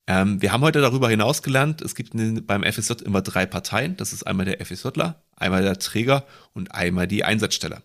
Ähm, 0.07 0.41
wir 0.41 0.53
haben 0.53 0.62
heute 0.62 0.81
darüber 0.81 1.11
hinaus 1.11 1.43
gelernt, 1.43 1.83
es 1.83 1.95
gibt 1.95 2.12
beim 2.47 2.62
FSJ 2.62 3.05
immer 3.05 3.22
drei 3.22 3.45
Parteien. 3.45 3.97
Das 3.97 4.12
ist 4.12 4.22
einmal 4.27 4.47
der 4.47 4.64
FSJler, 4.64 5.22
einmal 5.35 5.62
der 5.62 5.79
Träger 5.79 6.24
und 6.55 6.72
einmal 6.72 7.09
die 7.09 7.24
Einsatzstelle. 7.24 7.83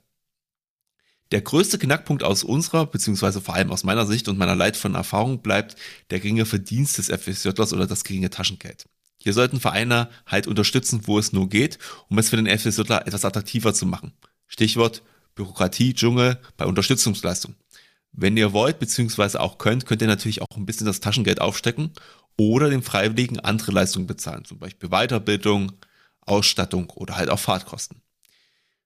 Der 1.31 1.41
größte 1.41 1.79
Knackpunkt 1.79 2.23
aus 2.23 2.43
unserer, 2.43 2.85
beziehungsweise 2.85 3.39
vor 3.39 3.55
allem 3.55 3.71
aus 3.71 3.83
meiner 3.83 4.05
Sicht 4.05 4.27
und 4.27 4.37
meiner 4.37 4.55
leidvollen 4.55 4.95
Erfahrung 4.95 5.41
bleibt 5.41 5.77
der 6.09 6.19
geringe 6.19 6.45
Verdienst 6.45 6.97
des 6.97 7.07
FSJlers 7.07 7.71
oder 7.71 7.87
das 7.87 8.03
geringe 8.03 8.29
Taschengeld. 8.29 8.85
Hier 9.17 9.33
sollten 9.33 9.59
Vereine 9.59 10.09
halt 10.25 10.47
unterstützen, 10.47 11.01
wo 11.05 11.19
es 11.19 11.31
nur 11.31 11.47
geht, 11.47 11.79
um 12.09 12.17
es 12.17 12.29
für 12.29 12.41
den 12.41 12.47
FSJler 12.47 13.07
etwas 13.07 13.23
attraktiver 13.23 13.73
zu 13.73 13.85
machen. 13.85 14.13
Stichwort 14.47 15.03
Bürokratie, 15.35 15.93
Dschungel 15.93 16.37
bei 16.57 16.65
Unterstützungsleistung. 16.65 17.55
Wenn 18.11 18.35
ihr 18.35 18.51
wollt, 18.51 18.79
beziehungsweise 18.79 19.39
auch 19.39 19.57
könnt, 19.57 19.85
könnt 19.85 20.01
ihr 20.01 20.07
natürlich 20.07 20.41
auch 20.41 20.57
ein 20.57 20.65
bisschen 20.65 20.87
das 20.87 20.99
Taschengeld 20.99 21.39
aufstecken 21.39 21.91
oder 22.37 22.69
den 22.69 22.81
Freiwilligen 22.81 23.39
andere 23.39 23.71
Leistungen 23.71 24.07
bezahlen, 24.07 24.43
zum 24.43 24.59
Beispiel 24.59 24.89
Weiterbildung, 24.89 25.71
Ausstattung 26.21 26.89
oder 26.89 27.15
halt 27.15 27.29
auch 27.29 27.39
Fahrtkosten. 27.39 28.01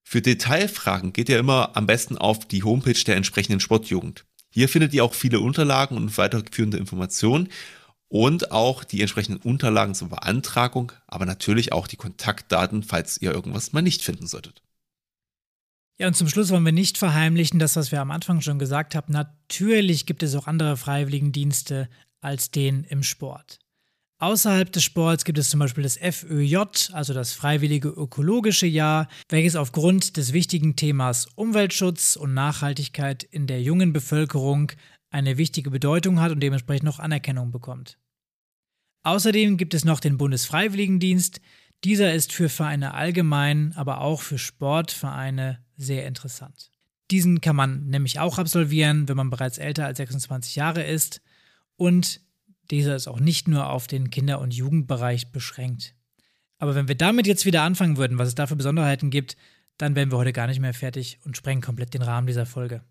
Für 0.08 0.22
Detailfragen 0.22 1.14
geht 1.14 1.30
ihr 1.30 1.40
immer 1.40 1.76
am 1.76 1.88
besten 1.88 2.16
auf 2.16 2.48
die 2.48 2.64
Homepage 2.64 2.94
der 2.94 3.16
entsprechenden 3.16 3.60
Sportjugend. 3.60 4.24
Hier 4.52 4.70
findet 4.70 4.94
ihr 4.94 5.04
auch 5.04 5.16
viele 5.16 5.40
Unterlagen 5.40 5.98
und 5.98 6.16
weiterführende 6.16 6.78
Informationen 6.78 7.50
und 8.08 8.52
auch 8.52 8.84
die 8.84 9.02
entsprechenden 9.02 9.42
Unterlagen 9.42 9.96
zur 9.96 10.10
Beantragung, 10.10 10.92
aber 11.08 11.26
natürlich 11.26 11.74
auch 11.74 11.88
die 11.88 11.98
Kontaktdaten, 11.98 12.84
falls 12.84 13.20
ihr 13.20 13.32
irgendwas 13.32 13.74
mal 13.74 13.82
nicht 13.82 14.04
finden 14.04 14.28
solltet. 14.28 14.62
Ja, 15.98 16.08
und 16.08 16.16
zum 16.16 16.30
Schluss 16.30 16.52
wollen 16.52 16.66
wir 16.66 16.72
nicht 16.72 17.00
verheimlichen, 17.00 17.58
das, 17.58 17.76
was 17.76 17.92
wir 17.92 18.00
am 18.00 18.12
Anfang 18.12 18.42
schon 18.42 18.60
gesagt 18.60 18.94
haben. 18.94 19.12
Natürlich 19.12 20.06
gibt 20.06 20.22
es 20.22 20.36
auch 20.36 20.46
andere 20.46 20.78
Freiwilligendienste 20.78 21.90
als 22.22 22.52
den 22.52 22.84
im 22.84 23.02
Sport. 23.02 23.60
Außerhalb 24.18 24.72
des 24.72 24.84
Sports 24.84 25.26
gibt 25.26 25.38
es 25.38 25.50
zum 25.50 25.60
Beispiel 25.60 25.84
das 25.84 25.98
FÖJ, 25.98 26.58
also 26.94 27.14
das 27.14 27.34
Freiwillige 27.34 27.90
Ökologische 27.90 28.66
Jahr, 28.66 29.10
welches 29.28 29.58
aufgrund 29.58 30.16
des 30.16 30.32
wichtigen 30.32 30.78
Themas 30.78 31.28
Umweltschutz 31.36 32.16
und 32.16 32.34
Nachhaltigkeit 32.34 33.24
in 33.24 33.46
der 33.46 33.62
jungen 33.62 33.92
Bevölkerung 33.92 34.72
eine 35.10 35.38
wichtige 35.38 35.70
Bedeutung 35.70 36.22
hat 36.22 36.32
und 36.32 36.40
dementsprechend 36.40 36.86
noch 36.86 37.00
Anerkennung 37.00 37.52
bekommt. 37.52 37.98
Außerdem 39.04 39.58
gibt 39.58 39.74
es 39.74 39.84
noch 39.84 40.00
den 40.00 40.18
Bundesfreiwilligendienst. 40.18 41.42
Dieser 41.84 42.14
ist 42.14 42.32
für 42.32 42.48
Vereine 42.48 42.94
allgemein, 42.94 43.74
aber 43.76 44.00
auch 44.00 44.22
für 44.22 44.38
Sportvereine 44.38 45.60
sehr 45.76 46.08
interessant. 46.08 46.72
Diesen 47.12 47.42
kann 47.42 47.56
man 47.56 47.86
nämlich 47.88 48.20
auch 48.20 48.40
absolvieren, 48.40 49.10
wenn 49.10 49.18
man 49.18 49.30
bereits 49.30 49.58
älter 49.58 49.86
als 49.86 49.98
26 49.98 50.56
Jahre 50.56 50.84
ist 50.84 51.22
und 51.76 52.25
dieser 52.72 52.96
ist 52.96 53.08
auch 53.08 53.20
nicht 53.20 53.48
nur 53.48 53.70
auf 53.70 53.88
den 53.88 54.10
Kinder- 54.10 54.40
und 54.40 54.54
Jugendbereich 54.54 55.32
beschränkt. 55.32 55.96
Aber 56.58 56.76
wenn 56.76 56.88
wir 56.88 56.96
damit 56.96 57.28
jetzt 57.28 57.46
wieder 57.46 57.64
anfangen 57.64 57.98
würden, 57.98 58.18
was 58.18 58.30
es 58.30 58.36
da 58.36 58.48
für 58.48 58.56
Besonderheiten 58.56 59.10
gibt, 59.10 59.36
dann 59.78 59.96
wären 59.96 60.12
wir 60.12 60.18
heute 60.18 60.34
gar 60.34 60.48
nicht 60.48 60.60
mehr 60.60 60.74
fertig 60.74 61.20
und 61.26 61.36
sprengen 61.36 61.62
komplett 61.62 61.94
den 61.94 62.02
Rahmen 62.02 62.28
dieser 62.28 62.46
Folge. 62.46 62.82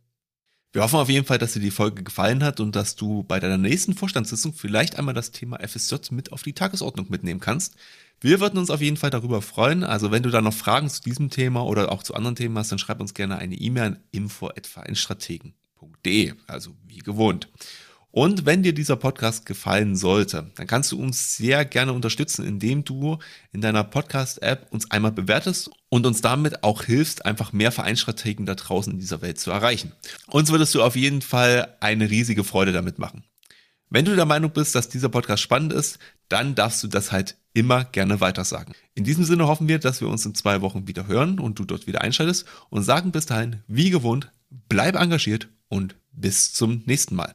Wir 0.72 0.82
hoffen 0.82 0.98
auf 0.98 1.08
jeden 1.08 1.24
Fall, 1.24 1.38
dass 1.38 1.52
dir 1.52 1.60
die 1.60 1.70
Folge 1.70 2.02
gefallen 2.02 2.42
hat 2.42 2.58
und 2.58 2.74
dass 2.74 2.96
du 2.96 3.22
bei 3.22 3.38
deiner 3.38 3.58
nächsten 3.58 3.94
Vorstandssitzung 3.94 4.54
vielleicht 4.54 4.98
einmal 4.98 5.14
das 5.14 5.30
Thema 5.30 5.60
FSJ 5.60 6.10
mit 6.10 6.32
auf 6.32 6.42
die 6.42 6.52
Tagesordnung 6.52 7.06
mitnehmen 7.10 7.38
kannst. 7.38 7.76
Wir 8.20 8.40
würden 8.40 8.58
uns 8.58 8.70
auf 8.70 8.80
jeden 8.80 8.96
Fall 8.96 9.10
darüber 9.10 9.40
freuen. 9.40 9.84
Also 9.84 10.10
wenn 10.10 10.24
du 10.24 10.30
da 10.30 10.40
noch 10.40 10.52
Fragen 10.52 10.90
zu 10.90 11.00
diesem 11.00 11.30
Thema 11.30 11.64
oder 11.64 11.92
auch 11.92 12.02
zu 12.02 12.14
anderen 12.14 12.34
Themen 12.34 12.58
hast, 12.58 12.72
dann 12.72 12.80
schreib 12.80 13.00
uns 13.00 13.14
gerne 13.14 13.38
eine 13.38 13.54
E-Mail 13.54 13.84
an 13.84 14.00
info@vereinstrategen.de, 14.10 16.32
also 16.48 16.74
wie 16.86 16.98
gewohnt. 16.98 17.48
Und 18.14 18.46
wenn 18.46 18.62
dir 18.62 18.72
dieser 18.72 18.94
Podcast 18.94 19.44
gefallen 19.44 19.96
sollte, 19.96 20.48
dann 20.54 20.68
kannst 20.68 20.92
du 20.92 21.00
uns 21.00 21.36
sehr 21.36 21.64
gerne 21.64 21.92
unterstützen, 21.92 22.46
indem 22.46 22.84
du 22.84 23.18
in 23.50 23.60
deiner 23.60 23.82
Podcast-App 23.82 24.68
uns 24.70 24.88
einmal 24.92 25.10
bewertest 25.10 25.68
und 25.88 26.06
uns 26.06 26.20
damit 26.20 26.62
auch 26.62 26.84
hilfst, 26.84 27.26
einfach 27.26 27.52
mehr 27.52 27.72
Vereinsstrategen 27.72 28.46
da 28.46 28.54
draußen 28.54 28.92
in 28.92 29.00
dieser 29.00 29.20
Welt 29.20 29.40
zu 29.40 29.50
erreichen. 29.50 29.90
Uns 30.28 30.52
würdest 30.52 30.72
du 30.76 30.82
auf 30.84 30.94
jeden 30.94 31.22
Fall 31.22 31.76
eine 31.80 32.08
riesige 32.08 32.44
Freude 32.44 32.70
damit 32.70 33.00
machen. 33.00 33.24
Wenn 33.90 34.04
du 34.04 34.14
der 34.14 34.26
Meinung 34.26 34.52
bist, 34.52 34.76
dass 34.76 34.88
dieser 34.88 35.08
Podcast 35.08 35.42
spannend 35.42 35.72
ist, 35.72 35.98
dann 36.28 36.54
darfst 36.54 36.84
du 36.84 36.86
das 36.86 37.10
halt 37.10 37.36
immer 37.52 37.84
gerne 37.84 38.20
weitersagen. 38.20 38.76
In 38.94 39.02
diesem 39.02 39.24
Sinne 39.24 39.48
hoffen 39.48 39.66
wir, 39.66 39.80
dass 39.80 40.00
wir 40.00 40.06
uns 40.06 40.24
in 40.24 40.36
zwei 40.36 40.60
Wochen 40.60 40.86
wieder 40.86 41.08
hören 41.08 41.40
und 41.40 41.58
du 41.58 41.64
dort 41.64 41.88
wieder 41.88 42.02
einschaltest 42.02 42.46
und 42.70 42.84
sagen 42.84 43.10
bis 43.10 43.26
dahin, 43.26 43.64
wie 43.66 43.90
gewohnt, 43.90 44.30
bleib 44.68 44.94
engagiert 44.94 45.48
und 45.66 45.96
bis 46.12 46.52
zum 46.52 46.84
nächsten 46.86 47.16
Mal. 47.16 47.34